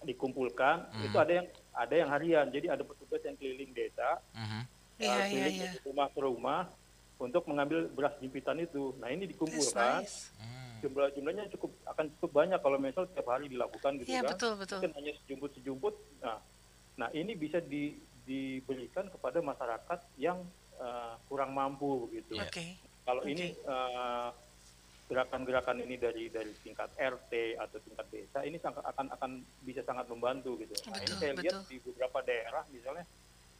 dikumpulkan 0.00 0.76
Hmm. 0.90 1.06
itu 1.06 1.16
ada 1.16 1.32
yang 1.32 1.46
ada 1.72 1.94
yang 1.94 2.08
harian. 2.10 2.46
Jadi 2.48 2.66
ada 2.68 2.82
petugas 2.82 3.22
yang 3.22 3.36
keliling 3.36 3.70
desa, 3.70 4.18
Mhm. 4.34 4.42
eh, 4.42 4.60
Iya, 4.98 5.12
iya, 5.14 5.24
keliling 5.24 5.54
iya. 5.54 5.64
dari 5.68 5.78
rumah 5.82 6.06
ke 6.10 6.20
rumah 6.20 6.60
untuk 7.16 7.42
mengambil 7.46 7.86
beras 7.88 8.14
jimpitan 8.18 8.58
itu. 8.58 8.92
Nah 8.98 9.08
ini 9.08 9.24
That's 9.24 9.32
dikumpulkan, 9.32 10.02
nice. 10.02 10.34
jumlah 10.82 11.08
jumlahnya 11.12 11.44
cukup 11.48 11.70
akan 11.86 12.04
cukup 12.18 12.30
banyak 12.34 12.58
kalau 12.58 12.76
misal 12.76 13.06
tiap 13.06 13.26
hari 13.26 13.46
dilakukan 13.46 13.90
gitu 13.96 14.08
Iya, 14.10 14.20
kan. 14.20 14.30
betul, 14.34 14.52
betul. 14.58 14.78
Mungkin 14.82 14.94
hanya 14.96 15.12
sejumput-sejumput. 15.16 15.94
Nah, 16.18 16.38
nah 16.96 17.08
ini 17.12 17.32
bisa 17.32 17.62
di, 17.62 17.94
diberikan 18.22 19.06
kepada 19.06 19.38
masyarakat 19.38 19.98
yang 20.16 20.42
eh, 20.82 21.14
kurang 21.30 21.54
mampu 21.54 22.10
begitu. 22.10 22.34
Oke. 22.42 22.76
Kalau 23.06 23.22
Oke. 23.22 23.30
ini 23.30 23.54
eh, 23.54 24.28
gerakan-gerakan 25.12 25.84
ini 25.84 26.00
dari 26.00 26.32
dari 26.32 26.52
tingkat 26.64 26.88
RT 26.96 27.60
atau 27.60 27.76
tingkat 27.84 28.06
desa 28.08 28.38
ini 28.48 28.56
sangat 28.56 28.80
akan 28.80 29.06
akan 29.12 29.30
bisa 29.60 29.84
sangat 29.84 30.08
membantu 30.08 30.56
gitu. 30.56 30.72
Nah, 30.88 30.96
ini 31.04 31.12
Betul, 31.12 31.18
saya 31.20 31.32
lihat 31.36 31.54
betul. 31.60 31.68
di 31.68 31.76
beberapa 31.84 32.18
daerah 32.24 32.62
misalnya 32.72 33.04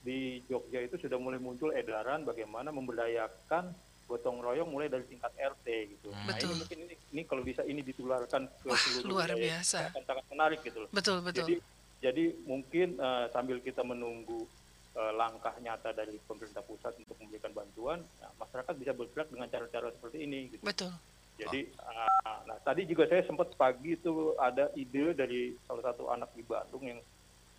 di 0.02 0.42
Jogja 0.48 0.80
itu 0.82 0.96
sudah 0.98 1.18
mulai 1.20 1.38
muncul 1.38 1.70
edaran 1.76 2.24
bagaimana 2.24 2.72
memberdayakan 2.72 3.70
gotong 4.08 4.42
royong 4.42 4.68
mulai 4.68 4.88
dari 4.88 5.04
tingkat 5.06 5.30
RT 5.36 5.66
gitu. 5.92 6.08
Nah, 6.10 6.32
Betul. 6.32 6.56
ini 6.56 6.58
mungkin 6.64 6.78
ini, 6.88 6.94
ini 7.12 7.22
kalau 7.28 7.42
bisa 7.44 7.62
ini 7.68 7.80
ditularkan 7.84 8.48
ke 8.48 8.66
Wah, 8.72 8.80
seluruh 8.80 9.08
luar 9.20 9.30
biasa. 9.36 9.92
akan 9.92 10.02
sangat 10.08 10.24
menarik 10.32 10.60
gitu 10.64 10.78
loh. 10.84 10.90
Betul, 10.90 11.20
betul. 11.20 11.44
Jadi 11.44 11.54
jadi 12.02 12.24
mungkin 12.48 12.98
eh, 12.98 13.26
sambil 13.30 13.62
kita 13.62 13.84
menunggu 13.86 14.48
langkah 14.92 15.56
nyata 15.56 15.96
dari 15.96 16.20
pemerintah 16.28 16.60
pusat 16.60 16.92
untuk 17.00 17.16
memberikan 17.16 17.52
bantuan, 17.56 18.04
nah, 18.20 18.28
masyarakat 18.36 18.74
bisa 18.76 18.92
bergerak 18.92 19.28
dengan 19.32 19.48
cara-cara 19.48 19.88
seperti 19.88 20.18
ini. 20.28 20.52
Gitu. 20.52 20.60
Betul. 20.60 20.92
Jadi, 21.40 21.72
ah, 21.80 22.44
nah 22.44 22.60
tadi 22.60 22.84
juga 22.84 23.08
saya 23.08 23.24
sempat 23.24 23.56
pagi 23.56 23.96
itu 23.96 24.36
ada 24.36 24.68
ide 24.76 25.16
dari 25.16 25.56
salah 25.64 25.80
satu 25.90 26.12
anak 26.12 26.28
di 26.36 26.44
Bandung 26.44 26.84
yang 26.84 27.00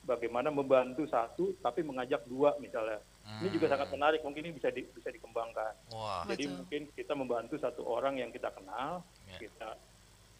bagaimana 0.05 0.53
membantu 0.53 1.09
satu 1.09 1.57
tapi 1.57 1.81
mengajak 1.81 2.21
dua 2.29 2.53
misalnya. 2.61 3.01
Ini 3.23 3.49
juga 3.55 3.71
sangat 3.71 3.88
menarik, 3.89 4.19
mungkin 4.21 4.45
ini 4.45 4.53
bisa 4.53 4.69
di- 4.69 4.86
bisa 4.93 5.09
dikembangkan. 5.09 5.73
Wah. 5.95 6.27
Jadi 6.27 6.43
Betul. 6.43 6.57
mungkin 6.59 6.81
kita 6.93 7.13
membantu 7.15 7.55
satu 7.57 7.81
orang 7.88 8.19
yang 8.19 8.29
kita 8.29 8.51
kenal, 8.51 9.01
Ya. 9.25 9.39
kita 9.41 9.69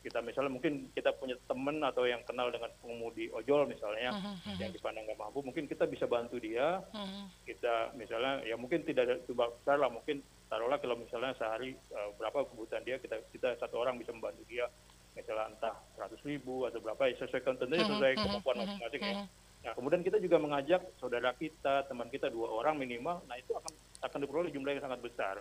kita 0.04 0.20
misalnya 0.20 0.52
mungkin 0.52 0.92
kita 0.92 1.16
punya 1.16 1.40
teman 1.48 1.80
atau 1.80 2.04
yang 2.04 2.20
kenal 2.28 2.52
dengan 2.52 2.70
pengemudi 2.84 3.32
ojol 3.32 3.64
misalnya 3.66 4.12
Mhm, 4.12 4.60
yang 4.60 4.72
dipandang 4.76 5.08
nggak 5.08 5.16
mampu, 5.18 5.40
mungkin 5.40 5.64
kita 5.66 5.88
bisa 5.88 6.04
bantu 6.06 6.38
dia. 6.44 6.84
mhm. 6.92 7.32
Kita 7.48 7.96
misalnya 7.96 8.44
ya 8.44 8.60
mungkin 8.60 8.84
tidak 8.84 9.24
jumlah 9.26 9.48
besar 9.58 9.80
lah, 9.80 9.88
mungkin 9.88 10.20
taruhlah 10.52 10.78
kalau 10.78 11.00
misalnya 11.00 11.32
sehari 11.40 11.72
eh, 11.72 12.10
berapa 12.20 12.44
kebutuhan 12.52 12.84
dia, 12.84 13.00
kita 13.00 13.16
kita 13.32 13.56
satu 13.58 13.80
orang 13.80 13.96
bisa 13.96 14.12
membantu 14.12 14.44
dia 14.46 14.68
misalnya 15.16 15.46
entah 15.50 15.76
100 15.96 16.20
ribu 16.26 16.66
atau 16.66 16.82
berapa 16.82 17.06
ya 17.06 17.16
sesuai 17.22 17.46
tentunya 17.46 17.86
sesuai 17.86 18.14
kemampuan 18.18 18.58
masing-masing 18.66 19.02
ya. 19.02 19.16
Nah 19.64 19.72
kemudian 19.72 20.04
kita 20.04 20.18
juga 20.20 20.36
mengajak 20.42 20.82
saudara 21.00 21.32
kita, 21.34 21.88
teman 21.88 22.12
kita 22.12 22.28
dua 22.28 22.52
orang 22.52 22.76
minimal, 22.76 23.24
nah 23.30 23.38
itu 23.38 23.54
akan 23.54 23.72
akan 24.04 24.20
diperoleh 24.20 24.52
jumlah 24.52 24.76
yang 24.76 24.84
sangat 24.84 25.00
besar 25.00 25.40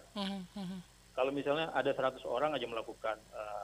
kalau 1.12 1.28
misalnya 1.28 1.68
ada 1.72 1.92
100 1.92 2.24
orang 2.24 2.56
aja 2.56 2.64
melakukan 2.64 3.16
eh, 3.32 3.61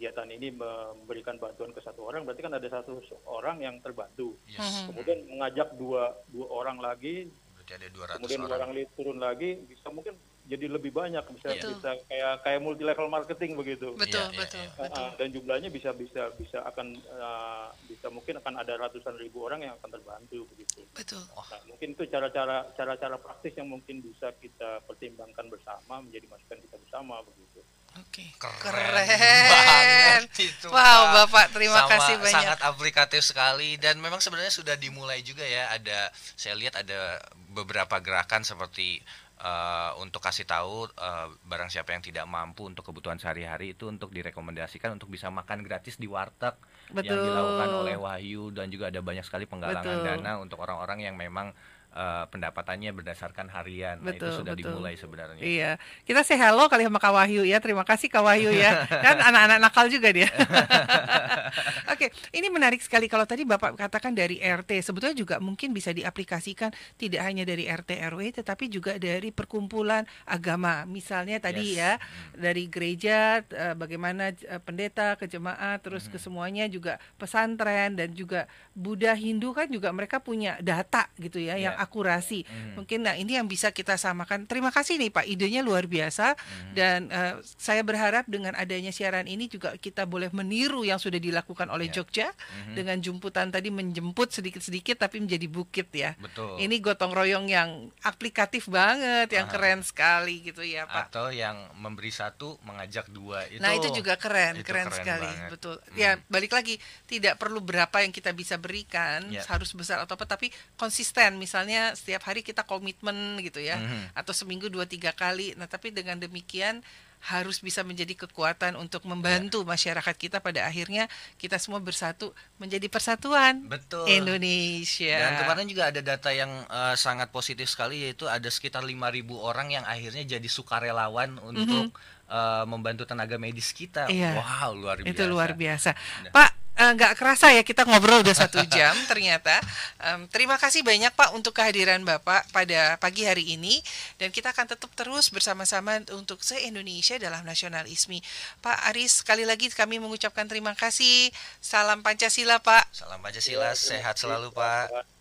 kegiatan 0.00 0.32
ini 0.32 0.48
memberikan 0.56 1.36
bantuan 1.36 1.76
ke 1.76 1.84
satu 1.84 2.08
orang, 2.08 2.24
berarti 2.24 2.40
kan 2.40 2.56
ada 2.56 2.64
satu 2.72 3.04
orang 3.28 3.60
yang 3.60 3.76
terbantu. 3.84 4.32
Yes. 4.48 4.56
Mhm. 4.56 4.96
Kemudian 4.96 5.18
mengajak 5.28 5.76
dua 5.76 6.16
dua 6.32 6.46
orang 6.48 6.80
lagi, 6.80 7.28
Berarti 7.52 7.72
ada 7.76 7.88
200 7.92 8.16
kemudian 8.16 8.40
dua 8.40 8.48
orang. 8.56 8.72
orang 8.72 8.88
turun 8.96 9.18
lagi, 9.20 9.60
bisa 9.68 9.92
mungkin 9.92 10.16
jadi 10.50 10.66
lebih 10.66 10.90
banyak, 10.90 11.22
bisa 11.30 11.54
Betul. 11.54 11.78
bisa 11.78 11.90
kayak 12.10 12.42
kayak 12.42 12.58
multi 12.58 12.82
level 12.82 13.06
marketing 13.06 13.54
begitu. 13.54 13.94
Betul, 13.94 14.26
Iya, 14.26 14.34
iya, 14.34 14.40
betul. 14.42 14.64
Uh, 14.66 14.82
betul. 14.82 15.08
dan 15.14 15.28
jumlahnya 15.30 15.70
bisa 15.70 15.90
bisa 15.94 16.22
bisa 16.34 16.58
akan 16.66 16.86
uh, 17.14 17.70
bisa 17.86 18.10
mungkin 18.10 18.42
akan 18.42 18.58
ada 18.58 18.74
ratusan 18.74 19.14
ribu 19.16 19.46
orang 19.46 19.62
yang 19.62 19.78
akan 19.78 19.94
terbantu 19.94 20.42
begitu. 20.50 20.82
Betul. 20.90 21.22
Nah, 21.30 21.62
mungkin 21.70 21.88
itu 21.94 22.02
cara-cara 22.10 22.66
cara-cara 22.74 23.16
praktis 23.16 23.54
yang 23.54 23.70
mungkin 23.70 24.02
bisa 24.02 24.34
kita 24.42 24.82
pertimbangkan 24.84 25.46
bersama 25.46 26.02
menjadi 26.02 26.26
masukan 26.26 26.58
kita 26.58 26.76
bersama 26.82 27.22
begitu. 27.22 27.62
Oke. 27.98 28.22
Keren, 28.38 28.62
Keren. 28.62 29.50
banget 29.50 30.30
itu, 30.38 30.66
Wow, 30.70 30.78
Pak. 30.78 31.26
Bapak, 31.26 31.46
terima 31.50 31.82
Sama- 31.82 31.90
kasih 31.90 32.14
banyak. 32.22 32.34
Sangat 32.38 32.58
aplikatif 32.62 33.22
sekali 33.26 33.74
dan 33.82 33.98
memang 33.98 34.22
sebenarnya 34.22 34.54
sudah 34.54 34.78
dimulai 34.78 35.26
juga 35.26 35.42
ya. 35.42 35.74
Ada 35.74 36.14
saya 36.38 36.54
lihat 36.54 36.78
ada 36.78 37.18
beberapa 37.50 37.98
gerakan 37.98 38.46
seperti 38.46 39.02
eh, 39.40 39.90
untuk 39.98 40.20
kasih 40.20 40.44
tahu 40.44 40.88
eh, 40.92 41.28
barang 41.48 41.72
siapa 41.72 41.96
yang 41.96 42.04
tidak 42.04 42.28
mampu 42.28 42.68
untuk 42.68 42.84
kebutuhan 42.84 43.16
sehari-hari 43.16 43.72
itu 43.74 43.88
untuk 43.88 44.12
direkomendasikan 44.12 44.94
untuk 44.94 45.08
bisa 45.08 45.32
makan 45.32 45.64
gratis 45.64 45.96
di 45.96 46.06
warteg 46.06 46.54
yang 46.92 47.02
Betul. 47.02 47.24
dilakukan 47.24 47.70
oleh 47.72 47.96
Wahyu 47.96 48.52
dan 48.52 48.68
juga 48.68 48.92
ada 48.92 49.00
banyak 49.00 49.24
sekali 49.24 49.48
penggalangan 49.48 49.82
Betul. 49.82 50.06
dana 50.06 50.32
untuk 50.38 50.58
orang-orang 50.60 51.08
yang 51.08 51.16
memang 51.16 51.56
eh, 51.90 52.24
pendapatannya 52.26 52.90
berdasarkan 52.92 53.50
harian. 53.50 53.98
Nah, 53.98 54.10
itu 54.10 54.22
Betul, 54.24 54.38
sudah 54.38 54.54
betul. 54.54 54.70
dimulai 54.70 54.94
sebenarnya. 54.94 55.42
Iya, 55.42 55.70
kita 56.02 56.22
say 56.22 56.34
hello 56.34 56.66
kali 56.66 56.86
sama 56.86 56.96
Kak 56.96 57.10
Wahyu 57.10 57.42
ya. 57.42 57.58
Terima 57.58 57.82
kasih 57.82 58.06
Kak 58.06 58.22
Wahyu 58.22 58.50
ya. 58.50 58.86
Kan 59.04 59.18
anak-anak 59.18 59.58
nakal 59.58 59.86
juga 59.86 60.08
dia. 60.10 60.30
Oke, 61.92 62.10
ini 62.30 62.46
menarik 62.48 62.80
sekali 62.80 63.06
kalau 63.06 63.24
tadi 63.24 63.42
Bapak 63.42 63.74
katakan 63.76 64.14
dari 64.14 64.38
RT. 64.38 64.80
Sebetulnya 64.82 65.16
juga 65.16 65.36
mungkin 65.38 65.70
bisa 65.70 65.90
diaplikasikan 65.90 66.70
tidak 66.96 67.22
hanya 67.22 67.42
dari 67.42 67.66
RT 67.66 67.90
RW 68.08 68.20
tetapi 68.40 68.70
juga 68.70 68.96
dari 68.96 69.30
perkumpulan 69.30 70.06
agama. 70.24 70.86
Misalnya 70.86 71.38
tadi 71.38 71.58
Yes. 71.60 71.76
ya 71.76 71.92
dari 72.32 72.64
gereja 72.66 73.18
eh, 73.44 73.74
bagaimana 73.74 74.32
eh, 74.32 74.60
pendeta 74.60 75.14
ke 75.14 75.26
jemaat 75.26 75.82
terus 75.82 76.06
Hmm. 76.06 76.12
ke 76.14 76.18
semuanya 76.18 76.64
juga 76.66 76.96
pesantren 77.14 77.92
dan 77.94 78.10
juga 78.10 78.48
Buddha 78.72 79.12
Hindu 79.12 79.52
kan 79.52 79.68
juga 79.68 79.92
mereka 79.92 80.18
punya 80.18 80.56
data 80.60 81.10
gitu 81.18 81.36
ya 81.36 81.54
yang 81.54 81.74
Ya. 81.76 81.79
Akurasi. 81.80 82.44
Hmm. 82.44 82.76
Mungkin 82.76 83.00
nah 83.00 83.16
ini 83.16 83.34
yang 83.34 83.46
bisa 83.46 83.70
kita 83.70 83.96
samakan. 83.96 84.44
Terima 84.44 84.68
kasih 84.68 84.96
nih 84.96 85.08
Pak, 85.08 85.24
idenya 85.24 85.60
luar 85.60 85.88
biasa 85.88 86.36
Hmm. 86.36 86.74
dan 86.74 87.00
eh, 87.08 87.34
saya 87.56 87.80
berharap 87.80 88.26
dengan 88.26 88.52
adanya 88.52 88.90
siaran 88.90 89.24
ini 89.24 89.46
juga 89.46 89.72
kita 89.74 90.04
boleh 90.04 90.28
meniru 90.30 90.82
yang 90.82 90.98
sudah 90.98 91.16
dilakukan 91.16 91.66
oleh 91.66 91.88
Ya. 91.88 91.94
Jogja 91.96 92.28
Mhm. 92.30 92.74
dengan 92.74 92.96
jemputan 93.00 93.48
tadi 93.48 93.70
menjemput 93.70 94.28
sedikit-sedikit 94.30 95.00
tapi 95.00 95.18
menjadi 95.18 95.46
bukit 95.46 95.88
ya. 95.90 96.12
Betul. 96.16 96.60
Ini 96.60 96.76
gotong 96.78 97.10
royong 97.10 97.46
yang 97.46 97.70
aplikatif 98.02 98.66
banget, 98.66 99.30
yang 99.30 99.46
Ah. 99.46 99.52
keren 99.52 99.80
sekali 99.80 100.42
gitu 100.42 100.60
ya 100.60 100.84
Pak. 100.84 101.08
atau 101.08 101.30
yang 101.30 101.56
memberi 101.74 102.10
satu 102.10 102.60
mengajak 102.60 103.08
dua 103.08 103.46
itu 103.46 103.58
nah 103.58 103.72
itu 103.72 103.88
juga 103.90 104.14
keren, 104.16 104.58
itu 104.58 104.66
keren, 104.66 104.86
keren 104.86 104.98
sekali, 104.98 105.26
banget. 105.26 105.50
betul. 105.50 105.76
Hmm. 105.78 105.96
Ya 105.96 106.10
balik 106.26 106.50
lagi 106.50 106.74
tidak 107.06 107.36
perlu 107.36 107.60
berapa 107.60 107.96
yang 107.98 108.10
kita 108.10 108.30
bisa 108.32 108.56
berikan, 108.56 109.30
Ya. 109.30 109.46
harus 109.46 109.70
besar 109.72 109.96
atau 109.98 110.12
apa, 110.12 110.26
tapi 110.26 110.50
konsisten. 110.74 111.36
Misalnya 111.36 111.69
setiap 111.92 112.22
hari 112.22 112.40
kita 112.40 112.62
komitmen 112.62 113.14
gitu 113.40 113.58
ya, 113.58 113.76
Mhm. 113.76 114.14
atau 114.14 114.32
seminggu 114.32 114.66
dua 114.66 114.84
tiga 114.84 115.10
kali. 115.12 115.54
Nah 115.54 115.66
tapi 115.66 115.90
dengan 115.90 116.16
demikian 116.16 116.82
harus 117.20 117.60
bisa 117.60 117.80
menjadi 117.80 118.16
kekuatan 118.18 118.74
untuk 118.74 119.04
membantu 119.04 119.60
masyarakat 119.62 120.16
kita 120.16 120.38
pada 120.38 120.64
akhirnya 120.64 121.04
kita 121.36 121.56
semua 121.56 121.76
bersatu 121.78 122.32
menjadi 122.56 122.88
persatuan 122.88 123.60
betul 123.66 124.08
Indonesia. 124.08 125.20
dan 125.20 125.32
kemarin 125.38 125.66
juga 125.66 125.84
ada 125.86 126.00
data 126.00 126.30
yang 126.30 126.48
eh, 126.64 126.96
sangat 126.96 127.28
positif 127.28 127.68
sekali 127.68 128.08
yaitu 128.08 128.24
ada 128.24 128.48
sekitar 128.48 128.80
5.000 128.82 129.36
orang 129.36 129.68
yang 129.70 129.84
akhirnya 129.84 130.24
jadi 130.26 130.48
sukarelawan 130.48 131.36
untuk 131.40 131.92
eh, 132.26 132.64
membantu 132.64 133.04
tenaga 133.04 133.36
medis 133.36 133.68
kita 133.70 134.06
Mhm. 134.06 134.16
Iya. 134.16 134.30
wow 134.38 134.70
luar 134.72 134.96
biasa 134.98 135.12
Itu 135.12 135.22
luar 135.26 135.50
biasa. 135.52 135.90
Nah. 136.24 136.32
Pak, 136.32 136.50
eh, 136.80 136.92
nggak 136.96 137.12
kerasa 137.20 137.52
ya 137.52 137.60
kita 137.60 137.84
ngobrol 137.84 138.24
udah 138.24 138.32
satu 138.32 138.64
jam 138.74 138.96
ternyata. 139.04 139.60
Em, 140.00 140.24
terima 140.32 140.56
kasih 140.56 140.80
banyak 140.80 141.12
Pak 141.12 141.36
untuk 141.36 141.52
kehadiran 141.52 142.00
Bapak 142.00 142.48
pada 142.50 142.96
pagi 142.96 143.28
hari 143.28 143.54
ini 143.54 143.84
dan 144.16 144.32
kita 144.32 144.56
akan 144.56 144.72
tetap 144.72 144.88
terus 144.96 145.28
bersama-sama 145.28 146.00
untuk 146.16 146.40
se-Indonesia 146.40 147.20
dalam 147.20 147.44
nasionalisme. 147.44 148.24
Pak 148.64 148.88
Aris, 148.88 149.20
sekali 149.20 149.44
lagi 149.44 149.68
kami 149.68 150.00
mengucapkan 150.00 150.48
terima 150.48 150.72
kasih. 150.72 151.28
Salam 151.60 152.00
Pancasila 152.00 152.58
Pak. 152.58 152.96
salam 152.96 153.20
Pancasila 153.20 153.76
sehat 153.76 154.16
selalu 154.16 154.48
Pak 154.56 155.20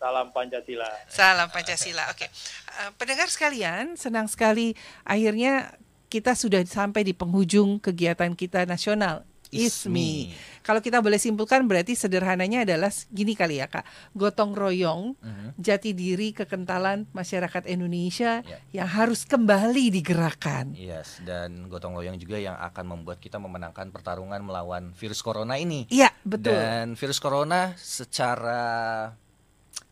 Salam 0.00 0.32
Pancasila. 0.32 0.88
Salam 1.12 1.48
Pancasila. 1.52 2.04
Oke. 2.08 2.26
Eh, 2.28 2.90
pendengar 2.96 3.28
sekalian, 3.28 3.96
senang 4.00 4.28
sekali 4.32 4.72
akhirnya 5.04 5.76
kita 6.08 6.32
sudah 6.32 6.62
sampai 6.64 7.04
di 7.04 7.12
penghujung 7.12 7.82
kegiatan 7.82 8.32
kita 8.32 8.64
nasional 8.64 9.26
ISMI. 9.52 10.34
Kalau 10.62 10.82
kita 10.82 10.98
boleh 10.98 11.18
simpulkan 11.18 11.62
berarti 11.66 11.94
sederhananya 11.94 12.66
adalah 12.66 12.90
gini 13.08 13.38
kali 13.38 13.62
ya 13.62 13.70
Kak. 13.70 13.86
Gotong 14.12 14.52
royong, 14.52 15.14
Mhm. 15.18 15.48
jati 15.58 15.94
diri 15.94 16.34
kekentalan 16.34 17.06
masyarakat 17.14 17.70
Indonesia 17.70 18.42
Ya. 18.42 18.58
yang 18.82 18.88
harus 18.90 19.22
kembali 19.22 19.94
digerakkan. 19.94 20.74
Yes, 20.74 21.22
dan 21.22 21.70
gotong 21.70 21.94
royong 21.94 22.18
juga 22.18 22.38
yang 22.38 22.58
akan 22.58 22.84
membuat 22.98 23.22
kita 23.22 23.38
memenangkan 23.38 23.94
pertarungan 23.94 24.42
melawan 24.42 24.90
virus 24.94 25.22
corona 25.22 25.54
ini. 25.54 25.86
Iya, 25.88 26.10
betul. 26.26 26.54
Dan 26.58 26.98
virus 26.98 27.22
corona 27.22 27.74
secara 27.78 29.12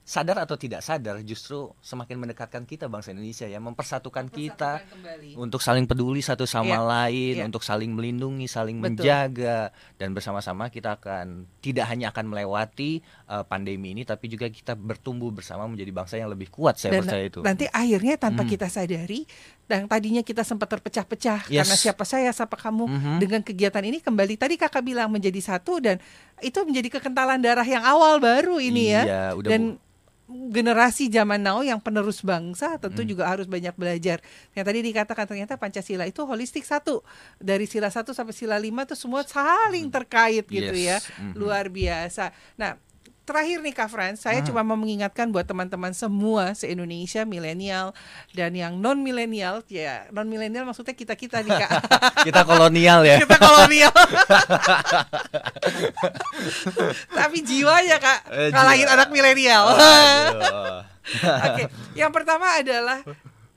sadar 0.04 0.36
atau 0.38 0.54
tidak 0.54 0.78
sadar 0.78 1.16
justru 1.20 1.72
semakin 1.80 2.20
mendekatkan 2.20 2.62
kita 2.62 2.86
bangsa 2.86 3.10
Indonesia 3.10 3.44
ya, 3.44 3.56
mempersatukan 3.56 4.28
kita 4.28 4.84
kembali. 4.84 5.32
untuk 5.34 5.58
saling 5.58 5.84
peduli 5.84 6.20
satu 6.20 6.44
sama 6.44 6.68
Iya, 6.70 6.78
lain, 6.78 7.34
iya. 7.34 7.42
untuk 7.42 7.60
saling 7.60 7.88
melindungi, 7.88 8.44
saling 8.44 8.78
Betul. 8.78 9.00
menjaga 9.00 9.72
dan 9.94 10.12
bersama-sama 10.12 10.68
kita 10.68 10.94
akan 10.94 11.48
tidak 11.58 11.88
hanya 11.88 12.08
akan 12.10 12.24
melewati 12.26 13.00
uh, 13.26 13.42
pandemi 13.42 13.90
ini 13.90 14.04
tapi 14.04 14.28
juga 14.28 14.44
kita 14.46 14.72
bertumbuh 14.74 15.32
bersama 15.32 15.64
menjadi 15.64 15.88
bangsa 15.90 16.14
yang 16.14 16.28
lebih 16.28 16.48
kuat 16.48 16.76
saya 16.76 16.94
Dan 16.94 17.00
percaya 17.02 17.24
itu. 17.24 17.40
nanti 17.40 17.64
akhirnya 17.66 18.14
tanpa 18.14 18.42
Hmm. 18.42 18.50
kita 18.50 18.68
sadari 18.68 19.24
dan 19.64 19.88
tadinya 19.88 20.20
kita 20.20 20.42
sempat 20.42 20.68
terpecah-pecah 20.68 21.48
Yes. 21.48 21.64
karena 21.64 21.76
siapa 21.78 22.04
saya 22.04 22.28
siapa 22.28 22.54
kamu 22.54 22.84
Mhm. 22.84 23.16
dengan 23.18 23.40
kegiatan 23.40 23.80
ini 23.80 23.98
kembali 23.98 24.36
tadi 24.36 24.54
kakak 24.54 24.84
bilang 24.84 25.08
menjadi 25.08 25.40
satu 25.40 25.80
dan 25.80 25.96
itu 26.38 26.60
menjadi 26.60 26.92
kekentalan 26.92 27.40
darah 27.40 27.64
yang 27.64 27.80
awal 27.80 28.18
baru 28.18 28.60
ini 28.60 28.92
ya 28.92 29.02
Iya, 29.02 29.24
udah 29.34 29.48
dan 29.48 29.62
Bu. 29.72 29.93
Generasi 30.26 31.12
zaman 31.12 31.36
now 31.36 31.60
yang 31.60 31.76
penerus 31.76 32.24
bangsa 32.24 32.80
tentu 32.80 33.04
Hmm. 33.04 33.10
juga 33.10 33.28
harus 33.28 33.44
banyak 33.44 33.76
belajar. 33.76 34.24
Yang 34.52 34.64
tadi 34.64 34.78
dikatakan 34.82 35.24
ternyata 35.26 35.54
Pancasila 35.54 36.04
itu 36.04 36.24
holistik 36.24 36.64
satu 36.64 37.04
dari 37.36 37.64
sila 37.64 37.92
satu 37.92 38.16
sampai 38.16 38.32
sila 38.32 38.56
lima 38.56 38.82
itu 38.82 38.96
semua 38.96 39.20
saling 39.22 39.92
terkait 39.92 40.48
gitu 40.48 40.72
ya, 40.72 40.96
Yes. 40.96 41.12
Mhm. 41.12 41.36
luar 41.36 41.68
biasa. 41.68 42.32
Nah 42.56 42.80
terakhir 43.24 43.58
nih 43.58 43.72
Kak 43.72 43.88
Frans, 43.88 44.18
saya 44.18 44.38
Hmm. 44.38 44.46
cuma 44.46 44.60
mau 44.62 44.74
mengingatkan 44.74 45.28
buat 45.28 45.42
teman-teman 45.42 45.90
semua 45.90 46.52
se-Indonesia 46.52 47.24
milenial 47.24 47.96
dan 48.30 48.52
yang 48.52 48.76
non 48.76 48.96
milenial 48.98 49.64
ya 49.66 50.04
non 50.10 50.24
milenial 50.24 50.62
maksudnya 50.62 50.92
kita 50.92 51.12
kita 51.14 51.40
nih 51.40 51.52
Kak. 51.54 51.70
kita 52.28 52.40
kolonial 52.42 53.00
ya. 53.02 53.16
kita 53.18 53.36
kolonial. 53.36 53.92
Tapi 57.10 57.36
jiwanya 57.40 57.96
Kak 57.96 58.18
Eh, 58.28 58.50
kalahin 58.50 58.84
jiwa. 58.84 58.94
anak 58.94 59.08
milenial. 59.08 59.64
Oke, 61.46 61.64
yang 61.94 62.10
pertama 62.10 62.46
adalah 62.54 63.00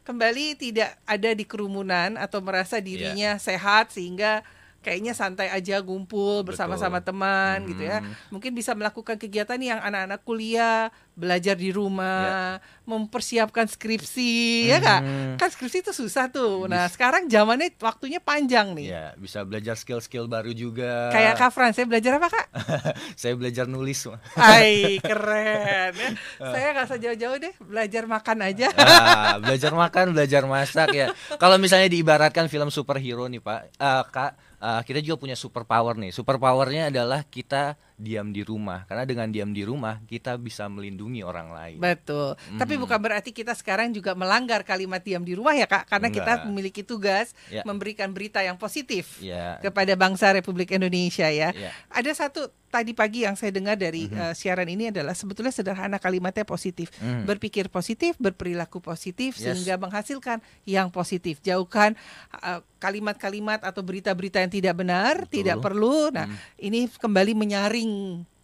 kembali 0.03 0.55
tidak 0.55 0.95
ada 1.03 1.31
di 1.31 1.43
kerumunan 1.43 2.15
atau 2.15 2.39
merasa 2.39 2.79
dirinya 2.79 3.35
Iya. 3.35 3.41
sehat 3.41 3.91
sehingga 3.91 4.43
kayaknya 4.87 5.11
santai 5.11 5.51
aja 5.51 5.83
ngumpul 5.83 6.47
bersama-sama 6.47 7.03
teman 7.03 7.67
gitu 7.67 7.83
ya. 7.83 7.99
Hmm. 7.99 8.15
Mungkin 8.31 8.55
bisa 8.55 8.71
melakukan 8.71 9.19
kegiatan 9.19 9.59
yang 9.59 9.83
anak-anak 9.83 10.23
kuliah, 10.23 10.87
belajar 11.11 11.59
di 11.59 11.75
rumah, 11.75 12.63
mempersiapkan 12.87 13.67
skripsi 13.67 14.71
ya 14.71 14.79
Kak. 14.79 15.01
Hmm. 15.03 15.35
Kan 15.35 15.49
skripsi 15.51 15.83
itu 15.83 15.91
susah 15.91 16.31
tuh. 16.31 16.71
Nah, 16.71 16.87
sekarang 16.87 17.27
zamannya 17.27 17.75
waktunya 17.83 18.23
panjang 18.23 18.71
nih. 18.79 18.87
Ya, 18.87 19.05
bisa 19.19 19.43
belajar 19.43 19.75
skill-skill 19.75 20.31
baru 20.31 20.55
juga. 20.55 21.11
Kayak 21.11 21.35
Kak 21.35 21.51
Fran, 21.51 21.75
saya 21.75 21.83
belajar 21.83 22.15
apa 22.15 22.31
Kak? 22.31 22.47
Saya 23.19 23.33
belajar 23.35 23.67
nulis. 23.67 24.07
Hai, 24.37 25.01
keren 25.03 25.91
ya. 25.97 26.09
Saya 26.53 26.67
nggak 26.71 26.85
usah 26.87 26.99
jauh-jauh 27.01 27.37
deh, 27.41 27.53
belajar 27.59 28.03
makan 28.07 28.37
aja. 28.45 28.67
Ah, 28.77 29.35
belajar 29.41 29.73
makan, 29.73 30.15
belajar 30.15 30.43
masak 30.47 30.93
ya. 30.93 31.11
Kalau 31.35 31.57
misalnya 31.59 31.89
diibaratkan 31.89 32.47
film 32.47 32.69
superhero 32.69 33.25
nih 33.25 33.41
Pak, 33.41 33.59
eh, 33.75 34.03
Kak, 34.13 34.31
eh, 34.61 34.81
kita 34.87 34.99
juga 35.03 35.17
punya 35.21 35.35
superpower 35.37 35.95
nih. 35.99 36.11
Superpowernya 36.13 36.89
adalah 36.93 37.23
kita 37.27 37.77
diam 37.97 38.29
di 38.29 38.45
rumah. 38.45 38.85
Karena 38.85 39.03
dengan 39.03 39.27
diam 39.33 39.49
di 39.49 39.65
rumah 39.65 39.97
kita 40.05 40.37
bisa 40.37 40.69
melindungi 40.69 41.25
orang 41.25 41.49
lain. 41.49 41.77
Betul. 41.81 42.37
Tapi 42.55 42.73
Mhm. 42.77 42.81
bukan 42.85 42.99
berarti 43.01 43.33
kita 43.33 43.57
sekarang 43.57 43.89
juga 43.89 44.13
melanggar 44.13 44.61
kalimat 44.61 45.01
diam 45.01 45.25
di 45.25 45.33
rumah 45.33 45.57
ya 45.57 45.65
Kak, 45.65 45.89
karena 45.89 46.13
kita 46.13 46.31
Enggak. 46.37 46.45
memiliki 46.45 46.81
tugas 46.85 47.33
Ya. 47.49 47.65
memberikan 47.65 48.13
berita 48.13 48.39
yang 48.39 48.55
positif 48.55 49.17
Ya. 49.17 49.57
kepada 49.59 49.97
bangsa 49.97 50.29
Republik 50.29 50.69
Indonesia 50.69 51.25
ya. 51.27 51.49
Ya. 51.51 51.73
Ada 51.89 52.13
satu 52.13 52.47
tadi 52.67 52.91
pagi 52.91 53.23
yang 53.23 53.33
saya 53.33 53.49
dengar 53.49 53.79
dari 53.79 54.05
Mhm. 54.05 54.13
eh, 54.13 54.33
siaran 54.35 54.67
ini 54.67 54.91
adalah 54.91 55.15
sebetulnya 55.15 55.49
sederhana 55.49 55.97
kalimatnya 55.97 56.43
positif. 56.43 56.91
Hmm. 56.99 57.23
Berpikir 57.23 57.71
positif, 57.71 58.13
berperilaku 58.19 58.77
positif 58.77 59.39
Yes. 59.39 59.57
sehingga 59.57 59.79
menghasilkan 59.79 60.43
yang 60.69 60.93
positif. 60.93 61.41
Jauhkan 61.41 61.97
eh, 62.37 62.59
kalimat-kalimat 62.77 63.65
atau 63.65 63.81
berita-berita 63.81 64.37
yang 64.37 64.53
tidak 64.53 64.75
benar, 64.77 65.25
Betul. 65.25 65.33
tidak 65.41 65.57
perlu. 65.59 66.13
Nah, 66.13 66.29
Hmm. 66.29 66.37
ini 66.61 66.85
kembali 66.85 67.33
menyaring 67.33 67.86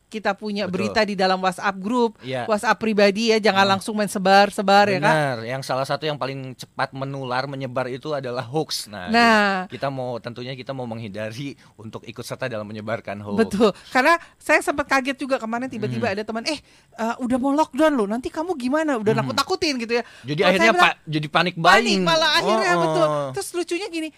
kita 0.07 0.37
punya 0.37 0.69
Betul. 0.69 0.93
berita 0.93 1.01
di 1.01 1.17
dalam 1.17 1.41
WhatsApp 1.41 1.73
grup, 1.75 2.21
Ya. 2.21 2.45
WhatsApp 2.45 2.77
pribadi 2.77 3.33
ya, 3.33 3.41
jangan 3.41 3.65
Hmm. 3.65 3.71
langsung 3.73 3.97
main 3.97 4.05
sebar-sebar 4.05 4.85
ya. 4.85 5.01
Benar, 5.01 5.41
yang 5.41 5.65
salah 5.65 5.89
satu 5.89 6.05
yang 6.05 6.21
paling 6.21 6.53
cepat 6.53 6.93
menular, 6.93 7.49
menyebar 7.49 7.89
itu 7.89 8.13
adalah 8.13 8.45
hoax. 8.45 8.85
Nah, 8.85 9.09
Nah. 9.09 9.65
kita 9.65 9.89
mau 9.89 10.21
tentunya 10.21 10.53
kita 10.53 10.69
mau 10.69 10.85
menghindari 10.85 11.57
untuk 11.75 12.05
ikut 12.05 12.21
serta 12.21 12.45
dalam 12.45 12.61
menyebarkan 12.63 13.25
hoax. 13.25 13.37
Betul, 13.41 13.73
karena 13.89 14.13
saya 14.37 14.61
sempat 14.61 14.85
kaget 14.85 15.17
juga 15.17 15.41
kemarin 15.41 15.65
tiba-tiba 15.65 16.05
Hmm. 16.05 16.13
ada 16.13 16.21
teman, 16.21 16.45
eh 16.45 16.61
eh, 16.93 17.15
udah 17.17 17.37
mau 17.41 17.49
lockdown 17.51 17.93
loh, 17.95 18.05
nanti 18.05 18.29
kamu 18.29 18.53
gimana? 18.53 19.01
Udah 19.01 19.17
Hmm. 19.17 19.25
nakut-nakutin 19.25 19.81
gitu 19.81 19.97
ya. 19.97 20.03
Jadi 20.21 20.37
Kalau 20.37 20.49
akhirnya 20.53 20.71
bilang, 20.71 20.85
pak 20.85 20.93
jadi 21.09 21.27
panik 21.27 21.55
panik 21.57 21.89
buying. 21.89 22.01
malah 22.05 22.31
akhirnya 22.37 22.69
Oh, 22.69 22.79
betul. 22.79 23.07
oh. 23.09 23.29
Terus 23.33 23.49
lucunya 23.57 23.89
gini, 23.89 24.13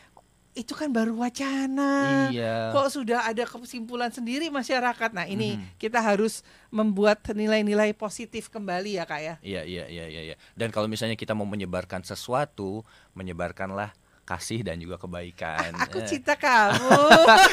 itu 0.56 0.72
kan 0.72 0.88
baru 0.88 1.20
wacana. 1.20 2.32
Iya. 2.32 2.72
Kok 2.72 2.88
sudah 2.88 3.28
ada 3.28 3.43
kesimpulan 3.43 4.08
sendiri 4.08 4.47
masyarakat. 4.47 5.12
Nah, 5.12 5.28
ini 5.28 5.60
Mhm. 5.60 5.76
kita 5.76 5.99
harus 5.99 6.41
membuat 6.72 7.20
nilai-nilai 7.28 7.91
positif 7.91 8.47
kembali 8.47 8.95
ya, 8.95 9.03
Kak 9.03 9.20
ya. 9.20 9.36
Iya 9.43 9.68
iya 9.68 9.84
iya 9.91 10.06
iya 10.08 10.22
iya. 10.32 10.36
Dan 10.56 10.72
kalau 10.72 10.88
misalnya 10.88 11.20
kita 11.20 11.36
mau 11.36 11.43
menyebarkan 11.43 12.08
sesuatu, 12.08 12.88
menyebarkanlah 13.12 13.91
kasih 14.26 14.62
dan 14.62 14.76
juga 14.76 14.98
kebaikan. 14.98 15.78
Aku 15.80 16.02
Eh, 16.02 16.08
cinta 16.08 16.34
kamu. 16.34 16.82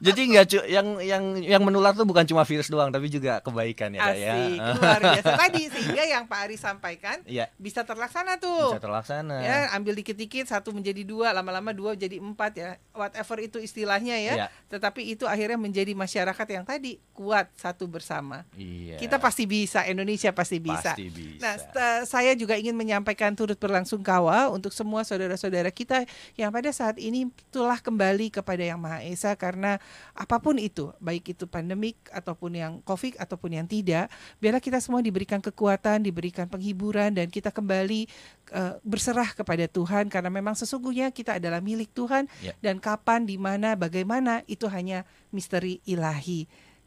Jadi 0.00 0.20
nggak 0.28 0.46
cu- 0.46 0.68
yang 0.68 0.86
yang 1.00 1.24
yang 1.36 1.58
menular 1.60 1.90
tuh 1.90 2.02
bukan 2.02 2.22
cuma 2.24 2.42
virus 2.42 2.66
doang, 2.66 2.88
tapi 2.88 3.06
juga 3.08 3.38
kebaikan 3.40 3.90
ya 3.90 4.10
ya. 4.10 4.34
Asik, 4.36 4.58
luar 4.78 5.00
biasa 5.00 5.30
tadi 5.38 5.62
sehingga 5.66 6.02
yang 6.04 6.24
Pak 6.24 6.38
Ari 6.40 6.56
sampaikan 6.56 7.16
Iya, 7.24 7.50
bisa 7.56 7.82
terlaksana 7.82 8.36
tuh. 8.36 8.70
bisa 8.70 8.80
terlaksana. 8.80 9.36
ya 9.36 9.56
ambil 9.72 9.94
dikit-dikit 9.96 10.46
satu 10.46 10.70
menjadi 10.70 11.02
dua 11.02 11.30
lama-lama 11.30 11.70
dua 11.70 11.94
jadi 11.94 12.16
empat 12.16 12.52
ya 12.54 12.70
whatever 12.92 13.38
itu 13.40 13.58
istilahnya 13.58 14.14
ya 14.16 14.34
Iya. 14.36 14.46
tetapi 14.68 15.02
itu 15.08 15.24
akhirnya 15.24 15.56
menjadi 15.56 15.92
masyarakat 15.92 16.46
yang 16.48 16.62
tadi 16.62 17.00
kuat 17.10 17.50
satu 17.54 17.86
bersama 17.86 18.46
Iya. 18.52 18.98
kita 18.98 19.16
pasti 19.16 19.44
bisa 19.44 19.82
Indonesia 19.84 20.30
pasti 20.30 20.58
bisa 20.58 20.92
Pasti 20.92 21.06
bisa. 21.08 21.40
Nah, 21.40 21.54
saya 22.04 22.34
juga 22.34 22.54
ingin 22.54 22.74
menyampaikan 22.74 23.32
turut 23.32 23.56
berlangsung 23.56 24.00
kawal 24.00 24.52
untuk 24.52 24.70
semua 24.70 25.02
saudara-saudara 25.02 25.70
kita 25.70 26.03
yang 26.38 26.50
pada 26.54 26.70
saat 26.70 26.96
ini 27.00 27.28
telah 27.50 27.78
kembali 27.78 28.30
kepada 28.30 28.62
Yang 28.62 28.80
Maha 28.80 28.98
Esa 29.04 29.32
karena 29.34 29.76
apa 30.14 30.36
pun 30.38 30.56
itu, 30.56 30.92
baik 31.02 31.36
itu 31.36 31.44
pandemik 31.48 31.96
ataupun 32.10 32.56
yang 32.56 32.72
Covid 32.86 33.18
ataupun 33.18 33.56
yang 33.58 33.66
tidak, 33.66 34.08
biarlah 34.38 34.62
kita 34.62 34.78
semua 34.78 35.00
diberikan 35.04 35.42
kekuatan, 35.42 36.04
diberikan 36.04 36.46
penghiburan 36.46 37.12
dan 37.14 37.28
kita 37.28 37.50
kembali 37.50 38.06
eh, 38.54 38.74
berserah 38.82 39.34
kepada 39.34 39.66
Tuhan 39.66 40.08
karena 40.08 40.30
memang 40.30 40.54
sesungguhnya 40.54 41.10
kita 41.10 41.36
adalah 41.38 41.58
milik 41.64 41.90
Tuhan 41.92 42.26
Ya. 42.42 42.52
dan 42.60 42.82
kapan, 42.82 43.24
di 43.24 43.38
mana, 43.40 43.78
bagaimana 43.78 44.42
itu 44.50 44.66
hanya 44.68 45.06
misteri 45.30 45.80
ilahi 45.86 46.44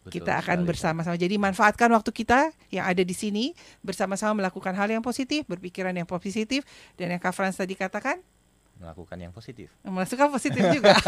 Betul 0.07 0.23
kita 0.23 0.39
akan 0.39 0.63
bersama-sama. 0.63 1.19
Jadi 1.19 1.35
manfaatkan 1.35 1.91
waktu 1.91 2.11
kita 2.15 2.55
yang 2.71 2.87
ada 2.87 3.03
di 3.03 3.11
sini 3.11 3.51
bersama-sama 3.83 4.39
melakukan 4.39 4.71
hal 4.71 4.87
yang 4.87 5.03
positif, 5.03 5.43
berpikiran 5.51 5.91
yang 5.91 6.07
positif 6.07 6.63
dan 6.95 7.11
yang 7.11 7.19
Kak 7.19 7.35
Frans 7.35 7.59
tadi 7.59 7.75
katakan 7.75 8.23
melakukan 8.77 9.17
yang 9.17 9.33
positif. 9.33 9.69
masukkan 9.83 10.29
positif 10.29 10.61
juga. 10.71 10.93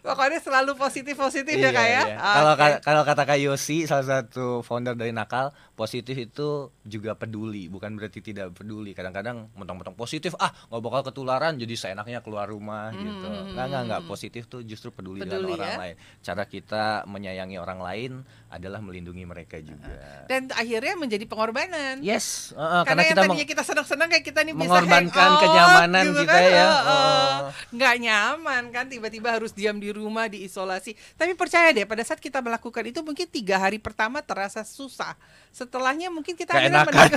Pokoknya 0.00 0.40
selalu 0.40 0.72
positif-positif 0.78 1.56
ya 1.60 1.70
Kak 1.70 1.86
ya. 1.86 1.92
Iya, 1.92 2.02
iya. 2.08 2.18
Kalau 2.18 2.52
kalau 2.80 3.02
kata 3.04 3.22
Kak 3.28 3.38
Yosi 3.38 3.84
salah 3.84 4.06
satu 4.24 4.64
founder 4.64 4.96
dari 4.96 5.12
Nakal, 5.12 5.52
positif 5.76 6.16
itu 6.16 6.72
juga 6.82 7.12
peduli, 7.12 7.68
bukan 7.68 7.92
berarti 8.00 8.24
tidak 8.24 8.56
peduli. 8.56 8.96
Kadang-kadang 8.96 9.52
mentang-mentang 9.52 9.92
positif, 9.92 10.32
ah 10.40 10.48
nggak 10.72 10.80
bakal 10.80 11.00
ketularan, 11.12 11.60
jadi 11.60 11.74
seenaknya 11.76 12.24
keluar 12.24 12.48
rumah 12.48 12.88
gitu. 12.96 13.26
Nggak 13.52 13.66
nggak 13.68 13.82
nggak 13.92 14.02
positif 14.08 14.48
tuh 14.48 14.64
justru 14.64 14.88
peduli, 14.90 15.20
Hmm. 15.20 15.28
Peduli, 15.28 15.52
dengan 15.52 15.58
orang 15.60 15.68
ya. 15.68 15.78
lain. 15.82 15.96
Cara 16.24 16.42
kita 16.48 16.84
menyayangi 17.04 17.56
orang 17.60 17.80
lain 17.82 18.12
adalah 18.48 18.80
melindungi 18.80 19.24
mereka 19.26 19.58
juga. 19.60 20.24
dan 20.30 20.48
akhirnya 20.54 20.94
menjadi 20.96 21.24
pengorbanan. 21.28 22.00
Yes, 22.00 22.54
uh, 22.56 22.80
uh, 22.80 22.82
Karena, 22.86 22.86
karena, 22.86 23.02
yang 23.02 23.10
kita 23.12 23.22
tadinya 23.26 23.46
kita 23.46 23.62
senang-senang 23.66 24.06
kayak 24.06 24.22
kita 24.22 24.46
nih 24.46 24.54
bisa 24.54 24.70
mengorbankan 24.70 25.10
hangout 25.26 25.42
kenyamanan 25.42 26.04
gitu 26.06 26.22
kita 26.22 26.38
kan, 26.38 26.54
ya. 26.54 26.68
Oh. 26.70 27.36
nggak 27.74 27.94
nyaman 27.98 28.62
kan 28.70 28.84
tiba-tiba 28.86 29.28
harus 29.34 29.50
diam 29.50 29.82
di 29.82 29.90
rumah 29.90 30.30
diisolasi 30.30 30.94
tapi 31.18 31.34
percaya 31.34 31.74
deh 31.74 31.82
pada 31.82 32.06
saat 32.06 32.22
kita 32.22 32.38
melakukan 32.38 32.86
itu 32.86 33.02
mungkin 33.02 33.26
tiga 33.26 33.58
hari 33.58 33.82
pertama 33.82 34.22
terasa 34.22 34.62
susah 34.62 35.18
setelahnya 35.56 36.12
mungkin 36.12 36.36
kita 36.36 36.52
akhirnya 36.52 36.84
menikah. 36.84 37.16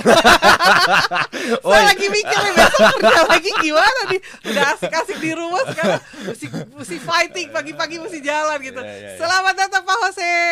Saya 1.60 1.84
lagi 1.92 2.06
mikir 2.08 2.38
nih 2.40 2.52
besok 2.56 2.88
kerja 2.96 3.22
lagi 3.28 3.50
gimana 3.60 4.00
nih? 4.08 4.20
Udah 4.48 4.64
asik-asik 4.72 5.18
di 5.20 5.30
rumah 5.36 5.60
sekarang. 5.68 6.00
Mesti 6.24 6.46
mesti 6.72 6.96
fighting 7.04 7.52
pagi-pagi 7.52 8.00
mesti 8.00 8.24
jalan 8.24 8.56
gitu. 8.64 8.80
Iya, 8.80 8.88
iya, 8.88 9.08
iya. 9.12 9.18
selamat 9.20 9.54
datang 9.60 9.82
Pak 9.84 9.96
Jose. 10.08 10.32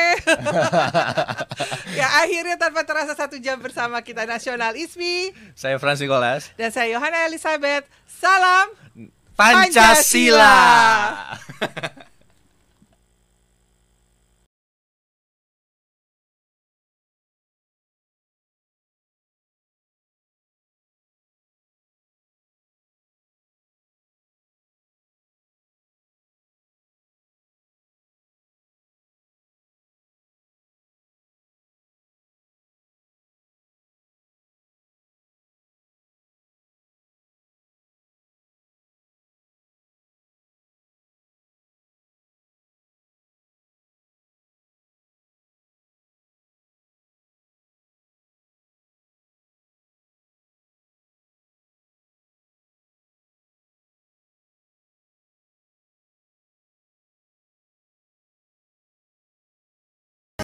Ya 1.99 2.07
akhirnya 2.22 2.55
tanpa 2.61 2.84
terasa 2.86 3.16
satu 3.16 3.41
jam 3.41 3.59
bersama 3.59 3.99
kita 4.05 4.28
nasional 4.28 4.76
ISMI. 4.76 5.32
Saya 5.57 5.80
Frans 5.80 5.99
Nicholas. 5.99 6.53
dan 6.61 6.68
saya 6.70 6.93
Yohana 6.93 7.26
Elizabeth. 7.26 7.89
Salam 8.07 8.70
Pancasila. 9.34 10.55